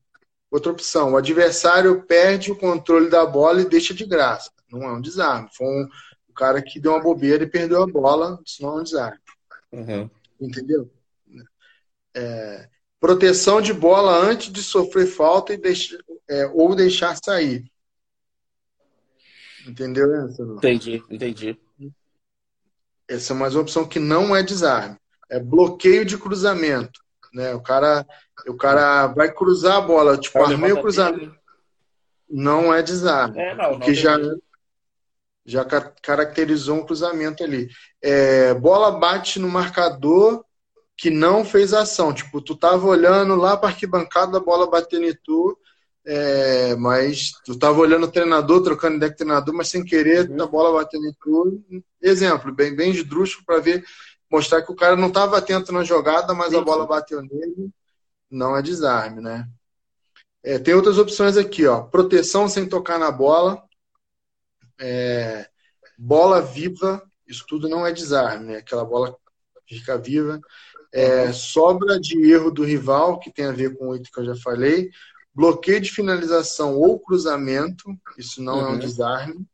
Outra 0.55 0.71
opção, 0.71 1.11
o 1.11 1.17
adversário 1.17 2.01
perde 2.03 2.49
o 2.49 2.55
controle 2.55 3.09
da 3.09 3.25
bola 3.25 3.61
e 3.61 3.67
deixa 3.67 3.93
de 3.93 4.05
graça. 4.05 4.49
Não 4.71 4.83
é 4.83 4.93
um 4.93 5.01
desarme. 5.01 5.49
Foi 5.53 5.67
um, 5.67 5.81
um 6.29 6.33
cara 6.33 6.61
que 6.61 6.79
deu 6.79 6.93
uma 6.93 7.03
bobeira 7.03 7.43
e 7.43 7.49
perdeu 7.49 7.83
a 7.83 7.85
bola, 7.85 8.39
isso 8.45 8.63
não 8.63 8.77
é 8.77 8.79
um 8.79 8.83
desarme. 8.83 9.19
Uhum. 9.73 10.09
Entendeu? 10.39 10.89
É, 12.15 12.69
proteção 13.01 13.59
de 13.59 13.73
bola 13.73 14.15
antes 14.17 14.49
de 14.49 14.63
sofrer 14.63 15.07
falta 15.07 15.53
e 15.53 15.57
deixa, 15.57 16.01
é, 16.25 16.45
ou 16.45 16.73
deixar 16.73 17.17
sair. 17.21 17.69
Entendeu? 19.67 20.07
Entendi, 20.55 21.03
entendi. 21.09 21.59
Essa 23.09 23.33
é 23.33 23.35
mais 23.35 23.55
uma 23.55 23.63
opção 23.63 23.85
que 23.85 23.99
não 23.99 24.33
é 24.33 24.41
desarme. 24.41 24.95
É 25.29 25.37
bloqueio 25.37 26.05
de 26.05 26.17
cruzamento. 26.17 27.04
Né? 27.35 27.53
O 27.53 27.61
cara 27.61 28.05
o 28.47 28.55
cara 28.55 29.07
vai 29.07 29.31
cruzar 29.31 29.77
a 29.77 29.81
bola, 29.81 30.17
tipo, 30.17 30.41
armei 30.41 30.71
o 30.71 30.81
cruzamento. 30.81 31.35
Não 32.29 32.73
é 32.73 32.81
desarme. 32.81 33.37
É, 33.39 33.53
não, 33.53 33.71
porque 33.71 33.91
não 33.91 33.95
já, 33.95 34.17
já 35.45 35.65
caracterizou 36.01 36.77
um 36.77 36.85
cruzamento 36.85 37.43
ali. 37.43 37.69
É, 38.01 38.53
bola 38.53 38.91
bate 38.91 39.39
no 39.39 39.47
marcador 39.47 40.43
que 40.97 41.09
não 41.09 41.43
fez 41.43 41.73
ação. 41.73 42.13
Tipo, 42.13 42.41
tu 42.41 42.55
tava 42.55 42.87
olhando 42.87 43.35
lá 43.35 43.57
para 43.57 43.69
arquibancada, 43.69 44.37
a 44.37 44.41
bola 44.41 44.69
batendo 44.69 45.05
em 45.05 45.15
tu, 45.23 45.57
é, 46.05 46.75
mas 46.75 47.31
tu 47.43 47.57
tava 47.57 47.79
olhando 47.79 48.05
o 48.05 48.11
treinador, 48.11 48.63
trocando 48.63 48.97
ideia 48.97 49.11
com 49.11 49.15
o 49.15 49.17
treinador, 49.17 49.53
mas 49.53 49.69
sem 49.69 49.83
querer 49.83 50.29
uhum. 50.29 50.41
a 50.41 50.47
bola 50.47 50.79
batendo 50.79 51.05
em 51.05 51.13
tu. 51.21 51.63
Exemplo, 52.01 52.53
bem, 52.53 52.75
bem 52.75 52.91
esdrúxulo 52.91 53.45
para 53.45 53.59
ver, 53.59 53.83
mostrar 54.35 54.61
que 54.61 54.71
o 54.71 54.75
cara 54.75 54.95
não 54.95 55.07
estava 55.07 55.37
atento 55.37 55.71
na 55.71 55.83
jogada, 55.83 56.33
mas 56.33 56.49
sim, 56.49 56.57
a 56.57 56.61
bola 56.61 56.85
bateu 56.85 57.21
nele 57.21 57.71
não 58.29 58.55
é 58.55 58.61
desarme, 58.61 59.21
né? 59.21 59.47
É, 60.43 60.59
tem 60.59 60.73
outras 60.73 60.97
opções 60.97 61.37
aqui, 61.37 61.65
ó. 61.65 61.83
Proteção 61.83 62.47
sem 62.47 62.67
tocar 62.67 62.99
na 62.99 63.11
bola. 63.11 63.63
É, 64.79 65.47
bola 65.97 66.41
viva, 66.41 67.01
isso 67.25 67.45
tudo 67.47 67.69
não 67.69 67.85
é 67.85 67.91
desarme, 67.91 68.45
né? 68.45 68.57
Aquela 68.57 68.83
bola 68.83 69.15
fica 69.67 69.97
viva. 69.97 70.39
É, 70.93 71.31
sobra 71.33 71.99
de 71.99 72.31
erro 72.31 72.51
do 72.51 72.63
rival, 72.63 73.19
que 73.19 73.31
tem 73.31 73.45
a 73.45 73.51
ver 73.51 73.75
com 73.77 73.89
o 73.89 73.95
item 73.95 74.11
que 74.11 74.19
eu 74.19 74.25
já 74.25 74.35
falei. 74.35 74.89
Bloqueio 75.33 75.81
de 75.81 75.91
finalização 75.91 76.77
ou 76.77 76.99
cruzamento, 76.99 77.89
isso 78.17 78.41
não 78.41 78.55
uhum. 78.55 78.61
é 78.61 78.67
um 78.67 78.71
uhum. 78.73 78.79
desarme. 78.79 79.47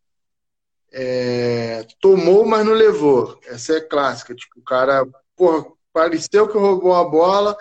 É, 0.91 1.87
tomou, 1.99 2.45
mas 2.45 2.65
não 2.65 2.73
levou. 2.73 3.39
Essa 3.45 3.77
é 3.77 3.81
clássica. 3.81 4.35
Tipo, 4.35 4.59
o 4.59 4.63
cara, 4.63 5.05
porra, 5.35 5.65
pareceu 5.93 6.47
que 6.47 6.57
roubou 6.57 6.93
a 6.93 7.03
bola, 7.03 7.55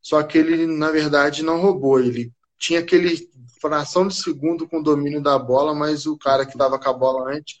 só 0.00 0.22
que 0.22 0.38
ele, 0.38 0.66
na 0.66 0.90
verdade, 0.90 1.42
não 1.42 1.60
roubou. 1.60 1.98
Ele 1.98 2.32
tinha 2.58 2.80
aquele 2.80 3.28
fração 3.60 4.06
de 4.06 4.14
segundo 4.14 4.68
com 4.68 4.78
o 4.78 4.82
domínio 4.82 5.20
da 5.20 5.38
bola, 5.38 5.74
mas 5.74 6.06
o 6.06 6.16
cara 6.16 6.44
que 6.46 6.52
estava 6.52 6.78
com 6.78 6.88
a 6.88 6.92
bola 6.92 7.32
antes 7.32 7.58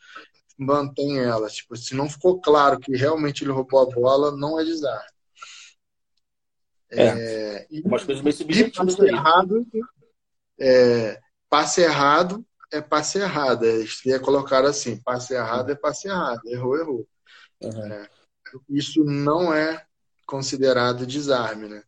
mantém 0.56 1.18
ela. 1.18 1.48
Tipo, 1.48 1.76
se 1.76 1.94
não 1.94 2.08
ficou 2.08 2.40
claro 2.40 2.78
que 2.78 2.96
realmente 2.96 3.44
ele 3.44 3.52
roubou 3.52 3.80
a 3.80 3.86
bola, 3.86 4.36
não 4.36 4.58
é 4.58 4.64
desastre. 4.64 5.18
É, 6.90 7.04
é 7.04 7.66
umas 7.84 8.02
coisas 8.02 8.34
subjetivas 8.34 8.96
passe 8.96 9.08
errado, 9.08 9.66
é, 10.58 11.20
passe 11.50 11.80
errado 11.82 12.44
é 12.72 12.80
passe 12.80 13.18
errado. 13.18 13.64
Eles 13.64 14.04
ia 14.04 14.20
colocar 14.20 14.64
assim, 14.64 15.00
passe 15.00 15.34
errado 15.34 15.70
é 15.70 15.74
passe 15.74 16.08
errado. 16.08 16.40
Errou, 16.46 16.76
errou. 16.76 17.08
Uhum. 17.60 17.92
É, 17.92 18.08
isso 18.68 19.04
não 19.04 19.52
é 19.52 19.84
considerado 20.26 21.06
desarme, 21.06 21.68
né? 21.68 21.82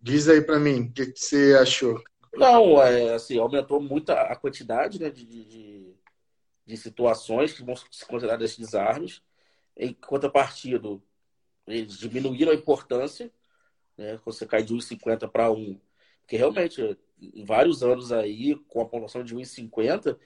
Diz 0.00 0.28
aí 0.28 0.42
para 0.42 0.58
mim, 0.58 0.82
o 0.82 0.92
que, 0.92 1.06
que, 1.06 1.20
você 1.20 1.56
achou? 1.60 2.02
Não, 2.34 2.82
é, 2.82 3.14
assim, 3.14 3.38
aumentou 3.38 3.80
muito 3.80 4.10
a 4.10 4.34
quantidade 4.34 5.00
né, 5.00 5.10
de, 5.10 5.24
de, 5.24 5.94
de 6.66 6.76
situações 6.76 7.52
que 7.52 7.62
vão 7.62 7.76
ser 7.76 8.06
consideradas 8.06 8.56
desarmes. 8.56 9.22
Em 9.76 9.94
contrapartida, 9.94 11.00
eles 11.66 11.96
diminuíram 11.98 12.50
a 12.50 12.54
importância, 12.54 13.32
né, 13.96 14.18
quando 14.24 14.34
você 14.34 14.46
cai 14.46 14.62
de 14.62 14.74
1,50 14.74 15.30
para 15.30 15.52
1. 15.52 15.80
Porque 16.20 16.36
realmente, 16.36 16.98
vários 17.44 17.82
anos 17.82 18.12
aí, 18.12 18.54
com 18.68 18.80
a 18.80 18.86
pontuação 18.86 19.22
de 19.22 19.34
1,50, 19.34 20.18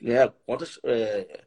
né, 0.00 0.28
quantos 0.46 0.78
é, 0.84 1.44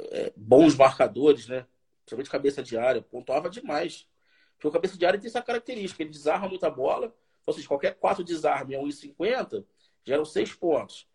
é, 0.00 0.32
bons 0.36 0.74
marcadores, 0.76 1.48
né, 1.48 1.66
principalmente 2.00 2.30
cabeça 2.30 2.62
de 2.62 2.76
área, 2.76 3.02
pontuava 3.02 3.48
demais. 3.48 4.06
Porque 4.54 4.68
o 4.68 4.70
cabeça 4.70 4.96
de 4.96 5.06
área 5.06 5.18
tem 5.18 5.28
essa 5.28 5.42
característica, 5.42 6.02
ele 6.02 6.10
desarma 6.10 6.48
muita 6.48 6.70
bola, 6.70 7.14
ou 7.46 7.52
seja, 7.52 7.68
qualquer 7.68 7.94
quatro 7.94 8.24
desarme 8.24 8.74
a 8.74 8.80
1,50 8.80 9.64
geram 10.04 10.24
seis 10.24 10.52
pontos. 10.52 11.08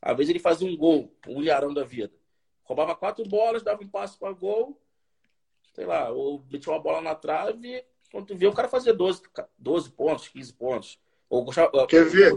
Às 0.00 0.16
vezes 0.16 0.30
ele 0.30 0.38
fazia 0.38 0.68
um 0.68 0.76
gol, 0.76 1.14
um 1.26 1.42
ilharão 1.42 1.72
da 1.72 1.84
vida. 1.84 2.14
Roubava 2.62 2.94
quatro 2.94 3.26
bolas, 3.26 3.62
dava 3.62 3.82
um 3.82 3.88
passo 3.88 4.18
para 4.18 4.32
gol, 4.32 4.80
sei 5.74 5.86
lá, 5.86 6.10
ou 6.10 6.44
metia 6.50 6.72
uma 6.72 6.78
bola 6.78 7.00
na 7.00 7.14
trave, 7.14 7.84
quando 8.14 8.26
tu 8.26 8.36
vê, 8.36 8.46
o 8.46 8.52
cara 8.52 8.68
fazia 8.68 8.94
12, 8.94 9.22
12 9.58 9.90
pontos, 9.90 10.28
15 10.28 10.52
pontos. 10.52 11.00
Gostava, 11.42 11.86
Quer 11.86 12.04
ver? 12.04 12.34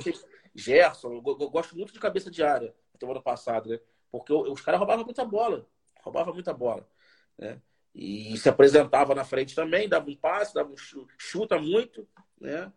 Gerson, 0.55 1.13
eu, 1.13 1.21
gosto 1.21 1.77
muito 1.77 1.93
de 1.93 1.99
cabeça 1.99 2.31
de 2.31 2.41
área, 2.41 2.73
no 2.99 3.11
ano 3.11 3.21
passado, 3.21 3.69
né? 3.69 3.79
Porque 4.11 4.33
os 4.33 4.61
caras 4.61 4.79
roubavam 4.79 5.05
muita 5.05 5.23
bola. 5.23 5.67
Roubava 6.01 6.33
muita 6.33 6.53
bola. 6.53 6.87
Né? 7.37 7.61
E 7.93 8.35
se 8.37 8.49
apresentava 8.49 9.13
na 9.13 9.23
frente 9.23 9.53
também, 9.53 9.87
dava 9.87 10.09
um 10.09 10.15
passe, 10.15 10.53
dava 10.53 10.71
um 10.71 10.77
chuta 11.17 11.59
muito, 11.59 12.07
né? 12.39 12.71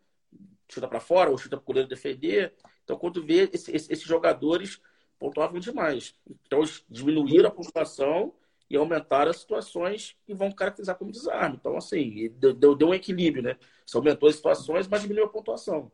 chuta 0.68 0.86
para 0.86 1.00
fora 1.00 1.30
ou 1.30 1.38
chuta 1.38 1.56
para 1.56 1.62
o 1.62 1.66
goleiro 1.66 1.88
defender. 1.88 2.54
Então, 2.84 2.98
quando 2.98 3.24
vê, 3.24 3.48
esse, 3.52 3.74
esse, 3.74 3.92
esses 3.92 4.04
jogadores 4.04 4.80
pontuavam 5.18 5.60
demais. 5.60 6.14
Então, 6.46 6.60
eles 6.60 6.84
diminuíram 6.88 7.48
a 7.48 7.52
pontuação 7.52 8.34
e 8.68 8.76
aumentaram 8.76 9.30
as 9.30 9.38
situações 9.38 10.16
que 10.24 10.34
vão 10.34 10.52
caracterizar 10.52 10.96
como 10.96 11.10
desarme. 11.10 11.56
Então, 11.60 11.76
assim, 11.76 12.30
deu, 12.36 12.74
deu 12.74 12.88
um 12.88 12.94
equilíbrio, 12.94 13.42
né? 13.42 13.56
Você 13.84 13.96
aumentou 13.96 14.28
as 14.28 14.36
situações, 14.36 14.86
mas 14.86 15.02
diminuiu 15.02 15.26
a 15.26 15.30
pontuação. 15.30 15.90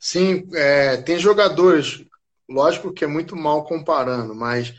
Sim, 0.00 0.48
é, 0.52 0.96
tem 0.98 1.18
jogadores, 1.18 2.04
lógico 2.48 2.92
que 2.92 3.04
é 3.04 3.08
muito 3.08 3.34
mal 3.34 3.64
comparando, 3.64 4.34
mas 4.34 4.74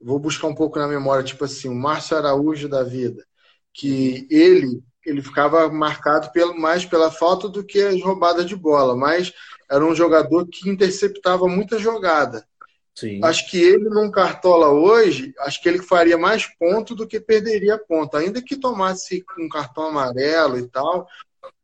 vou 0.00 0.18
buscar 0.18 0.46
um 0.46 0.54
pouco 0.54 0.78
na 0.78 0.88
memória, 0.88 1.24
tipo 1.24 1.44
assim, 1.44 1.68
o 1.68 1.74
Márcio 1.74 2.16
Araújo 2.16 2.68
da 2.68 2.82
vida, 2.82 3.24
que 3.72 4.26
ele 4.30 4.82
ele 5.04 5.22
ficava 5.22 5.70
marcado 5.70 6.30
pelo, 6.30 6.58
mais 6.58 6.84
pela 6.84 7.10
falta 7.10 7.48
do 7.48 7.64
que 7.64 7.80
as 7.80 8.00
roubadas 8.02 8.46
de 8.46 8.54
bola, 8.54 8.94
mas 8.94 9.32
era 9.70 9.84
um 9.84 9.94
jogador 9.94 10.46
que 10.46 10.68
interceptava 10.68 11.46
muita 11.48 11.78
jogada. 11.78 12.46
Sim. 12.94 13.20
Acho 13.24 13.50
que 13.50 13.58
ele 13.58 13.88
num 13.88 14.10
cartola 14.10 14.68
hoje, 14.68 15.32
acho 15.40 15.62
que 15.62 15.68
ele 15.68 15.82
faria 15.82 16.18
mais 16.18 16.46
ponto 16.58 16.94
do 16.94 17.06
que 17.06 17.18
perderia 17.18 17.78
ponto, 17.78 18.16
ainda 18.16 18.42
que 18.42 18.56
tomasse 18.56 19.24
um 19.38 19.48
cartão 19.48 19.84
amarelo 19.84 20.58
e 20.58 20.68
tal, 20.68 21.08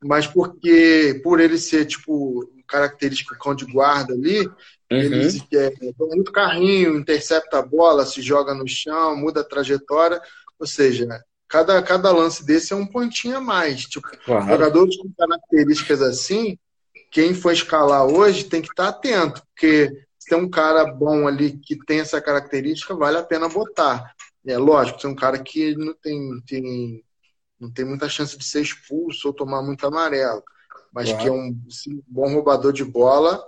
mas 0.02 0.26
porque 0.26 1.20
por 1.22 1.40
ele 1.40 1.58
ser 1.58 1.84
tipo 1.84 2.48
característica 2.66 3.36
cão 3.36 3.54
de 3.54 3.64
guarda 3.64 4.12
ali, 4.12 4.46
uhum. 4.46 4.54
ele 4.90 5.42
é, 5.54 5.72
muito 5.98 6.32
carrinho, 6.32 6.98
intercepta 6.98 7.58
a 7.58 7.62
bola, 7.62 8.06
se 8.06 8.20
joga 8.20 8.54
no 8.54 8.66
chão, 8.66 9.16
muda 9.16 9.40
a 9.40 9.44
trajetória, 9.44 10.20
ou 10.58 10.66
seja, 10.66 11.06
cada, 11.48 11.82
cada 11.82 12.10
lance 12.10 12.44
desse 12.44 12.72
é 12.72 12.76
um 12.76 12.86
pontinho 12.86 13.36
a 13.36 13.40
mais. 13.40 13.82
Tipo, 13.86 14.08
claro. 14.24 14.46
jogadores 14.46 14.96
com 14.96 15.12
características 15.16 16.02
assim, 16.02 16.58
quem 17.10 17.34
for 17.34 17.52
escalar 17.52 18.04
hoje 18.04 18.44
tem 18.44 18.60
que 18.60 18.68
estar 18.68 18.88
atento, 18.88 19.42
porque 19.54 19.90
se 20.18 20.28
tem 20.28 20.38
um 20.38 20.50
cara 20.50 20.84
bom 20.84 21.26
ali 21.26 21.58
que 21.58 21.76
tem 21.86 22.00
essa 22.00 22.20
característica, 22.20 22.94
vale 22.94 23.16
a 23.16 23.22
pena 23.22 23.48
botar. 23.48 24.12
É 24.46 24.58
lógico, 24.58 25.00
tem 25.00 25.10
um 25.10 25.14
cara 25.14 25.38
que 25.38 25.74
não 25.76 25.94
tem, 25.94 26.40
tem, 26.46 27.04
não 27.58 27.72
tem 27.72 27.84
muita 27.84 28.08
chance 28.08 28.36
de 28.36 28.44
ser 28.44 28.62
expulso 28.62 29.28
ou 29.28 29.34
tomar 29.34 29.62
muito 29.62 29.86
amarelo, 29.86 30.42
mas 30.96 31.10
claro. 31.10 31.22
que 31.22 31.28
é 31.28 31.30
um 31.30 31.60
assim, 31.68 32.02
bom 32.08 32.32
roubador 32.32 32.72
de 32.72 32.82
bola, 32.82 33.46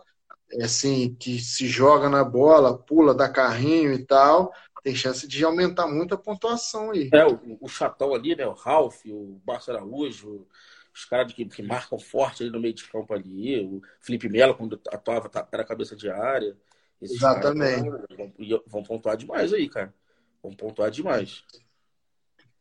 é 0.53 0.65
assim, 0.65 1.17
que 1.19 1.39
se 1.39 1.67
joga 1.67 2.07
na 2.07 2.23
bola, 2.23 2.77
pula, 2.77 3.15
dá 3.15 3.27
carrinho 3.27 3.91
e 3.95 4.05
tal, 4.05 4.53
tem 4.83 4.95
chance 4.95 5.27
de 5.27 5.43
aumentar 5.43 5.87
muito 5.87 6.13
a 6.13 6.19
pontuação 6.19 6.91
aí. 6.91 7.09
É, 7.11 7.27
o, 7.27 7.57
o 7.59 7.67
chatão 7.67 8.15
ali, 8.15 8.37
né? 8.37 8.47
O 8.47 8.53
Ralph, 8.53 9.03
o 9.07 9.41
Márcio 9.47 9.73
Araújo, 9.73 10.47
os 10.95 11.07
caras 11.07 11.33
que, 11.33 11.47
que 11.47 11.63
marcam 11.63 11.99
forte 11.99 12.43
ali 12.43 12.53
no 12.53 12.61
meio 12.61 12.75
de 12.75 12.85
campo 12.85 13.15
ali, 13.15 13.65
o 13.65 13.81
Felipe 13.99 14.29
Melo, 14.29 14.55
quando 14.55 14.79
atuava, 14.89 15.31
tá, 15.31 15.49
era 15.51 15.65
cabeça 15.65 15.97
de 15.97 16.11
área. 16.11 16.55
Exatamente. 17.01 17.89
Vão, 17.89 18.63
vão, 18.67 18.83
pontuar 18.83 19.17
demais 19.17 19.55
aí, 19.55 19.71
cara. 19.71 19.95
Vão 20.43 20.53
pontuar 20.53 20.91
demais. 20.91 21.43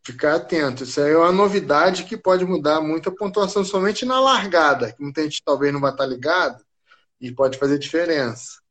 Ficar 0.08 0.36
atento. 0.36 0.86
Isso 0.86 1.02
aí 1.02 1.12
é 1.12 1.18
uma 1.18 1.34
novidade 1.34 2.06
que 2.06 2.16
pode 2.16 2.46
mudar 2.46 2.80
muito 2.80 3.10
a 3.10 3.12
pontuação 3.14 3.66
somente 3.66 4.06
na 4.06 4.22
largada, 4.22 4.94
que 4.94 5.04
muita 5.04 5.22
gente 5.24 5.44
talvez 5.44 5.74
não 5.74 5.82
vai 5.82 5.92
estar 5.92 6.06
ligado 6.06 6.64
e 7.20 7.30
pode 7.30 7.58
fazer 7.58 7.78
diferença. 7.78 8.62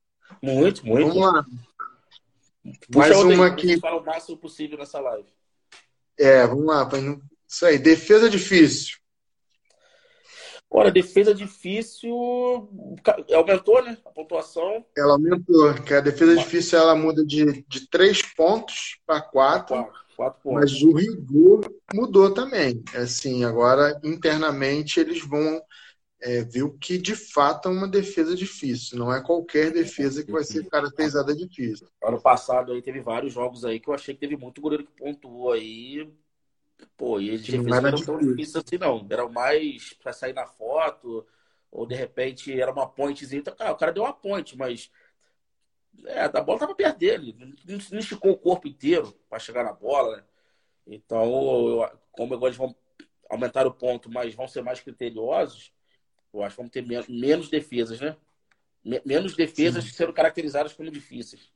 Muito, 0.43 0.87
muito. 0.87 1.09
Vamos 1.09 1.23
lá. 1.23 1.45
Puxa 2.91 2.99
Mais 2.99 3.21
uma 3.21 3.49
aqui. 3.49 3.79
Fala 3.79 4.01
o 4.01 4.07
máximo 4.07 4.39
possível 4.39 4.79
nessa 4.79 4.99
live. 4.99 5.29
É, 6.19 6.47
vamos 6.47 6.65
lá. 6.65 6.89
Isso 7.47 7.67
aí, 7.67 7.79
defesa 7.79 8.31
difícil. 8.31 8.97
Olha, 10.71 10.91
defesa 10.91 11.35
difícil 11.35 12.17
aumentou, 13.35 13.85
né? 13.85 13.99
A 14.07 14.11
pontuação. 14.11 14.87
Ela 14.97 15.13
aumentou, 15.13 15.75
que 15.83 15.93
a 15.93 16.01
defesa 16.01 16.35
difícil 16.35 16.79
ela 16.79 16.97
muda 16.97 17.23
de, 17.23 17.63
de 17.69 17.91
3 17.91 18.23
pontos 18.35 18.99
para 19.05 19.21
4. 19.21 19.87
Mas 20.45 20.83
o 20.83 20.93
rigor 20.93 21.71
mudou 21.93 22.33
também. 22.33 22.83
Assim, 22.95 23.45
agora 23.45 24.01
internamente 24.03 25.01
eles 25.01 25.25
vão 25.27 25.61
é, 26.21 26.43
viu 26.43 26.77
que 26.79 26.99
de 26.99 27.15
fato 27.15 27.69
é 27.69 27.73
uma 27.73 27.87
defesa 27.87 28.35
difícil. 28.35 28.99
Não 28.99 29.13
é 29.13 29.23
qualquer 29.23 29.71
defesa 29.71 30.25
que 30.25 30.33
vai 30.33 30.45
ser 30.45 30.69
caracterizada 30.69 31.35
difícil. 31.35 31.87
Ano 32.03 32.21
passado 32.21 32.73
aí 32.73 32.83
teve 32.83 33.01
vários 33.01 33.33
jogos 33.33 33.65
aí 33.65 33.79
que 33.79 33.89
eu 33.89 33.95
achei 33.95 34.15
que 34.15 34.21
teve 34.21 34.37
muito 34.37 34.61
goleiro 34.61 34.85
que 34.85 34.93
pontuou 34.93 35.53
aí. 35.53 36.11
Pô, 36.97 37.21
e 37.21 37.39
defesa 37.39 37.63
não 37.63 37.89
era 37.89 38.05
tão 38.05 38.19
difícil 38.19 38.61
assim, 38.61 38.79
não. 38.79 39.07
Era 39.09 39.29
mais 39.29 39.93
para 39.95 40.13
sair 40.13 40.33
na 40.33 40.47
foto, 40.47 41.27
ou 41.71 41.87
de 41.87 41.95
repente 41.95 42.59
era 42.59 42.73
uma 42.73 42.89
pontezinha. 42.89 43.41
Então, 43.41 43.55
cara, 43.55 43.73
o 43.73 43.77
cara 43.77 43.93
deu 43.93 44.03
uma 44.03 44.13
ponte, 44.13 44.57
mas 44.57 44.91
é, 46.05 46.25
a 46.25 46.41
bola 46.41 46.59
tava 46.59 46.75
perto 46.75 46.99
dele. 46.99 47.37
Não 47.67 47.99
esticou 47.99 48.33
o 48.33 48.39
corpo 48.39 48.69
inteiro 48.69 49.17
para 49.29 49.39
chegar 49.39 49.65
na 49.65 49.73
bola, 49.73 50.17
né? 50.17 50.25
Então, 50.87 51.25
eu, 51.25 51.91
como 52.13 52.35
agora 52.35 52.51
eles 52.51 52.57
vão 52.57 52.75
aumentar 53.29 53.67
o 53.67 53.73
ponto, 53.73 54.11
mas 54.11 54.35
vão 54.35 54.47
ser 54.47 54.63
mais 54.63 54.81
criteriosos, 54.81 55.73
eu 56.33 56.43
acho 56.43 56.55
que 56.55 56.57
vamos 56.59 56.73
ter 56.73 56.87
menos, 56.87 57.09
menos 57.09 57.49
defesas, 57.49 58.01
né? 58.01 58.17
Menos 59.05 59.35
defesas 59.35 59.85
Sim. 59.85 59.91
sendo 59.91 60.13
caracterizadas 60.13 60.73
como 60.73 60.91
difíceis. 60.91 61.51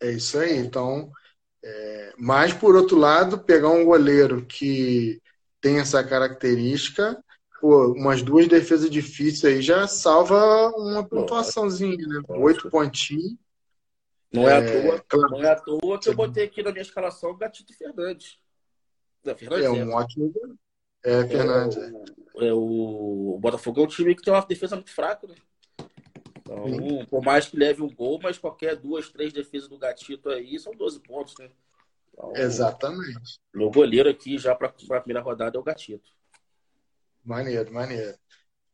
É 0.00 0.10
isso 0.10 0.38
aí. 0.38 0.56
Então, 0.56 1.12
é... 1.62 2.14
mas 2.16 2.54
por 2.54 2.74
outro 2.74 2.96
lado, 2.96 3.38
pegar 3.38 3.68
um 3.68 3.84
goleiro 3.84 4.46
que 4.46 5.20
tem 5.60 5.78
essa 5.78 6.02
característica, 6.02 7.22
pô, 7.62 7.92
umas 7.92 8.22
duas 8.22 8.48
defesas 8.48 8.90
difíceis 8.90 9.44
aí 9.44 9.62
já 9.62 9.86
salva 9.86 10.68
uma 10.76 11.04
pontuaçãozinha, 11.04 12.04
né? 12.08 12.20
Oito 12.30 12.68
pontinhos. 12.68 13.36
Não 14.32 14.48
é, 14.48 14.54
é, 14.54 14.56
à 14.56 14.82
toa, 14.82 15.04
claro. 15.06 15.30
não 15.30 15.44
é 15.44 15.50
à 15.50 15.56
toa 15.56 16.00
que 16.00 16.08
eu 16.08 16.14
botei 16.14 16.44
aqui 16.46 16.60
na 16.60 16.72
minha 16.72 16.82
escalação 16.82 17.30
o 17.30 17.36
Gatito 17.36 17.72
Fernandes. 17.76 18.36
Fernandes 19.36 19.64
é 19.64 19.70
um 19.70 19.92
é. 19.92 19.94
ótimo. 19.94 20.34
É, 21.04 21.24
Fernandes. 21.24 21.76
É, 21.78 22.48
é, 22.48 22.52
o, 22.52 23.34
o 23.36 23.38
Botafogo 23.38 23.80
é 23.80 23.84
um 23.84 23.86
time 23.86 24.16
que 24.16 24.22
tem 24.22 24.32
uma 24.34 24.44
defesa 24.44 24.74
muito 24.74 24.90
fraca, 24.90 25.28
né? 25.28 25.36
Então, 26.40 26.66
Sim. 26.66 27.04
por 27.04 27.22
mais 27.22 27.46
que 27.46 27.56
leve 27.56 27.80
um 27.80 27.94
gol, 27.94 28.18
mas 28.20 28.38
qualquer 28.38 28.74
duas, 28.74 29.08
três 29.08 29.32
defesas 29.32 29.68
do 29.68 29.78
Gatito 29.78 30.30
aí 30.30 30.58
são 30.58 30.74
12 30.74 30.98
pontos, 30.98 31.34
né? 31.38 31.48
Então, 32.12 32.32
Exatamente. 32.34 33.38
Meu 33.54 33.70
goleiro 33.70 34.08
aqui 34.08 34.36
já 34.36 34.52
para 34.52 34.66
a 34.66 35.00
primeira 35.00 35.20
rodada 35.20 35.56
é 35.56 35.60
o 35.60 35.62
Gatito. 35.62 36.10
Maneiro, 37.24 37.72
maneiro. 37.72 38.14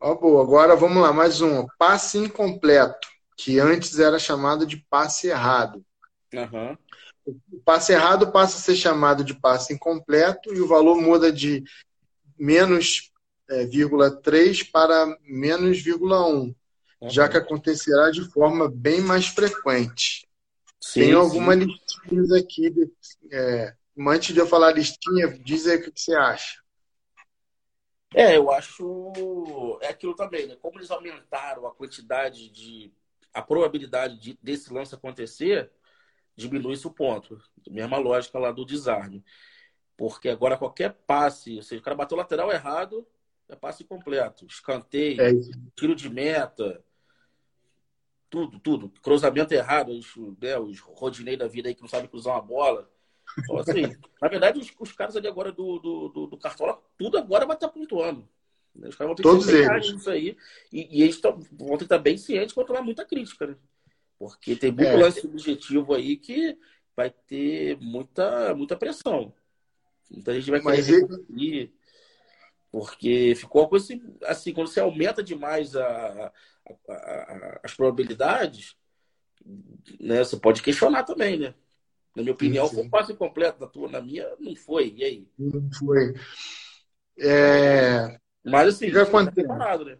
Ó, 0.00 0.14
boa. 0.14 0.42
Agora 0.42 0.76
vamos 0.76 1.02
lá, 1.02 1.12
mais 1.12 1.40
um. 1.40 1.66
Passe 1.78 2.18
incompleto, 2.18 3.08
que 3.36 3.58
antes 3.58 3.98
era 3.98 4.18
chamado 4.18 4.64
de 4.66 4.76
passe 4.88 5.28
errado. 5.28 5.84
Uhum. 6.32 6.76
O 7.52 7.60
passe 7.64 7.92
errado 7.92 8.32
passa 8.32 8.56
a 8.56 8.60
ser 8.60 8.76
chamado 8.76 9.22
de 9.22 9.34
passe 9.34 9.74
incompleto 9.74 10.54
e 10.54 10.60
o 10.60 10.68
valor 10.68 11.00
muda 11.00 11.30
de 11.30 11.62
menos 12.38 13.12
é, 13.50 13.66
3 14.22 14.62
para 14.64 15.18
menos 15.22 15.84
1, 15.84 16.00
uhum. 16.00 16.54
já 17.08 17.28
que 17.28 17.36
acontecerá 17.36 18.10
de 18.10 18.24
forma 18.30 18.70
bem 18.70 19.00
mais 19.00 19.26
frequente. 19.26 20.26
Sim, 20.80 21.00
Tem 21.00 21.12
algumas 21.12 21.58
listinhas 21.58 22.32
aqui. 22.32 22.70
De, 22.70 22.90
é, 23.32 23.74
antes 24.06 24.32
de 24.32 24.40
eu 24.40 24.46
falar 24.46 24.72
listinha, 24.72 25.28
diz 25.44 25.66
aí 25.66 25.76
o 25.78 25.92
que 25.92 26.00
você 26.00 26.14
acha. 26.14 26.60
É, 28.14 28.36
eu 28.36 28.50
acho. 28.50 29.78
É 29.82 29.88
aquilo 29.88 30.14
também, 30.14 30.46
né? 30.46 30.56
Como 30.56 30.78
eles 30.78 30.90
aumentaram 30.90 31.66
a 31.66 31.74
quantidade 31.74 32.48
de. 32.48 32.92
a 33.32 33.42
probabilidade 33.42 34.18
de, 34.18 34.38
desse 34.42 34.72
lance 34.72 34.94
acontecer, 34.94 35.70
diminui-se 36.34 36.86
o 36.86 36.90
ponto. 36.90 37.40
Mesma 37.68 37.98
lógica 37.98 38.38
lá 38.38 38.50
do 38.50 38.64
desarme. 38.64 39.24
Porque 39.96 40.28
agora 40.28 40.56
qualquer 40.56 40.94
passe, 41.06 41.56
ou 41.56 41.62
seja, 41.62 41.80
o 41.80 41.84
cara 41.84 41.96
bateu 41.96 42.16
o 42.16 42.18
lateral 42.20 42.52
errado, 42.52 43.06
é 43.48 43.56
passe 43.56 43.84
completo. 43.84 44.46
Escanteio, 44.46 45.20
é 45.20 45.32
tiro 45.74 45.94
de 45.94 46.08
meta, 46.08 46.82
tudo, 48.30 48.58
tudo. 48.60 48.90
Cruzamento 49.02 49.52
errado, 49.52 49.90
os, 49.90 50.14
né, 50.40 50.58
os 50.58 50.78
Rodinei 50.80 51.36
da 51.36 51.48
vida 51.48 51.68
aí 51.68 51.74
que 51.74 51.80
não 51.80 51.88
sabe 51.88 52.08
cruzar 52.08 52.34
uma 52.34 52.42
bola. 52.42 52.90
Então, 53.38 53.58
assim, 53.58 53.96
na 54.20 54.28
verdade, 54.28 54.58
os, 54.58 54.72
os, 54.78 54.92
caras 54.92 55.16
ali 55.16 55.28
agora 55.28 55.52
do, 55.52 55.78
do, 55.78 56.08
do, 56.08 56.26
do, 56.28 56.38
Cartola, 56.38 56.80
tudo 56.96 57.18
agora 57.18 57.46
vai 57.46 57.56
estar 57.56 57.68
pontuando. 57.68 58.28
Os 58.74 58.94
caras 58.94 59.08
vão 59.08 59.14
ter 59.14 59.22
Todos 59.22 59.46
que 59.46 59.52
eles. 59.52 59.92
nisso 59.92 60.10
aí. 60.10 60.36
E, 60.72 60.98
e 60.98 61.02
eles 61.02 61.20
tão, 61.20 61.38
vão 61.52 61.70
ter 61.70 61.78
que 61.78 61.84
estar 61.84 61.98
bem 61.98 62.16
cientes 62.16 62.54
para 62.54 62.64
tomar 62.64 62.82
muita 62.82 63.04
crítica, 63.04 63.46
né? 63.46 63.56
Porque 64.18 64.56
tem 64.56 64.70
muito 64.70 64.88
é. 64.88 64.96
lance 64.96 65.26
objetivo 65.26 65.94
aí 65.94 66.16
que 66.16 66.56
vai 66.96 67.10
ter 67.10 67.76
muita, 67.80 68.54
muita 68.54 68.76
pressão. 68.76 69.32
Muita 70.10 70.34
gente 70.34 70.50
vai 70.50 70.60
querer 70.60 71.06
Mas 71.08 71.70
porque 72.70 73.34
ficou 73.36 73.62
uma 73.62 73.68
coisa 73.68 73.84
assim, 73.84 74.02
assim, 74.24 74.52
quando 74.52 74.68
você 74.68 74.80
aumenta 74.80 75.22
demais 75.22 75.74
a, 75.74 76.32
a, 76.88 76.92
a, 76.92 77.60
as 77.64 77.74
probabilidades, 77.74 78.76
né, 79.98 80.22
você 80.22 80.36
pode 80.36 80.62
questionar 80.62 81.04
também, 81.04 81.38
né? 81.38 81.54
Na 82.18 82.24
minha 82.24 82.34
opinião, 82.34 82.64
sim, 82.64 82.70
sim. 82.70 82.76
foi 82.76 82.84
um 82.84 82.90
passe 82.90 83.14
completo, 83.14 83.60
na 83.60 83.68
tua, 83.68 83.88
na 83.88 84.00
minha, 84.00 84.26
não 84.40 84.56
foi. 84.56 84.92
E 84.96 85.04
aí? 85.04 85.28
Não 85.38 85.70
foi. 85.78 86.14
É... 87.16 88.18
Mas 88.44 88.74
assim, 88.74 88.90
já 88.90 89.06
tá 89.06 89.30
preparado, 89.30 89.84
né? 89.84 89.98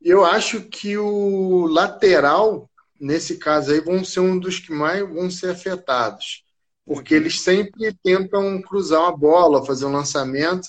Eu 0.00 0.24
acho 0.24 0.62
que 0.62 0.96
o 0.96 1.66
lateral, 1.66 2.70
nesse 3.00 3.36
caso 3.36 3.72
aí, 3.72 3.80
vão 3.80 4.04
ser 4.04 4.20
um 4.20 4.38
dos 4.38 4.60
que 4.60 4.70
mais 4.70 5.00
vão 5.00 5.28
ser 5.28 5.50
afetados. 5.50 6.44
Porque 6.86 7.16
eles 7.16 7.40
sempre 7.40 7.92
tentam 8.00 8.62
cruzar 8.62 9.00
uma 9.00 9.16
bola, 9.16 9.66
fazer 9.66 9.86
um 9.86 9.92
lançamento. 9.92 10.68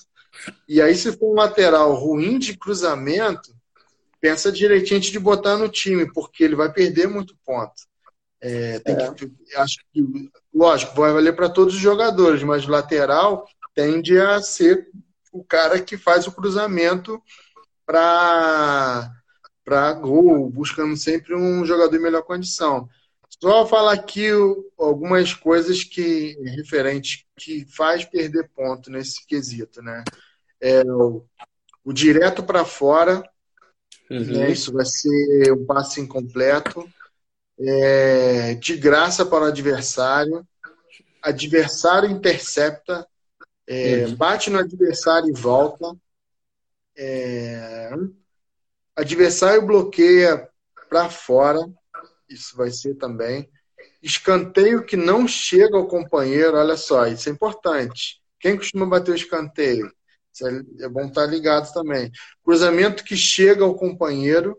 E 0.68 0.82
aí, 0.82 0.96
se 0.96 1.16
for 1.16 1.32
um 1.32 1.36
lateral 1.36 1.94
ruim 1.94 2.40
de 2.40 2.58
cruzamento, 2.58 3.54
pensa 4.20 4.52
direitinho 4.52 4.98
antes 4.98 5.12
de 5.12 5.20
botar 5.20 5.58
no 5.58 5.70
time, 5.70 6.12
porque 6.12 6.44
ele 6.44 6.56
vai 6.56 6.74
perder 6.74 7.08
muito 7.08 7.38
ponto. 7.46 7.88
É, 8.42 8.82
é. 8.86 9.14
Que, 9.14 9.32
acho 9.58 9.78
que, 9.92 10.32
lógico, 10.54 10.96
vai 10.96 11.12
valer 11.12 11.36
para 11.36 11.50
todos 11.50 11.76
os 11.76 11.80
jogadores, 11.80 12.44
mas 12.44 12.68
lateral 12.68 13.48
tende 13.76 14.20
a 14.20 14.42
ser 14.42 14.88
o 15.32 15.44
cara 15.44 15.80
que 15.80 15.98
faz 15.98 16.28
o 16.28 16.32
cruzamento 16.32 17.22
para 17.86 19.12
para 19.64 19.94
gol, 19.94 20.50
buscando 20.50 20.98
sempre 20.98 21.36
um 21.36 21.64
jogador 21.64 21.96
em 21.96 22.02
melhor 22.02 22.24
condição. 22.24 22.90
Só 23.40 23.68
falar 23.68 23.94
aqui 23.94 24.28
algumas 24.76 25.32
coisas 25.32 25.84
que 25.84 26.36
referente 26.44 27.28
que 27.38 27.66
faz 27.66 28.04
perder 28.04 28.50
ponto 28.50 28.90
nesse 28.90 29.24
quesito, 29.28 29.80
né? 29.84 30.04
É 30.60 30.82
o, 30.82 31.24
o 31.86 31.94
direto 31.94 32.44
para 32.44 32.66
fora, 32.66 33.24
uhum. 34.10 34.26
né? 34.26 34.52
isso 34.52 34.74
vai 34.74 34.86
ser 34.86 35.54
um 35.54 35.66
passe 35.68 36.02
incompleto, 36.02 36.90
é, 37.60 38.54
de 38.56 38.78
graça 38.78 39.26
para 39.26 39.46
o 39.46 39.48
adversário, 39.48 40.48
adversário 41.22 42.10
intercepta, 42.10 43.08
é, 43.68 44.08
bate 44.08 44.50
no 44.50 44.60
adversário 44.60 45.30
e 45.30 45.34
volta, 45.34 45.96
é, 46.98 47.92
adversário 48.96 49.66
bloqueia 49.66 50.50
para 50.90 51.10
fora, 51.10 51.60
isso 52.30 52.56
vai 52.56 52.72
ser 52.72 52.96
também. 52.96 53.50
Escanteio 54.02 54.86
que 54.86 54.96
não 54.96 55.28
chega 55.28 55.78
ao 55.78 55.88
companheiro, 55.88 56.58
olha 56.58 56.78
só, 56.78 57.06
isso 57.08 57.28
é 57.30 57.32
importante. 57.32 58.22
Quem 58.40 58.56
costuma 58.56 58.86
bater 58.86 59.12
o 59.12 59.16
escanteio? 59.16 59.92
É, 60.42 60.86
é 60.86 60.90
bom 60.90 61.06
estar 61.06 61.26
ligado 61.26 61.72
também. 61.74 62.10
Cruzamento 62.44 63.04
que 63.04 63.18
chega 63.18 63.64
ao 63.64 63.76
companheiro, 63.76 64.58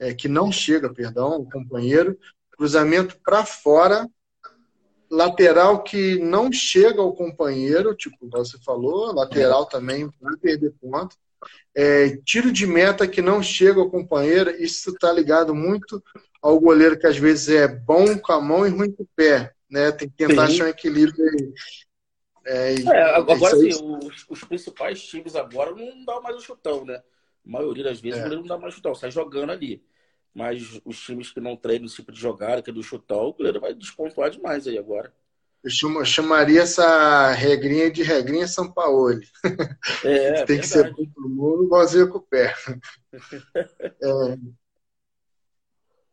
é, 0.00 0.14
que 0.14 0.26
não 0.26 0.50
chega, 0.50 0.92
perdão, 0.92 1.34
ao 1.34 1.44
companheiro. 1.44 2.18
Cruzamento 2.50 3.16
para 3.22 3.44
fora. 3.44 4.08
Lateral 5.10 5.82
que 5.82 6.18
não 6.20 6.52
chega 6.52 7.00
ao 7.00 7.12
companheiro, 7.12 7.94
tipo 7.96 8.28
você 8.30 8.56
falou, 8.64 9.12
lateral 9.12 9.66
também 9.66 10.08
vai 10.20 10.36
perder 10.36 10.72
ponto. 10.80 11.16
É, 11.74 12.16
tiro 12.18 12.52
de 12.52 12.64
meta 12.64 13.08
que 13.08 13.20
não 13.20 13.42
chega 13.42 13.80
ao 13.80 13.90
companheiro, 13.90 14.50
isso 14.62 14.90
está 14.90 15.12
ligado 15.12 15.52
muito 15.52 16.00
ao 16.40 16.60
goleiro 16.60 16.98
que 16.98 17.08
às 17.08 17.16
vezes 17.16 17.48
é 17.48 17.66
bom 17.66 18.16
com 18.18 18.32
a 18.32 18.40
mão 18.40 18.64
e 18.64 18.70
ruim 18.70 18.92
com 18.92 19.02
o 19.02 19.08
pé. 19.16 19.52
Né? 19.68 19.90
Tem 19.90 20.08
que 20.08 20.14
tentar 20.16 20.46
Sim. 20.46 20.54
achar 20.54 20.64
um 20.66 20.68
equilíbrio 20.68 21.24
aí. 21.24 21.52
É, 22.46 22.74
é, 22.74 23.16
agora 23.16 23.56
sim, 23.56 23.68
os, 23.68 24.26
os, 24.28 24.44
principais 24.44 25.02
times 25.02 25.36
agora 25.36 25.72
não 25.72 26.04
dá 26.04 26.20
mais 26.20 26.36
o 26.36 26.40
chutão, 26.40 26.84
né? 26.84 26.96
A 26.96 27.50
maioria 27.50 27.84
das 27.84 28.00
vezes 28.00 28.18
é. 28.18 28.20
o 28.20 28.24
goleiro 28.24 28.42
não 28.42 28.48
dá 28.48 28.58
mais 28.58 28.72
o 28.72 28.76
chutão, 28.76 28.94
sai 28.94 29.10
jogando 29.10 29.50
ali. 29.50 29.84
Mas 30.34 30.80
os 30.84 31.00
times 31.00 31.30
que 31.30 31.40
não 31.40 31.56
treinam 31.56 31.86
esse 31.86 31.96
tipo 31.96 32.12
de 32.12 32.20
jogada, 32.20 32.62
que 32.62 32.70
é 32.70 32.72
do 32.72 32.82
chutão, 32.82 33.26
o 33.26 33.32
goleiro 33.32 33.60
vai 33.60 33.74
despontuar 33.74 34.30
demais 34.30 34.66
aí 34.66 34.78
agora. 34.78 35.12
Eu 35.62 36.04
chamaria 36.04 36.62
essa 36.62 37.32
regrinha 37.32 37.90
de 37.90 38.02
regrinha 38.02 38.48
São 38.48 38.70
Paulo. 38.70 39.20
É, 40.04 40.44
tem 40.46 40.60
que 40.60 40.66
ser 40.66 40.90
bom 40.92 41.04
pro 41.14 41.28
mundo, 41.28 41.64
igualzinho 41.64 42.08
com 42.08 42.18
o 42.18 42.22
pé. 42.22 42.54
É. 44.02 44.38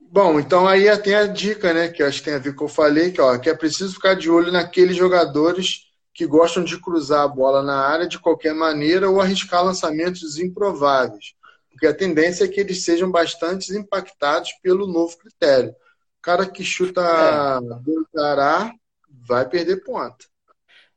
Bom, 0.10 0.40
então 0.40 0.68
aí 0.68 0.86
tem 1.00 1.16
a 1.16 1.28
dica, 1.28 1.74
né? 1.74 1.90
Que 1.90 2.02
acho 2.02 2.20
que 2.20 2.26
tem 2.26 2.34
a 2.34 2.40
ver 2.40 2.56
com 2.56 2.66
o 2.66 2.68
que 2.68 2.72
eu 2.72 2.76
falei, 2.76 3.12
que, 3.12 3.20
ó, 3.20 3.38
que 3.38 3.50
é 3.50 3.54
preciso 3.54 3.94
ficar 3.94 4.16
de 4.16 4.30
olho 4.30 4.52
naqueles 4.52 4.96
jogadores 4.96 5.88
que 6.14 6.26
gostam 6.26 6.64
de 6.64 6.80
cruzar 6.80 7.24
a 7.24 7.28
bola 7.28 7.62
na 7.62 7.76
área 7.76 8.08
de 8.08 8.18
qualquer 8.18 8.54
maneira 8.54 9.10
ou 9.10 9.22
arriscar 9.22 9.64
lançamentos 9.64 10.40
improváveis. 10.40 11.36
Porque 11.78 11.86
a 11.86 11.94
tendência 11.94 12.44
é 12.44 12.48
que 12.48 12.60
eles 12.60 12.84
sejam 12.84 13.12
bastante 13.12 13.72
impactados 13.72 14.52
pelo 14.64 14.88
novo 14.88 15.16
critério. 15.16 15.70
O 16.18 16.22
cara 16.24 16.50
que 16.50 16.64
chuta 16.64 17.02
é 17.02 18.72
vai 19.08 19.48
perder 19.48 19.84
ponto. 19.84 20.28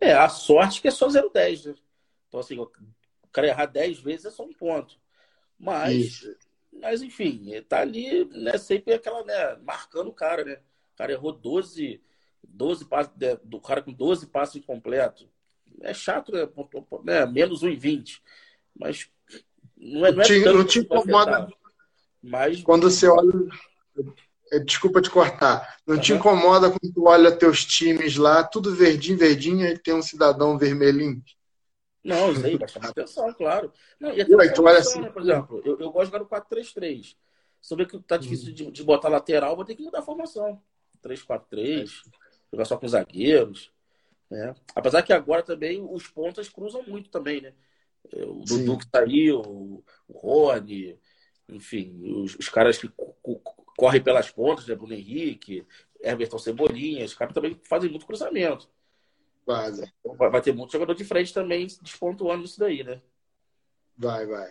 É, 0.01 0.15
a 0.15 0.31
sorte 0.31 0.81
que 0.81 0.89
é 0.89 0.91
só 0.91 1.07
0,10, 1.07 1.67
né? 1.67 1.75
Então, 2.27 2.41
assim, 2.41 2.59
o 2.59 2.71
cara 3.31 3.49
errar 3.49 3.67
10 3.67 3.99
vezes 4.01 4.25
é 4.25 4.31
só 4.31 4.43
um 4.43 4.55
ponto. 4.55 4.99
Mas, 5.59 6.27
mas 6.73 7.03
enfim, 7.03 7.61
tá 7.69 7.81
ali, 7.81 8.25
né, 8.31 8.57
sempre 8.57 8.95
aquela, 8.95 9.23
né, 9.23 9.57
marcando 9.57 10.09
o 10.09 10.15
cara, 10.15 10.45
né? 10.45 10.61
O 10.95 10.97
cara 10.97 11.13
errou 11.13 11.33
12, 11.33 12.03
12 12.43 12.87
passos, 12.87 13.13
né, 13.21 13.37
do 13.45 13.61
cara 13.61 13.83
com 13.83 13.93
12 13.93 14.29
passos 14.29 14.57
incompletos. 14.57 15.29
É 15.83 15.93
chato, 15.93 16.33
né? 16.33 16.49
né? 17.05 17.27
Menos 17.27 17.63
1,20. 17.63 18.23
Mas 18.75 19.11
não 19.81 20.07
é, 20.07 20.13
não 20.13 20.23
é 20.23 20.25
te, 20.25 20.45
não 20.45 20.65
te 20.65 20.79
incomoda. 20.81 21.49
Mas... 22.23 22.63
Quando 22.63 22.91
você 22.91 23.09
olha 23.09 23.49
desculpa 24.59 25.01
te 25.01 25.11
cortar. 25.11 25.77
Não 25.87 25.95
uhum. 25.95 26.01
te 26.01 26.13
incomoda 26.13 26.71
quando 26.71 26.93
tu 26.93 27.07
olha 27.07 27.31
teus 27.31 27.65
times 27.65 28.17
lá, 28.17 28.43
tudo 28.43 28.75
verdinho, 28.75 29.17
verdinho, 29.17 29.67
e 29.67 29.79
tem 29.79 29.95
um 29.95 30.03
cidadão 30.03 30.59
vermelhinho? 30.59 31.23
Não, 32.03 32.33
isso 32.33 32.45
aí 32.45 32.57
vai 32.57 32.69
chamar 32.69 32.89
atenção, 32.89 33.33
claro. 33.35 33.73
Não, 34.01 34.11
e 34.13 34.23
até 34.23 34.49
tu 34.49 34.65
olha 34.65 34.79
assim, 34.79 35.01
né? 35.01 35.11
Por 35.11 35.23
exemplo, 35.23 35.63
eu, 35.65 35.79
eu 35.79 35.91
gosto 35.91 36.11
de 36.11 36.19
jogar 36.19 36.19
no 36.19 36.57
4-3-3. 36.57 37.15
Se 37.61 37.75
eu 37.75 37.77
ver 37.77 37.87
que 37.87 37.99
tá 38.01 38.17
difícil 38.17 38.49
uhum. 38.49 38.55
de, 38.55 38.71
de, 38.71 38.83
botar 38.83 39.09
lateral, 39.09 39.55
vou 39.55 39.65
ter 39.65 39.75
que 39.75 39.83
mudar 39.83 39.99
a 39.99 40.03
formação. 40.03 40.61
3-4-3, 41.05 41.91
jogar 42.51 42.65
só 42.65 42.77
com 42.77 42.89
zagueiros. 42.89 43.71
Né? 44.31 44.55
Apesar 44.75 45.03
que 45.03 45.13
agora 45.13 45.43
também 45.43 45.87
os 45.91 46.09
pontas 46.09 46.49
cruzam 46.49 46.83
muito 46.87 47.11
também, 47.11 47.41
né? 47.43 47.53
É, 48.13 48.25
o 48.25 48.43
Dudu 48.45 48.79
que 48.79 48.87
saiu, 48.91 49.41
o 49.41 49.85
Rony, 50.09 50.99
enfim, 51.49 52.01
os, 52.03 52.37
os 52.37 52.49
caras 52.49 52.79
que 52.79 52.91
corre 53.77 54.01
pelas 54.01 54.31
pontas, 54.31 54.67
né? 54.67 54.75
Bruno 54.75 54.95
Henrique, 54.95 55.67
Everton 56.01 56.39
Cebolinha, 56.39 57.05
os 57.05 57.15
caras 57.15 57.35
também 57.35 57.59
fazem 57.65 57.91
muito 57.91 58.07
cruzamento. 58.07 58.69
Quase. 59.45 59.93
Então, 60.01 60.17
vai, 60.17 60.31
vai 60.31 60.41
ter 60.41 60.53
muito 60.53 60.73
jogador 60.73 60.95
de 60.95 61.05
frente 61.05 61.33
também 61.33 61.67
despontuando 61.83 62.45
isso 62.45 62.59
daí, 62.59 62.83
né? 62.85 63.01
Vai, 63.97 64.27
vai. 64.27 64.51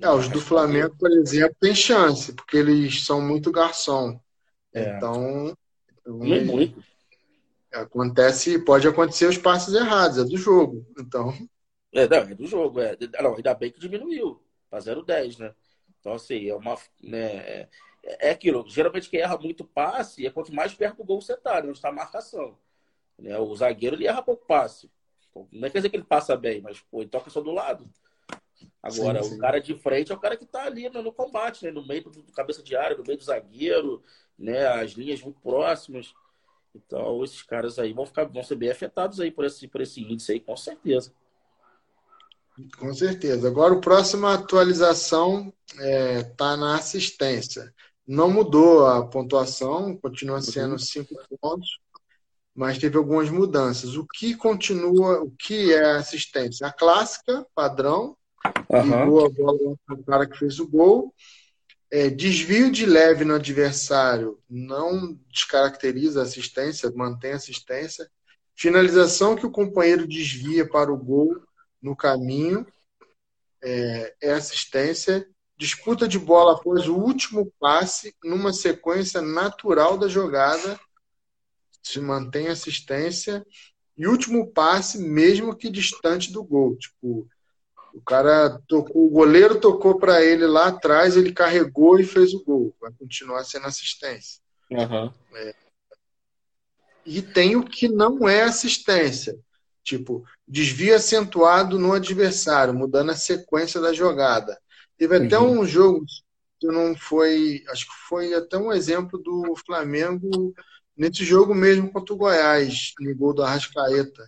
É, 0.00 0.10
os 0.10 0.28
do 0.28 0.40
Flamengo, 0.40 0.96
por 0.98 1.10
exemplo, 1.12 1.56
tem 1.60 1.74
chance, 1.74 2.32
porque 2.32 2.56
eles 2.56 3.04
são 3.04 3.20
muito 3.20 3.52
garçom. 3.52 4.18
É. 4.72 4.96
Então. 4.96 5.56
Muito, 6.06 6.46
muito. 6.46 6.84
Acontece, 7.72 8.58
pode 8.58 8.86
acontecer 8.86 9.26
os 9.26 9.38
passos 9.38 9.74
errados, 9.74 10.18
é 10.18 10.24
do 10.24 10.36
jogo. 10.36 10.86
Então. 10.98 11.32
É, 11.94 12.08
não, 12.08 12.18
é 12.18 12.34
do 12.34 12.46
jogo, 12.46 12.80
é. 12.80 12.96
Não, 13.22 13.36
ainda 13.36 13.54
bem 13.54 13.70
que 13.70 13.78
diminuiu 13.78 14.42
para 14.68 14.80
0,10, 14.80 15.38
né? 15.38 15.54
Então, 16.00 16.14
assim, 16.14 16.48
é 16.48 16.54
uma. 16.54 16.76
Né, 17.02 17.68
é 18.02 18.30
aquilo. 18.30 18.64
Geralmente 18.68 19.08
quem 19.08 19.20
erra 19.20 19.38
muito 19.38 19.64
passe 19.64 20.26
é 20.26 20.30
quanto 20.30 20.52
mais 20.52 20.74
perto 20.74 20.98
do 20.98 21.04
gol 21.04 21.20
você 21.20 21.36
tá, 21.36 21.62
né, 21.62 21.68
onde 21.68 21.78
está 21.78 21.88
a 21.88 21.92
marcação. 21.92 22.58
Né? 23.18 23.38
O 23.38 23.54
zagueiro 23.56 23.96
ele 23.96 24.06
erra 24.06 24.22
pouco 24.22 24.44
passe. 24.46 24.90
Então, 25.30 25.48
não 25.50 25.66
é 25.66 25.70
quer 25.70 25.78
dizer 25.78 25.90
que 25.90 25.96
ele 25.96 26.04
passa 26.04 26.36
bem, 26.36 26.60
mas 26.60 26.80
pô, 26.80 27.00
ele 27.00 27.10
toca 27.10 27.30
só 27.30 27.40
do 27.40 27.52
lado. 27.52 27.88
Agora, 28.82 29.22
sim, 29.22 29.30
sim. 29.30 29.36
o 29.36 29.38
cara 29.38 29.60
de 29.60 29.74
frente 29.74 30.12
é 30.12 30.14
o 30.14 30.20
cara 30.20 30.36
que 30.36 30.44
está 30.44 30.64
ali 30.64 30.88
no, 30.88 31.02
no, 31.02 31.12
combate, 31.12 31.64
né? 31.64 31.70
no 31.70 31.86
meio 31.86 32.04
do, 32.04 32.22
do, 32.22 32.32
cabeça 32.32 32.62
de 32.62 32.76
área, 32.76 32.96
no 32.96 33.04
meio 33.04 33.18
do 33.18 33.24
zagueiro, 33.24 34.02
né? 34.38 34.66
as 34.66 34.92
linhas 34.92 35.22
muito 35.22 35.40
próximas. 35.40 36.14
Então, 36.74 37.22
esses 37.24 37.42
caras 37.42 37.78
aí 37.78 37.92
vão, 37.92 38.04
ficar, 38.04 38.24
vão 38.24 38.42
ser 38.42 38.56
bem 38.56 38.70
afetados 38.70 39.20
aí 39.20 39.30
por 39.30 39.44
esse, 39.44 39.66
por 39.68 39.80
esse 39.80 40.02
índice 40.02 40.32
aí, 40.32 40.40
com 40.40 40.56
certeza. 40.56 41.12
Com 42.78 42.94
certeza. 42.94 43.48
Agora, 43.48 43.74
a 43.74 43.80
próxima 43.80 44.34
atualização 44.34 45.52
está 45.72 45.84
é, 45.84 46.22
tá 46.22 46.56
na 46.56 46.76
assistência. 46.76 47.72
Não 48.06 48.30
mudou 48.30 48.86
a 48.86 49.04
pontuação, 49.06 49.96
continua 49.96 50.40
sendo 50.40 50.72
uhum. 50.72 50.78
cinco 50.78 51.14
pontos, 51.40 51.78
mas 52.54 52.78
teve 52.78 52.96
algumas 52.96 53.28
mudanças. 53.28 53.96
O 53.96 54.06
que 54.06 54.36
continua, 54.36 55.22
o 55.22 55.30
que 55.30 55.72
é 55.72 55.96
assistência? 55.96 56.66
A 56.66 56.72
clássica, 56.72 57.44
padrão, 57.54 58.16
ligou 58.70 59.26
a 59.26 59.30
bola 59.30 59.76
o 59.90 60.04
cara 60.04 60.26
que 60.26 60.38
fez 60.38 60.60
o 60.60 60.68
gol. 60.68 61.12
É, 61.90 62.10
desvio 62.10 62.70
de 62.70 62.86
leve 62.86 63.24
no 63.24 63.34
adversário 63.34 64.38
não 64.48 65.18
descaracteriza 65.30 66.20
a 66.20 66.24
assistência, 66.24 66.92
mantém 66.94 67.32
a 67.32 67.36
assistência. 67.36 68.08
Finalização 68.54 69.34
que 69.34 69.46
o 69.46 69.50
companheiro 69.50 70.06
desvia 70.06 70.68
para 70.68 70.92
o 70.92 70.96
gol 70.96 71.42
no 71.84 71.94
caminho 71.94 72.66
é, 73.62 74.14
é 74.20 74.32
assistência 74.32 75.28
disputa 75.56 76.08
de 76.08 76.18
bola 76.18 76.54
após 76.54 76.88
o 76.88 76.96
último 76.96 77.52
passe 77.60 78.14
numa 78.24 78.52
sequência 78.52 79.20
natural 79.20 79.96
da 79.96 80.08
jogada, 80.08 80.78
se 81.82 82.00
mantém 82.00 82.48
assistência 82.48 83.46
e 83.96 84.06
último 84.06 84.50
passe 84.50 84.98
mesmo 84.98 85.54
que 85.54 85.70
distante 85.70 86.32
do 86.32 86.42
gol, 86.42 86.76
tipo 86.76 87.28
O 87.92 88.00
cara 88.00 88.60
tocou, 88.66 89.06
o 89.06 89.10
goleiro 89.10 89.60
tocou 89.60 89.98
para 89.98 90.24
ele 90.24 90.46
lá 90.46 90.68
atrás, 90.68 91.16
ele 91.16 91.32
carregou 91.32 92.00
e 92.00 92.04
fez 92.04 92.34
o 92.34 92.42
gol. 92.42 92.74
Vai 92.80 92.90
continuar 92.98 93.44
sendo 93.44 93.66
assistência. 93.66 94.42
Uhum. 94.70 95.12
É. 95.34 95.54
E 97.06 97.22
tem 97.22 97.54
o 97.54 97.62
que 97.62 97.86
não 97.86 98.28
é 98.28 98.42
assistência. 98.42 99.38
Tipo, 99.84 100.24
desvio 100.48 100.96
acentuado 100.96 101.78
no 101.78 101.92
adversário, 101.92 102.72
mudando 102.72 103.10
a 103.10 103.16
sequência 103.16 103.80
da 103.80 103.92
jogada. 103.92 104.58
Teve 104.96 105.16
até 105.16 105.38
uhum. 105.38 105.60
um 105.60 105.66
jogo 105.66 106.04
que 106.58 106.66
não 106.66 106.96
foi. 106.96 107.62
Acho 107.68 107.84
que 107.84 107.94
foi 108.08 108.32
até 108.32 108.56
um 108.56 108.72
exemplo 108.72 109.18
do 109.18 109.54
Flamengo 109.66 110.54
nesse 110.96 111.22
jogo 111.24 111.54
mesmo 111.54 111.92
contra 111.92 112.14
o 112.14 112.16
Goiás, 112.16 112.92
no 112.98 113.14
gol 113.14 113.34
do 113.34 113.42
Arrascaeta. 113.42 114.24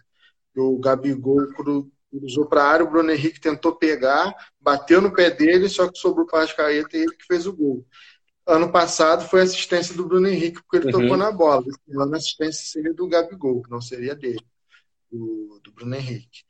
O 0.54 0.78
Gabigol 0.78 1.46
cruzou 2.10 2.46
para 2.46 2.62
a 2.62 2.68
área, 2.68 2.84
o 2.84 2.90
Bruno 2.90 3.10
Henrique 3.10 3.40
tentou 3.40 3.76
pegar, 3.76 4.34
bateu 4.60 5.00
no 5.00 5.12
pé 5.12 5.30
dele, 5.30 5.68
só 5.68 5.90
que 5.90 5.98
sobrou 5.98 6.26
para 6.26 6.36
o 6.36 6.38
Arrascaeta 6.40 6.96
e 6.96 7.00
ele 7.00 7.16
que 7.16 7.26
fez 7.26 7.46
o 7.46 7.52
gol. 7.52 7.86
Ano 8.46 8.70
passado 8.70 9.28
foi 9.28 9.42
assistência 9.42 9.94
do 9.94 10.06
Bruno 10.06 10.28
Henrique, 10.28 10.62
porque 10.62 10.76
ele 10.76 10.94
uhum. 10.94 11.02
tocou 11.02 11.16
na 11.16 11.32
bola. 11.32 11.64
Esse 11.66 11.98
ano 11.98 12.14
a 12.14 12.16
assistência 12.16 12.66
seria 12.66 12.94
do 12.94 13.08
Gabigol, 13.08 13.62
que 13.62 13.70
não 13.70 13.80
seria 13.80 14.14
dele, 14.14 14.40
do, 15.16 15.60
do 15.62 15.72
Bruno 15.72 15.94
Henrique. 15.94 16.44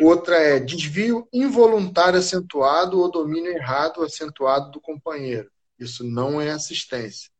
Outra 0.00 0.36
é 0.36 0.58
desvio 0.58 1.28
involuntário 1.32 2.18
acentuado 2.18 2.98
ou 2.98 3.10
domínio 3.10 3.52
errado 3.52 4.02
acentuado 4.02 4.70
do 4.70 4.80
companheiro. 4.80 5.50
Isso 5.78 6.04
não 6.04 6.40
é 6.40 6.50
assistência. 6.50 7.30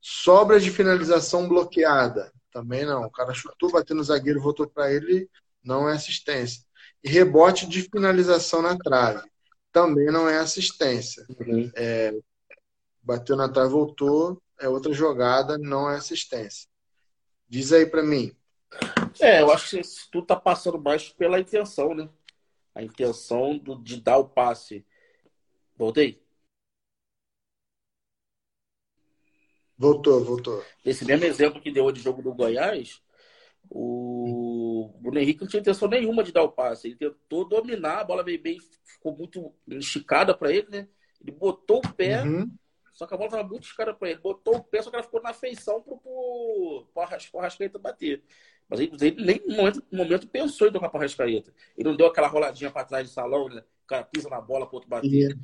Sobra 0.00 0.58
de 0.58 0.70
finalização 0.70 1.48
bloqueada. 1.48 2.32
Também 2.50 2.84
não. 2.84 3.04
O 3.04 3.10
cara 3.10 3.34
chutou, 3.34 3.70
bateu 3.70 3.94
no 3.94 4.04
zagueiro, 4.04 4.40
voltou 4.40 4.66
para 4.66 4.92
ele, 4.92 5.28
não 5.62 5.88
é 5.88 5.94
assistência. 5.94 6.62
E 7.04 7.08
rebote 7.08 7.66
de 7.66 7.82
finalização 7.82 8.62
na 8.62 8.76
trave. 8.76 9.28
Também 9.70 10.06
não 10.06 10.28
é 10.28 10.38
assistência. 10.38 11.24
Uhum. 11.40 11.70
É, 11.74 12.12
bateu 13.02 13.36
na 13.36 13.48
trave, 13.48 13.70
voltou, 13.70 14.40
é 14.58 14.68
outra 14.68 14.92
jogada, 14.92 15.58
não 15.58 15.90
é 15.90 15.96
assistência. 15.96 16.68
Diz 17.48 17.72
aí 17.72 17.86
para 17.86 18.02
mim. 18.02 18.34
É, 19.20 19.40
eu 19.40 19.50
acho 19.50 19.76
que 19.76 19.82
tu 20.10 20.22
tá 20.22 20.36
passando 20.36 20.78
mais 20.80 21.08
pela 21.08 21.40
intenção, 21.40 21.94
né? 21.94 22.08
A 22.74 22.82
intenção 22.82 23.58
do, 23.58 23.76
de 23.76 24.00
dar 24.00 24.18
o 24.18 24.28
passe. 24.28 24.84
Voltei? 25.76 26.22
Voltou, 29.76 30.24
voltou. 30.24 30.64
Esse 30.84 31.04
mesmo 31.04 31.24
exemplo 31.24 31.60
que 31.60 31.70
deu 31.70 31.90
de 31.90 32.00
jogo 32.00 32.22
do 32.22 32.32
Goiás, 32.32 33.02
o 33.68 34.94
Bruno 35.00 35.18
Henrique 35.18 35.40
não 35.40 35.48
tinha 35.48 35.60
intenção 35.60 35.88
nenhuma 35.88 36.22
de 36.22 36.32
dar 36.32 36.42
o 36.42 36.52
passe. 36.52 36.88
Ele 36.88 36.96
tentou 36.96 37.48
dominar, 37.48 38.00
a 38.00 38.04
bola 38.04 38.22
veio 38.22 38.40
bem, 38.40 38.58
ficou 38.84 39.16
muito 39.16 39.52
esticada 39.66 40.36
para 40.36 40.52
ele, 40.52 40.68
né? 40.70 40.88
Ele 41.20 41.32
botou 41.32 41.78
o 41.78 41.94
pé, 41.94 42.22
uhum. 42.22 42.50
só 42.92 43.06
que 43.06 43.14
a 43.14 43.16
bola 43.16 43.28
estava 43.28 43.48
muito 43.48 43.64
esticada 43.64 43.94
para 43.94 44.10
ele. 44.10 44.20
Botou 44.20 44.56
o 44.56 44.64
pé, 44.64 44.82
só 44.82 44.90
que 44.90 44.96
ela 44.96 45.04
ficou 45.04 45.22
na 45.22 45.32
feição 45.32 45.82
para 45.82 45.94
o 45.94 46.86
Arrascaeta 47.40 47.78
bater. 47.78 48.22
Mas 48.68 48.80
ele, 48.80 48.92
ele 49.00 49.24
nem 49.24 49.42
no 49.46 49.56
momento, 49.56 49.82
no 49.90 49.98
momento 49.98 50.26
pensou 50.26 50.68
em 50.68 50.72
tocar 50.72 50.88
para 50.88 50.98
o 50.98 51.00
Arrascaeta. 51.00 51.52
Ele 51.76 51.88
não 51.88 51.96
deu 51.96 52.06
aquela 52.06 52.28
roladinha 52.28 52.70
para 52.70 52.86
trás 52.86 53.06
de 53.06 53.12
salão, 53.12 53.48
né? 53.48 53.62
O 53.84 53.86
cara 53.86 54.04
pisa 54.04 54.28
na 54.28 54.40
bola 54.40 54.66
para 54.66 54.76
outro 54.76 54.88
bater. 54.88 55.10
Yeah. 55.10 55.38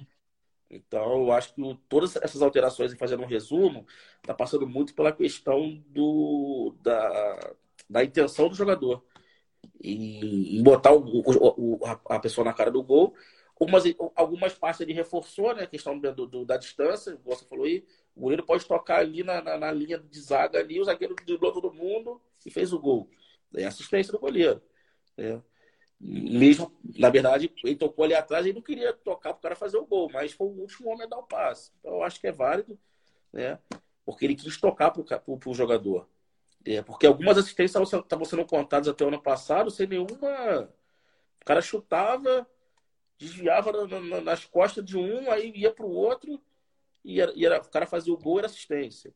Então, 0.70 1.22
eu 1.22 1.32
acho 1.32 1.54
que 1.54 1.78
todas 1.88 2.16
essas 2.16 2.42
alterações, 2.42 2.92
fazendo 2.94 3.22
um 3.22 3.26
resumo, 3.26 3.86
está 4.20 4.34
passando 4.34 4.68
muito 4.68 4.94
pela 4.94 5.12
questão 5.12 5.82
do, 5.88 6.76
da, 6.82 7.54
da 7.88 8.04
intenção 8.04 8.48
do 8.48 8.54
jogador. 8.54 9.02
E, 9.80 10.60
botar 10.62 10.92
o, 10.92 11.22
o, 11.22 11.80
a 12.08 12.18
pessoa 12.18 12.44
na 12.44 12.52
cara 12.52 12.70
do 12.70 12.82
gol. 12.82 13.14
Umas, 13.60 13.84
algumas 14.14 14.54
partes 14.54 14.80
ele 14.80 14.92
reforçou, 14.92 15.54
né? 15.54 15.64
A 15.64 15.66
questão 15.66 15.98
do, 15.98 16.26
do, 16.26 16.44
da 16.44 16.56
distância, 16.56 17.18
você 17.24 17.44
falou 17.44 17.64
aí. 17.64 17.84
O 18.14 18.20
goleiro 18.20 18.44
pode 18.44 18.64
tocar 18.64 19.00
ali 19.00 19.22
na, 19.22 19.42
na, 19.42 19.58
na 19.58 19.72
linha 19.72 19.98
de 19.98 20.20
zaga 20.20 20.58
ali, 20.58 20.80
o 20.80 20.84
zagueiro 20.84 21.14
driblou 21.14 21.52
todo 21.52 21.72
mundo 21.72 22.20
e 22.44 22.50
fez 22.50 22.72
o 22.72 22.78
gol. 22.78 23.10
É 23.56 23.64
assistência 23.64 24.12
do 24.12 24.18
goleiro. 24.18 24.62
Né? 25.16 25.42
mesmo, 26.00 26.72
na 26.96 27.10
verdade, 27.10 27.52
ele 27.64 27.74
tocou 27.74 28.04
ali 28.04 28.14
atrás 28.14 28.46
e 28.46 28.52
não 28.52 28.62
queria 28.62 28.92
tocar 28.92 29.30
para 29.30 29.38
o 29.38 29.42
cara 29.42 29.56
fazer 29.56 29.78
o 29.78 29.86
gol, 29.86 30.08
mas 30.12 30.32
foi 30.32 30.46
o 30.46 30.60
último 30.60 30.90
homem 30.90 31.04
a 31.04 31.08
dar 31.08 31.18
o 31.18 31.24
passe. 31.24 31.72
Então, 31.80 31.94
eu 31.94 32.02
acho 32.04 32.20
que 32.20 32.28
é 32.28 32.32
válido, 32.32 32.78
né? 33.32 33.58
Porque 34.04 34.24
ele 34.24 34.36
quis 34.36 34.60
tocar 34.60 34.90
para 34.90 35.02
o 35.02 35.54
jogador. 35.54 36.08
É, 36.64 36.82
porque 36.82 37.06
algumas 37.06 37.36
assistências 37.36 37.92
estavam 37.92 38.24
sendo 38.24 38.44
contadas 38.44 38.88
até 38.88 39.04
o 39.04 39.08
ano 39.08 39.20
passado 39.20 39.70
sem 39.70 39.86
nenhuma. 39.86 40.72
O 41.40 41.44
cara 41.44 41.60
chutava, 41.60 42.46
desviava 43.18 43.72
na, 43.72 44.00
na, 44.00 44.20
nas 44.20 44.44
costas 44.44 44.84
de 44.84 44.96
um, 44.96 45.30
aí 45.30 45.52
ia 45.54 45.72
para 45.72 45.84
o 45.84 45.92
outro, 45.92 46.40
e, 47.04 47.20
era, 47.20 47.32
e 47.34 47.44
era, 47.44 47.58
o 47.58 47.68
cara 47.68 47.86
fazia 47.86 48.12
o 48.12 48.18
gol 48.18 48.36
e 48.36 48.38
era 48.38 48.46
assistência. 48.46 49.12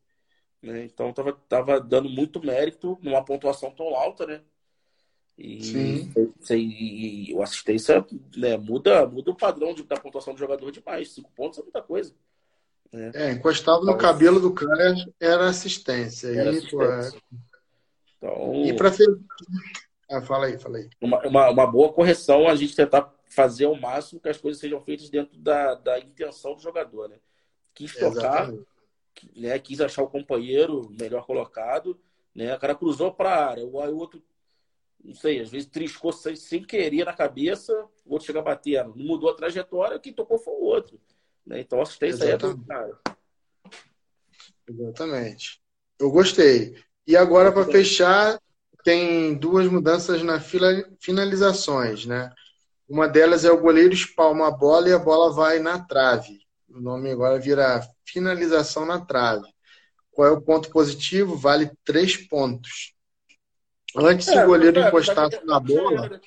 Né? 0.61 0.85
Então, 0.85 1.11
estava 1.11 1.33
tava 1.49 1.81
dando 1.81 2.09
muito 2.09 2.45
mérito 2.45 2.99
numa 3.03 3.25
pontuação 3.25 3.71
tão 3.71 3.95
alta, 3.95 4.27
né? 4.27 4.43
E, 5.37 5.65
Sim. 5.65 6.13
E, 6.51 7.31
e, 7.31 7.35
o 7.35 7.43
assistência 7.43 8.05
né, 8.37 8.57
muda, 8.57 9.07
muda 9.07 9.31
o 9.31 9.37
padrão 9.37 9.75
de, 9.75 9.83
da 9.83 9.97
pontuação 9.97 10.35
do 10.35 10.39
jogador 10.39 10.71
demais. 10.71 11.13
Cinco 11.13 11.33
pontos 11.35 11.59
é 11.59 11.63
muita 11.63 11.83
coisa. 11.83 12.15
Né? 12.93 13.11
É, 13.15 13.33
encostava 13.33 13.79
no 13.79 13.85
então, 13.85 13.99
cabelo 13.99 14.39
do 14.39 14.53
cara 14.53 14.95
era 15.19 15.49
assistência. 15.49 16.29
Era 16.29 16.53
e, 16.53 16.59
assistência. 16.59 17.21
Pô, 18.21 18.55
então, 18.55 18.65
e 18.67 18.73
para 18.75 18.91
ah, 20.11 20.21
fala 20.21 20.47
aí, 20.47 20.59
fala 20.59 20.77
aí. 20.77 20.91
Uma, 21.01 21.27
uma, 21.27 21.51
uma, 21.51 21.67
boa 21.67 21.93
correção 21.93 22.47
a 22.47 22.55
gente 22.55 22.77
tentar 22.77 23.11
fazer 23.35 23.64
ao 23.64 23.74
máximo 23.74 24.20
que 24.20 24.28
as 24.28 24.39
coisas 24.39 24.61
sejam 24.61 24.80
feitas 24.80 25.09
dentro 25.09 25.39
da, 25.39 25.74
da 25.74 25.99
intenção 25.99 26.55
do 26.55 26.62
jogador, 26.62 27.09
né? 27.09 27.16
Quis 27.74 27.95
tocar, 27.95 28.53
né? 29.35 29.59
quis 29.59 29.80
achar 29.80 30.03
o 30.03 30.11
companheiro 30.11 30.91
melhor 30.99 31.24
colocado, 31.24 31.99
né? 32.35 32.55
O 32.55 32.59
cara 32.59 32.74
cruzou 32.74 33.12
para 33.12 33.35
a 33.35 33.51
área, 33.51 33.64
o 33.64 33.97
outro 33.97 34.22
não 35.05 35.14
sei, 35.14 35.41
às 35.41 35.51
vezes 35.51 35.68
triscou 35.68 36.12
sem, 36.12 36.37
sem 36.37 36.62
querer 36.62 37.05
na 37.05 37.12
cabeça, 37.12 37.72
o 38.07 38.12
outro 38.12 38.26
chega 38.26 38.41
batendo. 38.41 38.95
Não 38.95 39.05
mudou 39.05 39.30
a 39.30 39.35
trajetória, 39.35 39.99
quem 39.99 40.12
tocou 40.12 40.39
foi 40.39 40.55
o 40.55 40.62
outro. 40.62 41.01
Né? 41.45 41.61
Então 41.61 41.80
a 41.80 41.83
assistência 41.83 42.24
é 42.24 42.37
do 42.37 42.57
cara. 42.64 42.97
Exatamente. 44.68 45.61
Eu 45.99 46.11
gostei. 46.11 46.76
E 47.05 47.16
agora, 47.16 47.51
para 47.51 47.64
fechar, 47.64 48.41
tem 48.85 49.35
duas 49.35 49.66
mudanças 49.66 50.22
na 50.22 50.39
fila, 50.39 50.68
finalizações, 51.01 52.07
né? 52.07 52.33
Uma 52.89 53.09
delas 53.09 53.45
é 53.45 53.51
o 53.51 53.61
goleiro 53.61 53.95
espalma 53.95 54.49
a 54.49 54.51
bola 54.51 54.89
e 54.89 54.93
a 54.93 54.99
bola 54.99 55.33
vai 55.33 55.59
na 55.59 55.78
trave. 55.78 56.41
O 56.68 56.80
nome 56.80 57.11
agora 57.11 57.39
vira 57.39 57.80
finalização 58.05 58.85
na 58.85 59.01
trave. 59.01 59.47
Qual 60.11 60.28
é 60.28 60.30
o 60.30 60.41
ponto 60.41 60.70
positivo? 60.70 61.37
Vale 61.37 61.70
três 61.85 62.16
pontos. 62.16 62.95
Antes, 63.97 64.28
é, 64.28 64.33
se 64.33 64.39
o 64.39 64.47
goleiro 64.47 64.80
é, 64.80 64.89
encostasse 64.89 65.45
na 65.45 65.61
bola. 65.61 66.20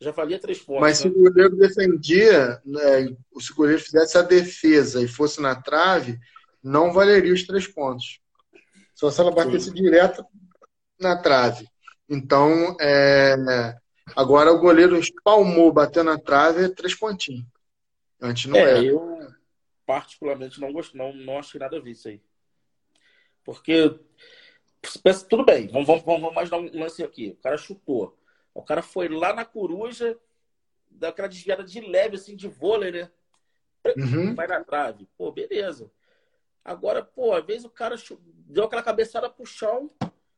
Já 0.00 0.10
valia 0.10 0.38
três 0.38 0.58
pontos. 0.58 0.80
Mas 0.80 0.98
se 0.98 1.08
né? 1.08 1.14
o 1.16 1.22
goleiro 1.22 1.56
defendia, 1.56 2.60
né, 2.64 3.06
se 3.38 3.52
o 3.52 3.54
goleiro 3.54 3.80
fizesse 3.80 4.18
a 4.18 4.22
defesa 4.22 5.00
e 5.00 5.08
fosse 5.08 5.40
na 5.40 5.54
trave, 5.54 6.18
não 6.62 6.92
valeria 6.92 7.32
os 7.32 7.44
três 7.44 7.66
pontos. 7.66 8.20
Só 8.94 9.10
se 9.10 9.20
ela 9.20 9.30
batesse 9.30 9.66
Sim. 9.66 9.74
direto 9.74 10.24
na 11.00 11.16
trave. 11.16 11.68
Então, 12.08 12.76
é, 12.80 13.36
agora 14.16 14.52
o 14.52 14.58
goleiro 14.58 14.96
espalmou, 14.96 15.72
bateu 15.72 16.04
na 16.04 16.18
trave, 16.18 16.64
é 16.64 16.68
três 16.68 16.94
pontinhos. 16.94 17.46
Antes 18.20 18.46
não 18.46 18.58
é, 18.58 18.62
era. 18.62 18.84
Eu, 18.84 19.18
particularmente, 19.86 20.60
não, 20.60 20.72
gosto, 20.72 20.96
não, 20.96 21.12
não 21.12 21.38
achei 21.38 21.58
nada 21.58 21.76
a 21.76 21.80
ver 21.80 21.90
isso 21.90 22.08
aí. 22.08 22.20
Porque 23.44 23.98
Pensa, 25.02 25.26
tudo 25.26 25.44
bem, 25.44 25.68
vamos, 25.68 25.86
vamos, 25.86 26.04
vamos 26.04 26.34
mais 26.34 26.50
dar 26.50 26.58
um 26.58 26.70
lance 26.78 27.02
aqui. 27.02 27.30
O 27.30 27.42
cara 27.42 27.56
chutou. 27.56 28.18
O 28.52 28.62
cara 28.62 28.82
foi 28.82 29.08
lá 29.08 29.32
na 29.32 29.44
coruja, 29.44 30.16
deu 30.90 31.08
aquela 31.08 31.28
desviada 31.28 31.64
de 31.64 31.80
leve, 31.80 32.16
assim, 32.16 32.36
de 32.36 32.48
vôlei, 32.48 32.92
né? 32.92 33.10
Uhum. 33.96 34.34
Vai 34.34 34.46
na 34.46 34.62
trave. 34.62 35.08
Pô, 35.16 35.32
beleza. 35.32 35.90
Agora, 36.64 37.02
pô, 37.02 37.34
às 37.34 37.44
vezes 37.44 37.64
o 37.64 37.70
cara 37.70 37.96
deu 38.46 38.64
aquela 38.64 38.82
cabeçada 38.82 39.28
pro 39.28 39.44
chão, 39.44 39.90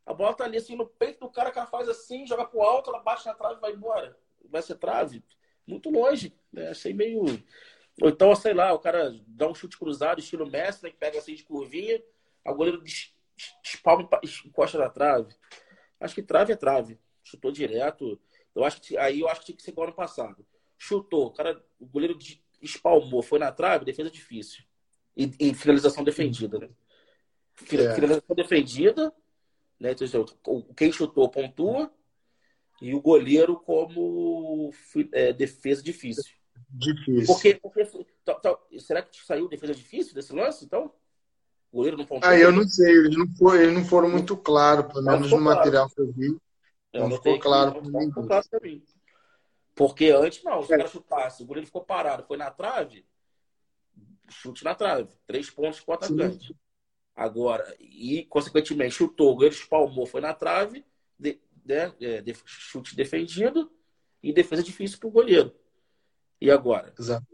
a 0.07 0.15
bola 0.15 0.35
tá 0.35 0.45
ali 0.45 0.57
assim 0.57 0.77
no 0.77 0.87
peito 0.87 1.21
do 1.21 1.29
cara, 1.29 1.51
o 1.51 1.53
cara 1.53 1.67
faz 1.67 1.89
assim, 1.89 2.25
joga 2.27 2.47
pro 2.47 2.63
alto, 2.63 2.91
ela 2.91 3.01
bate 3.01 3.27
na 3.27 3.35
trave 3.35 3.57
e 3.57 3.61
vai 3.61 3.73
embora. 3.73 4.17
Vai 4.49 4.63
ser 4.63 4.77
trave. 4.77 5.23
Muito 5.67 5.91
longe. 5.91 6.33
Né? 6.53 6.69
Achei 6.69 6.95
meio. 6.95 7.25
Ou 8.01 8.09
então, 8.09 8.35
sei 8.37 8.55
lá, 8.55 8.73
o 8.73 8.79
cara 8.79 9.13
dá 9.27 9.49
um 9.49 9.55
chute 9.55 9.77
cruzado, 9.77 10.21
estilo 10.21 10.49
Messi, 10.49 10.85
né, 10.85 10.91
que 10.91 10.97
pega 10.97 11.19
assim 11.19 11.35
de 11.35 11.43
curvinha, 11.43 12.01
o 12.47 12.55
goleiro 12.55 12.83
espalma 13.65 14.09
e 14.23 14.49
encosta 14.49 14.79
na 14.79 14.89
trave. 14.89 15.35
Acho 15.99 16.15
que 16.15 16.23
trave 16.23 16.53
é 16.53 16.57
trave. 16.57 17.01
Chutou 17.25 17.51
direto. 17.51 18.21
Eu 18.55 18.65
acho 18.65 18.81
que 18.81 18.97
aí 18.97 19.21
eu 19.21 19.29
acho 19.29 19.41
que 19.41 19.47
tinha 19.47 19.57
que 19.57 19.63
ser 19.63 19.73
igual 19.73 19.89
ano 19.89 19.97
passado. 19.97 20.47
Chutou, 20.79 21.27
o 21.27 21.31
cara, 21.33 21.61
o 21.81 21.87
goleiro 21.87 22.17
espalmou, 22.63 23.23
foi 23.23 23.39
na 23.39 23.51
trave, 23.51 23.85
defesa 23.85 24.11
difícil. 24.11 24.63
E, 25.17 25.33
e 25.41 25.55
finalização 25.55 26.05
defendida, 26.05 26.59
né? 26.59 26.69
É. 27.63 27.95
Finalização 27.95 28.37
defendida, 28.37 29.13
né? 29.79 29.93
Então, 29.93 30.25
quem 30.77 30.93
chutou 30.93 31.29
pontua 31.29 31.91
e 32.81 32.95
o 32.95 33.01
goleiro 33.01 33.57
como 33.57 34.71
é, 35.13 35.33
defesa 35.33 35.83
difícil. 35.83 36.25
Difícil. 36.69 37.27
Porque, 37.27 37.55
porque 37.55 37.89
será 38.81 39.03
que 39.03 39.25
saiu 39.25 39.49
defesa 39.49 39.75
difícil 39.75 40.15
desse 40.15 40.33
lance, 40.33 40.65
então? 40.65 40.93
O 41.71 41.79
goleiro 41.79 41.97
não 41.97 42.07
pontuou? 42.07 42.33
Ah, 42.33 42.39
eu 42.39 42.53
não 42.53 42.67
sei. 42.67 42.91
Eles 42.91 43.17
não, 43.17 43.29
foram, 43.37 43.61
eles 43.61 43.75
não 43.75 43.85
foram 43.85 44.11
muito 44.11 44.37
claros, 44.37 44.93
pelo 44.93 45.05
menos 45.05 45.31
no 45.31 45.39
claro. 45.39 45.45
material 45.45 45.89
que 45.89 46.01
eu 46.01 46.13
vi. 46.13 46.37
Eu 46.93 47.09
não 47.09 47.17
ficou 47.17 47.39
claro 47.39 47.73
para 47.73 47.83
mim. 47.83 48.11
Claro 48.11 48.47
mim. 48.63 48.83
Porque 49.75 50.11
antes, 50.11 50.43
não, 50.43 50.63
se 50.63 50.67
o 50.67 50.77
cara 50.77 50.89
chutasse, 50.89 51.43
o 51.43 51.47
goleiro 51.47 51.67
ficou 51.67 51.85
parado, 51.85 52.25
foi 52.27 52.39
na 52.39 52.51
trave, 52.51 53.07
chute 54.29 54.65
na 54.65 54.75
trave. 54.75 55.09
Três 55.27 55.51
pontos 55.51 55.81
para 55.81 55.93
o 55.93 55.95
atacante. 55.95 56.57
Agora, 57.17 57.75
e 57.81 58.25
consequentemente 58.27 58.97
chutou, 58.97 59.33
o 59.33 59.35
goleiro 59.35 59.55
espalmou, 59.55 60.05
foi 60.05 60.21
na 60.21 60.35
trave, 60.35 60.85
de, 61.19 61.41
né, 61.65 61.91
de, 61.99 62.21
de, 62.21 62.37
chute 62.45 62.95
defendido 62.95 63.73
e 64.23 64.35
defesa 64.35 64.63
difícil 64.63 64.99
para 64.99 65.09
o 65.09 65.13
goleiro. 65.13 65.51
E 66.39 66.51
agora? 66.51 66.93
Exato. 66.99 67.27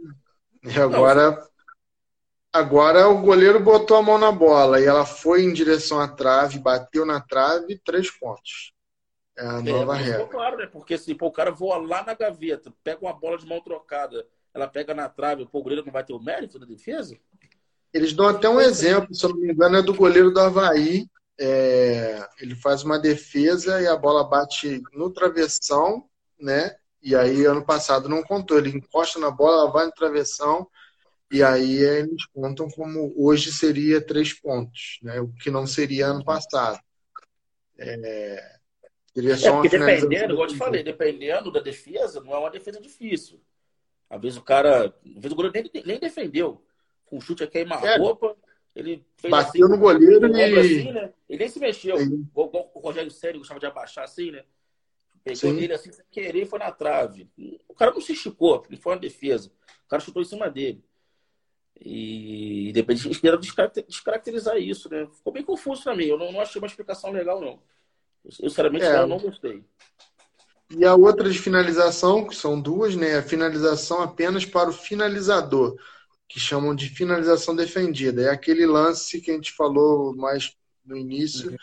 E 0.63 0.79
agora, 0.79 1.33
não, 1.33 1.49
agora 2.53 3.09
o 3.09 3.21
goleiro 3.23 3.59
botou 3.59 3.97
a 3.97 4.03
mão 4.03 4.19
na 4.19 4.31
bola 4.31 4.81
e 4.81 4.85
ela 4.85 5.05
foi 5.05 5.43
em 5.43 5.53
direção 5.53 5.99
à 5.99 6.07
trave, 6.07 6.61
bateu 6.61 7.05
na 7.05 7.21
trave, 7.21 7.77
três 7.85 8.09
pontos. 8.09 8.73
É 9.37 9.45
a 9.45 9.61
nova 9.61 9.99
é, 9.99 10.03
regra. 10.03 10.27
Claro, 10.29 10.59
né? 10.59 10.67
Porque 10.67 10.97
se 10.97 11.13
pô, 11.13 11.27
o 11.27 11.33
cara 11.33 11.51
voa 11.51 11.79
lá 11.79 12.05
na 12.05 12.15
gaveta, 12.15 12.73
pega 12.85 13.01
uma 13.05 13.13
bola 13.13 13.37
de 13.37 13.47
mão 13.47 13.61
trocada, 13.61 14.25
ela 14.55 14.69
pega 14.69 14.95
na 14.95 15.09
trave, 15.09 15.45
pô, 15.45 15.59
o 15.59 15.63
goleiro 15.65 15.85
não 15.85 15.93
vai 15.93 16.05
ter 16.05 16.13
o 16.13 16.23
mérito 16.23 16.57
da 16.57 16.67
defesa? 16.67 17.19
Eles 17.93 18.13
dão 18.13 18.27
até 18.27 18.49
um 18.49 18.61
exemplo, 18.61 19.15
se 19.15 19.25
eu 19.25 19.31
não 19.31 19.37
me 19.37 19.53
engano, 19.53 19.77
é 19.77 19.83
do 19.83 19.95
goleiro 19.95 20.31
do 20.31 20.41
Havaí. 20.41 21.07
É, 21.39 22.27
ele 22.41 22.55
faz 22.55 22.83
uma 22.83 22.99
defesa 22.99 23.81
e 23.81 23.87
a 23.87 23.97
bola 23.97 24.25
bate 24.25 24.83
no 24.93 25.11
travessão, 25.11 26.09
né? 26.41 26.75
E 27.03 27.17
aí, 27.17 27.45
ano 27.45 27.65
passado, 27.65 28.09
não 28.09 28.23
contou. 28.23 28.59
Ele 28.59 28.71
encosta 28.71 29.19
na 29.19 29.31
bola, 29.31 29.63
ela 29.63 29.71
vai 29.73 29.87
no 29.87 29.93
travessão, 29.93 30.69
e 31.31 31.43
aí 31.43 31.79
eles 31.79 32.27
contam 32.27 32.69
como 32.69 33.13
hoje 33.17 33.53
seria 33.53 34.01
três 34.01 34.33
pontos, 34.33 34.99
né? 35.03 35.21
O 35.21 35.33
que 35.33 35.51
não 35.51 35.67
seria 35.67 36.07
ano 36.09 36.25
passado. 36.25 36.79
É, 37.79 38.61
Seria 39.15 39.37
só 39.37 39.49
é, 39.49 39.53
porque 39.53 39.69
dependendo, 39.69 40.33
igual 40.33 40.47
eu 40.49 40.53
te 40.53 40.57
falei, 40.57 40.83
dependendo 40.83 41.53
da 41.53 41.61
defesa, 41.61 42.21
não 42.21 42.35
é 42.35 42.39
uma 42.39 42.51
defesa 42.51 42.81
difícil. 42.81 43.41
Às 44.09 44.21
vezes 44.21 44.39
o 44.39 44.43
cara. 44.43 44.87
Às 44.87 45.15
vezes 45.15 45.33
o 45.33 45.37
goleiro 45.37 45.71
nem, 45.75 45.85
nem 45.85 45.99
defendeu. 45.99 46.65
Com 47.13 47.19
um 47.19 47.21
chute 47.21 47.45
a 47.45 47.47
queima-roupa, 47.47 48.35
é. 48.75 48.81
ele 48.81 49.05
fez 49.19 49.31
Bateu 49.31 49.67
assim, 49.67 49.75
no 49.75 49.79
goleiro 49.79 50.35
e. 50.35 50.59
Assim, 50.59 50.93
né? 50.93 51.13
Ele 51.29 51.41
nem 51.41 51.49
se 51.51 51.61
mexeu. 51.61 52.01
Igual, 52.01 52.73
o 52.75 52.81
Rogério 52.81 53.11
Sério 53.11 53.39
gostava 53.39 53.61
de 53.61 53.67
abaixar 53.67 54.05
assim, 54.05 54.31
né? 54.31 54.43
Pegou 55.23 55.51
Sim. 55.51 55.59
ele 55.59 55.75
assim 55.75 55.93
sem 55.93 56.03
querer 56.11 56.47
foi 56.47 56.59
na 56.59 56.73
trave. 56.73 57.29
O 57.69 57.75
cara 57.75 57.93
não 57.93 58.01
se 58.01 58.15
esticou, 58.15 58.65
ele 58.67 58.81
foi 58.81 58.95
uma 58.95 58.99
defesa. 58.99 59.53
O 59.85 59.89
cara 59.91 60.01
chutou 60.01 60.23
em 60.23 60.25
cima 60.25 60.49
dele. 60.49 60.83
E 61.79 62.73
de 62.73 62.81
repente 62.81 63.07
a 63.07 63.13
gente 63.13 63.87
descaracterizar 63.87 64.57
isso, 64.57 64.89
né? 64.89 65.07
Ficou 65.15 65.35
bem 65.35 65.43
confuso 65.43 65.83
pra 65.83 65.95
mim. 65.95 66.07
Eu 66.07 66.17
não, 66.17 66.33
não 66.33 66.41
achei 66.41 66.59
uma 66.59 66.67
explicação 66.67 67.11
legal, 67.11 67.43
não. 67.43 67.61
Eu, 68.25 68.33
sinceramente, 68.33 68.87
é. 68.87 69.01
eu 69.01 69.07
não 69.07 69.19
gostei. 69.19 69.63
E 70.71 70.83
a 70.87 70.95
outra 70.95 71.29
de 71.29 71.39
finalização, 71.39 72.27
que 72.27 72.35
são 72.35 72.59
duas, 72.59 72.97
né? 72.97 73.19
A 73.19 73.23
finalização 73.23 74.01
apenas 74.01 74.47
para 74.47 74.71
o 74.71 74.73
finalizador, 74.73 75.77
que 76.33 76.41
chamam 76.41 76.75
de 76.75 76.89
finalização 76.89 77.55
defendida. 77.55 78.23
É 78.23 78.31
aquele 78.31 78.65
lance 78.65 79.21
que 79.21 79.31
a 79.31 79.35
gente 79.35 79.53
falou 79.53 80.17
mais 80.17 80.57
no 80.83 80.97
início, 80.97 81.55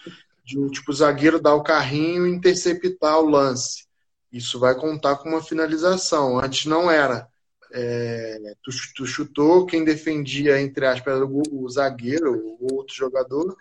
de 0.46 0.70
tipo, 0.70 0.92
o 0.92 0.94
zagueiro 0.94 1.42
dar 1.42 1.56
o 1.56 1.64
carrinho 1.64 2.28
e 2.28 2.30
interceptar 2.30 3.20
o 3.20 3.28
lance. 3.28 3.88
Isso 4.32 4.60
vai 4.60 4.76
contar 4.76 5.16
com 5.18 5.30
uma 5.30 5.42
finalização. 5.42 6.40
Antes 6.40 6.68
não 6.68 6.90
era. 6.90 7.28
É, 7.72 8.54
tu, 8.62 8.70
tu, 8.96 9.08
chutou, 9.08 9.66
quem 9.66 9.84
defendia, 9.84 10.62
entre 10.62 10.86
aspas, 10.86 11.20
o, 11.20 11.42
o 11.52 11.68
zagueiro, 11.68 12.58
o 12.60 12.76
outro 12.76 12.96
jogador, 12.96 13.58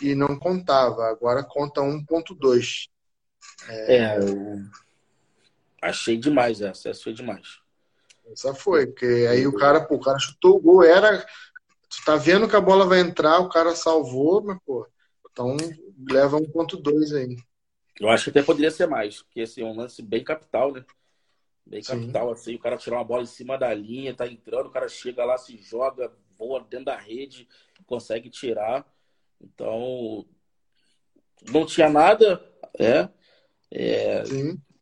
e 0.00 0.14
não 0.14 0.38
contava. 0.38 1.10
Agora 1.10 1.44
conta 1.44 1.82
1.2. 1.82 2.88
É, 3.68 3.96
é 3.96 4.18
achei 5.82 6.16
demais 6.16 6.62
essa, 6.62 6.88
essa 6.88 7.02
foi 7.02 7.12
demais. 7.12 7.67
Essa 8.32 8.54
foi, 8.54 8.86
porque 8.86 9.26
aí 9.30 9.46
o 9.46 9.56
cara, 9.56 9.84
pô, 9.84 9.96
o 9.96 10.00
cara 10.00 10.18
chutou 10.18 10.56
o 10.56 10.60
gol, 10.60 10.82
era. 10.82 11.24
Tu 11.88 12.04
tá 12.04 12.16
vendo 12.16 12.48
que 12.48 12.56
a 12.56 12.60
bola 12.60 12.84
vai 12.84 13.00
entrar, 13.00 13.38
o 13.40 13.48
cara 13.48 13.74
salvou, 13.74 14.42
mas, 14.42 14.58
pô, 14.64 14.86
então 15.30 15.56
leva 16.10 16.36
1.2 16.36 17.14
aí. 17.14 17.36
Eu 17.98 18.08
acho 18.08 18.24
que 18.24 18.30
até 18.30 18.42
poderia 18.42 18.70
ser 18.70 18.86
mais, 18.86 19.22
porque 19.22 19.40
assim, 19.40 19.62
é 19.62 19.64
um 19.64 19.76
lance 19.76 20.02
bem 20.02 20.22
capital, 20.22 20.72
né? 20.72 20.84
Bem 21.66 21.82
Sim. 21.82 21.92
capital, 21.92 22.30
assim, 22.30 22.54
o 22.54 22.58
cara 22.58 22.76
tirar 22.76 22.96
uma 22.96 23.04
bola 23.04 23.22
em 23.22 23.26
cima 23.26 23.58
da 23.58 23.72
linha, 23.74 24.14
tá 24.14 24.26
entrando, 24.26 24.66
o 24.66 24.70
cara 24.70 24.88
chega 24.88 25.24
lá, 25.24 25.36
se 25.36 25.56
joga, 25.56 26.12
voa 26.38 26.60
dentro 26.60 26.86
da 26.86 26.96
rede, 26.96 27.48
consegue 27.86 28.30
tirar. 28.30 28.86
Então, 29.40 30.26
não 31.50 31.66
tinha 31.66 31.88
nada, 31.88 32.42
é. 32.78 33.08
é 33.70 34.22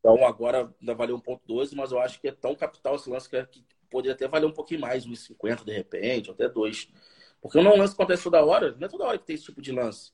então, 0.07 0.25
agora 0.25 0.73
ainda 0.81 0.95
valeu 0.95 1.21
1,12, 1.21 1.75
mas 1.75 1.91
eu 1.91 1.99
acho 1.99 2.21
que 2.21 2.29
é 2.29 2.33
tão 2.33 2.55
capital 2.55 2.95
esse 2.95 3.11
lance 3.11 3.29
que, 3.29 3.37
é, 3.37 3.45
que 3.45 3.65
poderia 3.91 4.15
até 4.15 4.29
valer 4.29 4.47
um 4.47 4.53
pouquinho 4.53 4.81
mais, 4.81 5.05
1,50 5.05 5.65
de 5.65 5.73
repente, 5.73 6.31
até 6.31 6.49
2. 6.49 6.93
Porque 7.41 7.61
não 7.61 7.73
é 7.73 7.75
um 7.75 7.79
lance 7.79 7.95
que 7.95 8.01
acontece 8.01 8.23
toda 8.23 8.45
hora, 8.45 8.77
não 8.79 8.87
é 8.87 8.89
toda 8.89 9.05
hora 9.05 9.19
que 9.19 9.27
tem 9.27 9.35
esse 9.35 9.47
tipo 9.47 9.61
de 9.61 9.73
lance. 9.73 10.13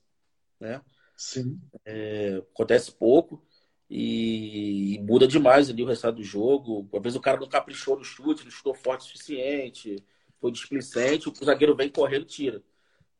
Né? 0.59 0.81
Sim. 1.15 1.59
É, 1.85 2.41
acontece 2.51 2.91
pouco 2.91 3.45
e, 3.87 4.95
e, 4.95 4.99
muda 5.01 5.27
demais 5.27 5.69
ali 5.69 5.83
o 5.83 5.87
resultado 5.87 6.15
do 6.15 6.23
jogo. 6.23 6.89
Às 6.91 7.01
vezes 7.03 7.15
o 7.15 7.21
cara 7.21 7.39
não 7.39 7.47
caprichou 7.47 7.95
no 7.95 8.03
chute, 8.03 8.43
não 8.43 8.51
chutou 8.51 8.73
forte 8.73 9.01
o 9.01 9.03
suficiente, 9.03 10.03
foi 10.39 10.51
displicente, 10.51 11.29
o 11.29 11.45
zagueiro 11.45 11.75
vem 11.75 11.89
correndo 11.89 12.23
e 12.23 12.25
tira. 12.25 12.63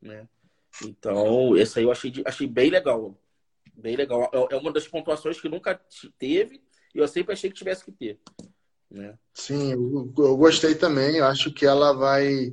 Né? 0.02 0.28
Então, 0.84 1.56
esse 1.56 1.78
aí 1.78 1.84
eu 1.84 1.92
achei, 1.92 2.12
achei 2.26 2.48
bem 2.48 2.68
legal. 2.68 3.16
Bem 3.76 3.94
legal. 3.94 4.28
É, 4.32 4.54
é 4.54 4.56
uma 4.56 4.72
das 4.72 4.88
pontuações 4.88 5.40
que 5.40 5.48
nunca 5.48 5.80
teve 6.18 6.63
e 6.94 6.98
eu 6.98 7.08
sempre 7.08 7.32
achei 7.32 7.50
que 7.50 7.56
tivesse 7.56 7.84
que 7.84 7.92
ter. 7.92 8.20
Né? 8.90 9.18
Sim, 9.32 9.72
eu, 9.72 10.12
eu 10.16 10.36
gostei 10.36 10.74
também. 10.74 11.16
Eu 11.16 11.26
acho 11.26 11.52
que 11.52 11.66
ela 11.66 11.92
vai, 11.92 12.52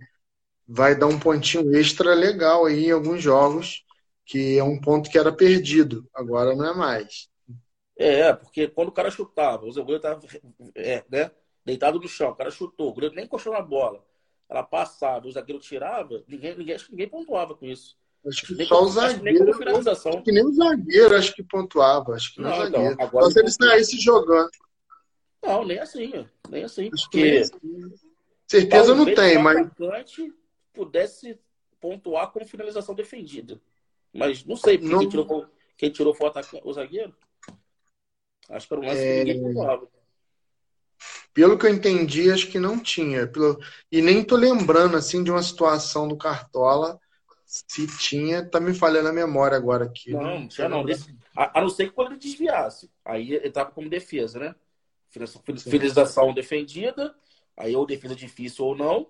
vai 0.67 0.97
dar 0.97 1.07
um 1.07 1.19
pontinho 1.19 1.75
extra 1.75 2.13
legal 2.13 2.65
aí 2.65 2.85
em 2.85 2.91
alguns 2.91 3.21
jogos, 3.21 3.85
que 4.25 4.57
é 4.57 4.63
um 4.63 4.79
ponto 4.79 5.09
que 5.09 5.17
era 5.17 5.31
perdido. 5.31 6.09
Agora 6.13 6.55
não 6.55 6.65
é 6.65 6.73
mais. 6.73 7.29
É, 7.97 8.33
porque 8.33 8.67
quando 8.67 8.87
o 8.87 8.93
cara 8.93 9.11
chutava, 9.11 9.63
o 9.63 9.71
goleiro 9.71 9.97
estava 9.97 10.21
é, 10.73 11.05
né, 11.07 11.29
deitado 11.63 11.99
no 11.99 12.07
chão, 12.07 12.31
o 12.31 12.35
cara 12.35 12.49
chutou, 12.49 12.89
o 12.89 12.93
goleiro 12.93 13.15
nem 13.15 13.25
encostou 13.25 13.53
na 13.53 13.61
bola. 13.61 14.03
Ela 14.49 14.63
passava, 14.63 15.27
o 15.27 15.31
zagueiro 15.31 15.61
tirava, 15.61 16.23
ninguém, 16.27 16.57
ninguém, 16.57 16.77
ninguém 16.89 17.07
pontuava 17.07 17.55
com 17.55 17.65
isso. 17.65 17.95
Acho 18.27 18.45
que 18.45 18.53
nem 18.53 18.67
só 18.67 18.83
o 18.83 18.89
zagueiro. 18.89 19.51
Acho 19.89 20.23
que 20.23 20.31
nem 20.31 20.45
o 20.45 20.53
zagueiro 20.53 21.15
acho 21.15 21.33
que 21.33 21.43
pontuava. 21.43 22.13
Acho 22.13 22.33
que 22.33 22.41
não, 22.41 22.49
não 22.49 22.57
zagueiro. 22.57 22.93
Então, 22.93 23.05
agora 23.05 23.31
se 23.31 23.39
ele 23.39 23.51
saísse 23.51 23.99
jogando. 23.99 24.51
Não, 25.43 25.65
nem 25.65 25.79
assim. 25.79 26.27
Nem 26.49 26.63
assim. 26.63 26.89
Acho 26.93 27.03
porque... 27.05 27.23
Nem 27.23 27.41
assim. 27.41 27.93
Certeza 28.47 28.93
não 28.93 29.05
tem, 29.05 29.37
mas. 29.37 29.67
pudesse 30.73 31.39
pontuar 31.79 32.31
com 32.31 32.45
finalização 32.45 32.93
defendida. 32.93 33.59
Mas 34.13 34.45
não 34.45 34.55
sei, 34.55 34.77
porque 34.77 34.91
não... 34.91 34.99
quem, 34.99 35.09
tirou, 35.09 35.45
quem 35.77 35.89
tirou 35.89 36.13
foi 36.13 36.29
o, 36.29 36.69
o 36.69 36.73
zagueiro. 36.73 37.15
Acho 38.49 38.67
que 38.67 38.73
era 38.73 38.81
um 38.81 38.85
lance 38.85 38.99
é... 38.99 39.23
que 39.23 39.33
ninguém 39.33 39.41
pontuava. 39.41 39.87
Pelo 41.33 41.57
que 41.57 41.65
eu 41.65 41.73
entendi, 41.73 42.29
acho 42.29 42.51
que 42.51 42.59
não 42.59 42.77
tinha. 42.77 43.25
Pelo... 43.25 43.57
E 43.91 44.01
nem 44.01 44.23
tô 44.23 44.35
lembrando 44.35 44.97
assim 44.97 45.23
de 45.23 45.31
uma 45.31 45.41
situação 45.41 46.07
do 46.07 46.17
Cartola 46.17 46.99
se 47.51 47.85
tinha, 47.97 48.45
tá 48.45 48.61
me 48.61 48.73
falhando 48.73 49.09
a 49.09 49.13
memória 49.13 49.57
agora 49.57 49.83
aqui. 49.83 50.13
Não, 50.13 50.39
não 50.39 50.47
tinha 50.47 50.69
não. 50.69 50.85
Desse, 50.85 51.13
a, 51.35 51.59
a, 51.59 51.61
não 51.61 51.67
ser 51.67 51.87
que 51.87 51.91
quando 51.91 52.11
ele 52.11 52.19
desviasse. 52.19 52.89
Aí 53.03 53.33
ele 53.33 53.51
tava 53.51 53.71
como 53.71 53.89
defesa, 53.89 54.39
né? 54.39 54.55
Finalização 55.59 56.33
defendida, 56.33 57.13
aí 57.57 57.75
ou 57.75 57.85
defesa 57.85 58.15
difícil 58.15 58.63
ou 58.63 58.77
não. 58.77 59.09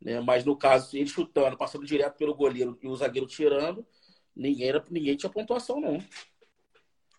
Né? 0.00 0.18
Mas 0.22 0.46
no 0.46 0.56
caso, 0.56 0.96
ele 0.96 1.06
chutando, 1.06 1.58
passando 1.58 1.84
direto 1.84 2.16
pelo 2.16 2.34
goleiro 2.34 2.78
e 2.82 2.88
o 2.88 2.96
zagueiro 2.96 3.26
tirando, 3.26 3.86
ninguém, 4.34 4.68
era, 4.70 4.82
ninguém 4.90 5.14
tinha 5.14 5.28
pontuação, 5.28 5.78
não. 5.78 6.00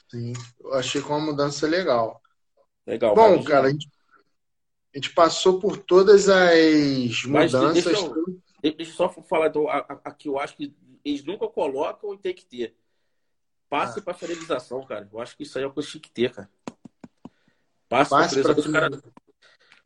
Sim, 0.09 0.33
eu 0.59 0.73
achei 0.73 0.99
que 0.99 1.07
uma 1.07 1.19
mudança 1.19 1.67
legal. 1.67 2.19
Legal. 2.87 3.13
Bom, 3.13 3.43
cara, 3.43 3.67
a 3.67 3.69
gente, 3.69 3.87
a 4.95 4.97
gente, 4.97 5.13
passou 5.13 5.59
por 5.59 5.77
todas 5.77 6.27
as 6.27 7.23
mudanças. 7.23 7.83
Deixa 7.83 7.91
eu, 7.91 8.41
Deixa 8.61 8.91
eu 8.91 8.95
só 8.95 9.09
falar 9.09 9.47
então, 9.47 9.67
aqui, 10.03 10.27
eu 10.27 10.39
acho 10.39 10.55
que 10.55 10.75
eles 11.03 11.23
nunca 11.23 11.47
colocam 11.47 12.13
e 12.13 12.17
tem 12.17 12.33
que 12.33 12.45
ter. 12.45 12.75
Passe 13.69 13.99
ah. 13.99 14.01
para 14.01 14.13
finalização, 14.13 14.85
cara. 14.85 15.07
Eu 15.11 15.19
acho 15.19 15.35
que 15.35 15.43
isso 15.43 15.57
aí 15.57 15.63
é 15.63 15.67
o 15.67 15.73
que 15.73 15.81
tinha 15.81 16.01
que 16.01 16.11
ter, 16.11 16.31
cara. 16.33 16.49
Passe, 17.87 18.09
passe 18.09 18.41
para 18.41 18.55
finalização. 18.55 18.71
Cara... 18.71 19.13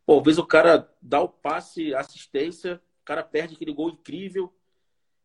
Pô, 0.05 0.19
às 0.19 0.25
vezes 0.25 0.39
o 0.39 0.45
cara 0.45 0.89
dá 1.01 1.21
o 1.21 1.29
passe, 1.29 1.93
assistência, 1.93 2.81
o 3.01 3.05
cara 3.05 3.23
perde 3.23 3.55
aquele 3.55 3.73
gol 3.73 3.89
incrível. 3.89 4.53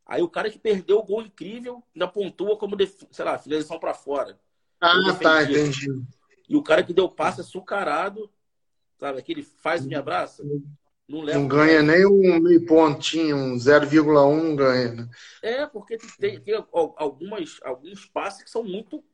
Aí 0.05 0.23
o 0.23 0.29
cara 0.29 0.51
que 0.51 0.59
perdeu 0.59 0.99
o 0.99 1.05
gol 1.05 1.23
incrível 1.23 1.83
ainda 1.95 2.07
pontua 2.07 2.57
como, 2.57 2.77
def... 2.77 3.03
sei 3.11 3.25
lá, 3.25 3.39
finalização 3.39 3.79
para 3.79 3.95
fora. 3.95 4.39
Ah, 4.81 5.15
tá, 5.21 5.43
entendi. 5.43 5.87
E 6.49 6.57
o 6.57 6.63
cara 6.63 6.83
que 6.83 6.93
deu 6.93 7.09
passe 7.09 7.41
açucarado 7.41 8.31
Sabe? 8.99 9.19
Aquele 9.19 9.43
faz 9.43 9.85
me 9.85 9.95
abraça. 9.95 10.43
Não, 11.09 11.23
não 11.23 11.47
ganha 11.47 11.83
nem 11.83 12.05
um 12.05 12.41
meio 12.41 12.67
pontinho, 12.67 13.37
um 13.37 13.57
0,1 13.57 14.57
ganha. 14.57 14.93
Né? 14.93 15.09
É, 15.43 15.67
porque 15.67 15.97
tem, 16.19 16.41
tem 16.41 16.55
algumas, 16.73 17.61
alguns 17.63 18.07
passes 18.07 18.43
que 18.43 18.51
são 18.51 18.65
muito. 18.65 19.05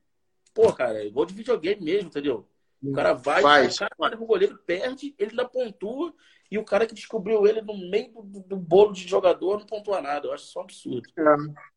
Pô, 0.55 0.73
cara, 0.73 1.05
igual 1.05 1.27
de 1.27 1.35
videogame 1.35 1.83
mesmo, 1.83 2.09
entendeu? 2.09 2.49
O 2.83 2.93
cara 2.93 3.13
vai, 3.13 3.43
Faz. 3.43 3.77
o 3.77 3.79
cara 3.79 3.95
olha 3.99 4.17
pro 4.17 4.27
goleiro, 4.27 4.59
perde, 4.67 5.15
ele 5.19 5.31
ainda 5.31 5.45
pontua, 5.45 6.13
e 6.51 6.59
o 6.59 6.65
cara 6.65 6.87
que 6.87 6.95
descobriu 6.95 7.47
ele 7.47 7.63
no 7.63 7.77
meio 7.89 8.13
do, 8.25 8.41
do 8.41 8.57
bolo 8.57 8.93
de 8.93 9.07
jogador 9.07 9.61
não 9.61 9.67
pontua 9.67 10.03
nada. 10.03 10.27
Eu 10.27 10.33
acho 10.33 10.45
isso 10.45 10.59
um 10.59 10.63
absurdo. 10.63 11.09
É, 11.17 11.23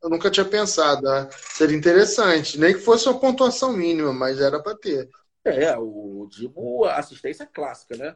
eu 0.04 0.10
nunca 0.10 0.32
tinha 0.32 0.46
pensado. 0.46 1.04
Né? 1.04 1.30
Seria 1.32 1.78
interessante. 1.78 2.60
Nem 2.60 2.74
que 2.74 2.80
fosse 2.80 3.08
uma 3.08 3.20
pontuação 3.20 3.72
mínima, 3.72 4.12
mas 4.12 4.42
era 4.42 4.62
para 4.62 4.76
ter. 4.76 5.10
É, 5.46 5.78
o 5.78 6.28
Dibo, 6.30 6.86
assistência 6.86 7.46
clássica, 7.46 7.96
né? 7.96 8.16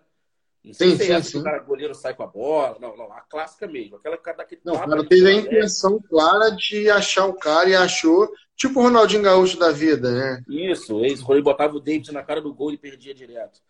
Não 0.64 0.74
sei 0.74 0.92
sim, 0.92 0.98
se 0.98 1.12
é 1.12 1.22
sim, 1.22 1.30
sim. 1.32 1.40
o 1.40 1.44
cara 1.44 1.60
goleiro 1.60 1.96
sai 1.96 2.14
com 2.14 2.24
a 2.24 2.28
bola. 2.28 2.78
Não, 2.80 2.96
não, 2.98 3.12
a 3.14 3.22
clássica 3.22 3.66
mesmo. 3.66 3.96
Aquela 3.96 4.18
cara 4.18 4.38
daquele 4.38 4.62
Não, 4.66 4.76
o 4.76 4.80
cara 4.80 5.08
teve 5.08 5.28
a 5.28 5.34
intenção 5.34 6.02
clara 6.02 6.50
de 6.50 6.90
achar 6.90 7.26
o 7.28 7.34
cara 7.34 7.70
e 7.70 7.76
achou, 7.76 8.30
tipo 8.56 8.80
o 8.80 8.84
Ronaldinho 8.84 9.24
Gaúcho 9.24 9.58
da 9.58 9.72
vida, 9.72 10.12
né? 10.12 10.44
Isso, 10.50 11.00
quando 11.26 11.38
ele 11.38 11.44
botava 11.44 11.76
o 11.76 11.80
David 11.80 12.12
na 12.12 12.24
cara 12.24 12.42
do 12.42 12.54
gol, 12.54 12.70
ele 12.70 12.78
perdia 12.78 13.14
direto. 13.14 13.62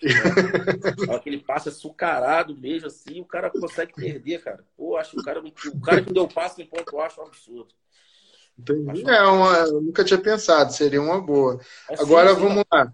Aquele 1.14 1.38
passe 1.38 1.68
açucarado 1.68 2.56
mesmo, 2.56 2.88
assim, 2.88 3.20
o 3.20 3.24
cara 3.24 3.48
consegue 3.48 3.94
perder, 3.94 4.42
cara. 4.42 4.64
Pô, 4.76 4.96
acho 4.96 5.12
que 5.12 5.20
o 5.20 5.22
cara, 5.22 5.40
o 5.40 5.80
cara 5.80 6.02
que 6.02 6.12
deu 6.12 6.26
passe 6.26 6.60
em 6.60 6.66
ponto, 6.66 6.92
eu 6.92 7.00
acho 7.00 7.20
um 7.20 7.26
absurdo. 7.26 7.72
Entendi. 8.58 9.08
É, 9.08 9.22
uma, 9.22 9.56
eu 9.58 9.80
nunca 9.80 10.04
tinha 10.04 10.18
pensado, 10.20 10.72
seria 10.72 11.00
uma 11.00 11.20
boa. 11.20 11.60
É 11.90 12.00
Agora 12.00 12.34
sim, 12.34 12.40
vamos 12.40 12.64
lá. 12.72 12.92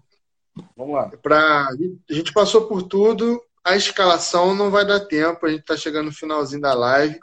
Vamos 0.75 0.95
lá. 0.95 1.09
Pra, 1.21 1.67
a 1.67 2.13
gente 2.13 2.33
passou 2.33 2.67
por 2.67 2.83
tudo, 2.83 3.41
a 3.63 3.75
escalação 3.75 4.55
não 4.55 4.71
vai 4.71 4.85
dar 4.85 4.99
tempo, 5.01 5.45
a 5.45 5.49
gente 5.49 5.61
está 5.61 5.77
chegando 5.77 6.07
no 6.07 6.11
finalzinho 6.11 6.61
da 6.61 6.73
live. 6.73 7.19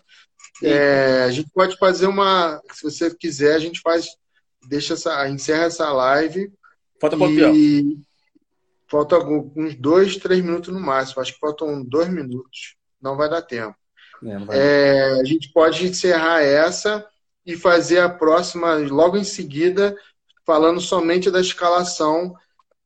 É, 0.63 1.25
a 1.25 1.31
gente 1.31 1.51
pode 1.51 1.77
fazer 1.77 2.07
uma. 2.07 2.61
Se 2.73 2.83
você 2.83 3.15
quiser, 3.15 3.55
a 3.55 3.59
gente 3.59 3.81
faz. 3.81 4.07
Deixa 4.69 4.95
essa. 4.95 5.29
Encerra 5.29 5.65
essa 5.65 5.93
live. 5.93 6.53
Falta 7.01 7.17
quanto 7.17 7.37
tempo? 7.37 8.03
Falta 8.91 9.19
uns 9.19 9.75
dois, 9.75 10.17
três 10.17 10.43
minutos 10.43 10.73
no 10.73 10.81
máximo. 10.81 11.21
Acho 11.21 11.35
que 11.35 11.39
faltam 11.39 11.85
dois 11.85 12.09
minutos. 12.09 12.77
Não 13.01 13.17
vai 13.17 13.29
dar 13.29 13.43
tempo. 13.43 13.77
É, 14.25 14.39
vai 14.39 14.59
é, 14.59 15.21
a 15.21 15.25
gente 15.25 15.53
pode 15.53 15.87
encerrar 15.87 16.43
essa 16.43 17.07
e 17.47 17.57
fazer 17.57 18.01
a 18.01 18.09
próxima 18.09 18.75
logo 18.75 19.17
em 19.17 19.25
seguida, 19.25 19.97
falando 20.45 20.81
somente 20.81 21.31
da 21.31 21.41
escalação 21.41 22.35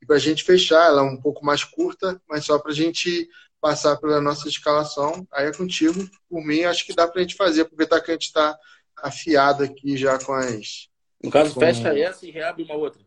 e 0.03 0.07
para 0.07 0.17
a 0.17 0.19
gente 0.19 0.43
fechar, 0.43 0.87
ela 0.87 1.01
é 1.01 1.05
um 1.05 1.17
pouco 1.17 1.47
mais 1.47 1.63
curta, 1.63 2.21
mas 2.29 2.45
só 2.45 2.59
para 2.59 2.73
a 2.73 2.75
gente 2.75 3.31
passar 3.61 3.97
pela 3.99 4.21
nossa 4.21 4.49
escalação. 4.49 5.25
Aí 5.33 5.47
é 5.47 5.53
contigo. 5.53 6.11
Por 6.29 6.45
mim, 6.45 6.65
acho 6.65 6.85
que 6.85 6.93
dá 6.93 7.07
para 7.07 7.21
a 7.21 7.23
gente 7.23 7.37
fazer, 7.37 7.61
aproveitar 7.61 8.01
que 8.01 8.11
a 8.11 8.15
gente 8.15 8.27
está 8.27 8.59
afiado 8.97 9.63
aqui 9.63 9.97
já 9.97 10.19
com 10.19 10.33
as. 10.35 10.89
No 11.23 11.31
caso, 11.31 11.55
com... 11.55 11.61
fecha 11.61 11.97
essa 11.97 12.27
e 12.27 12.33
reabre 12.33 12.65
uma 12.65 12.75
outra. 12.75 13.01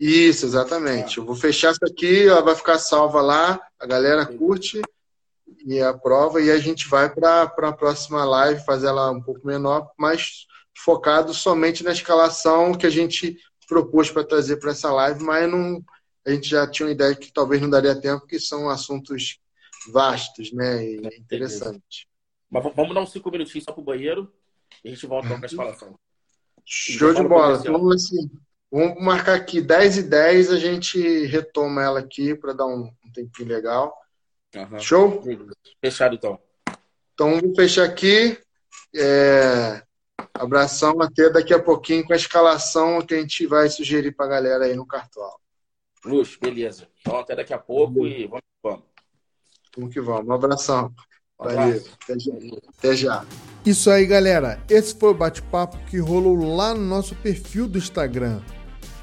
Isso, 0.00 0.46
exatamente. 0.46 1.18
Ah. 1.18 1.22
Eu 1.22 1.26
vou 1.26 1.36
fechar 1.36 1.72
essa 1.72 1.84
aqui, 1.84 2.26
ela 2.26 2.40
vai 2.40 2.54
ficar 2.54 2.78
salva 2.78 3.20
lá, 3.20 3.60
a 3.78 3.86
galera 3.86 4.24
curte 4.24 4.80
e 5.66 5.82
aprova, 5.82 6.40
e 6.40 6.50
a 6.50 6.58
gente 6.58 6.88
vai 6.88 7.14
para 7.14 7.42
a 7.42 7.72
próxima 7.72 8.24
live, 8.24 8.64
fazer 8.64 8.86
ela 8.86 9.10
um 9.10 9.20
pouco 9.20 9.46
menor, 9.46 9.90
mas 9.98 10.46
focado 10.74 11.34
somente 11.34 11.84
na 11.84 11.92
escalação 11.92 12.72
que 12.72 12.86
a 12.86 12.90
gente 12.90 13.38
propôs 13.68 14.10
para 14.10 14.24
trazer 14.24 14.56
para 14.56 14.70
essa 14.70 14.92
live, 14.92 15.22
mas 15.22 15.50
não 15.50 15.82
a 16.26 16.30
gente 16.32 16.48
já 16.48 16.66
tinha 16.66 16.86
uma 16.86 16.92
ideia 16.92 17.14
que 17.14 17.32
talvez 17.32 17.62
não 17.62 17.70
daria 17.70 17.94
tempo, 17.94 18.26
que 18.26 18.40
são 18.40 18.68
assuntos 18.68 19.38
vastos, 19.92 20.52
né? 20.52 20.84
E 20.84 21.06
é 21.06 21.16
interessante. 21.16 22.08
Mas 22.50 22.64
vamos 22.74 22.92
dar 22.92 23.00
uns 23.00 23.12
cinco 23.12 23.30
minutinhos 23.30 23.62
só 23.62 23.72
pro 23.72 23.82
banheiro 23.82 24.32
e 24.82 24.88
a 24.88 24.90
gente 24.90 25.06
volta 25.06 25.28
com 25.28 25.34
a 25.42 25.46
escalação. 25.46 25.98
Show 26.64 27.14
de 27.14 27.22
bola. 27.22 27.58
Então, 27.60 27.90
assim, 27.90 28.28
vamos 28.70 29.00
marcar 29.00 29.34
aqui 29.34 29.60
10 29.60 29.98
e 29.98 30.02
10, 30.02 30.50
a 30.50 30.58
gente 30.58 31.26
retoma 31.26 31.82
ela 31.82 32.00
aqui 32.00 32.34
para 32.34 32.52
dar 32.52 32.66
um, 32.66 32.90
um, 33.04 33.12
tempinho 33.14 33.48
legal. 33.48 33.96
Uhum. 34.52 34.80
Show? 34.80 35.22
Fechado 35.80 36.16
então. 36.16 36.40
Então 37.14 37.38
vamos 37.40 37.54
fechar 37.54 37.84
aqui. 37.84 38.36
É... 38.92 39.80
Abração 40.34 41.00
até 41.00 41.30
daqui 41.30 41.54
a 41.54 41.62
pouquinho 41.62 42.04
com 42.04 42.12
a 42.12 42.16
escalação 42.16 43.00
que 43.00 43.14
a 43.14 43.20
gente 43.20 43.46
vai 43.46 43.68
sugerir 43.68 44.12
para 44.12 44.26
a 44.26 44.28
galera 44.30 44.64
aí 44.64 44.74
no 44.74 44.84
cartola. 44.84 45.45
Luxo, 46.06 46.38
beleza. 46.40 46.86
Então 47.00 47.18
até 47.18 47.34
daqui 47.34 47.52
a 47.52 47.58
pouco 47.58 48.06
e 48.06 48.26
vamos 48.26 48.42
que 48.42 48.62
vamos. 48.62 48.84
Vamos 49.76 49.94
que 49.94 50.00
vamos. 50.00 50.28
Um 50.28 50.32
abração. 50.32 50.92
Valeu. 51.38 51.82
Até 52.02 52.18
já. 52.18 52.32
Até 52.78 52.96
já. 52.96 53.24
Isso 53.64 53.90
aí, 53.90 54.06
galera. 54.06 54.62
Esse 54.70 54.94
foi 54.94 55.10
o 55.10 55.14
bate-papo 55.14 55.76
que 55.90 55.98
rolou 55.98 56.54
lá 56.54 56.74
no 56.74 56.82
nosso 56.82 57.14
perfil 57.16 57.66
do 57.66 57.78
Instagram. 57.78 58.40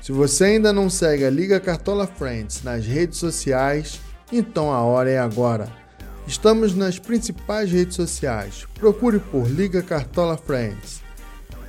Se 0.02 0.12
você 0.12 0.46
ainda 0.46 0.74
não 0.74 0.90
segue 0.90 1.26
a 1.26 1.30
Liga 1.30 1.60
Cartola 1.60 2.08
Friends 2.08 2.64
nas 2.64 2.86
redes 2.86 3.20
sociais, 3.20 4.00
então 4.32 4.72
a 4.72 4.82
hora 4.82 5.10
é 5.10 5.20
agora. 5.20 5.72
Estamos 6.26 6.74
nas 6.74 6.98
principais 6.98 7.72
redes 7.72 7.96
sociais. 7.96 8.66
Procure 8.74 9.20
por 9.20 9.48
Liga 9.48 9.84
Cartola 9.84 10.38
Friends. 10.38 11.02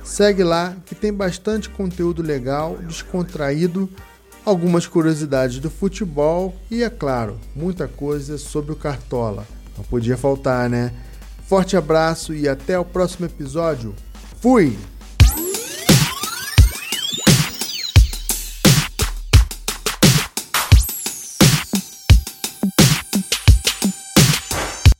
Segue 0.03 0.43
lá 0.43 0.75
que 0.85 0.95
tem 0.95 1.13
bastante 1.13 1.69
conteúdo 1.69 2.21
legal, 2.21 2.77
descontraído 2.77 3.89
algumas 4.45 4.85
curiosidades 4.85 5.59
do 5.59 5.69
futebol 5.69 6.55
e, 6.69 6.83
é 6.83 6.89
claro, 6.89 7.39
muita 7.55 7.87
coisa 7.87 8.37
sobre 8.37 8.71
o 8.71 8.75
Cartola. 8.75 9.45
Não 9.75 9.83
podia 9.83 10.15
faltar, 10.15 10.69
né? 10.69 10.93
Forte 11.47 11.75
abraço 11.75 12.33
e 12.33 12.47
até 12.47 12.77
o 12.79 12.85
próximo 12.85 13.25
episódio. 13.25 13.93
Fui! 14.39 14.77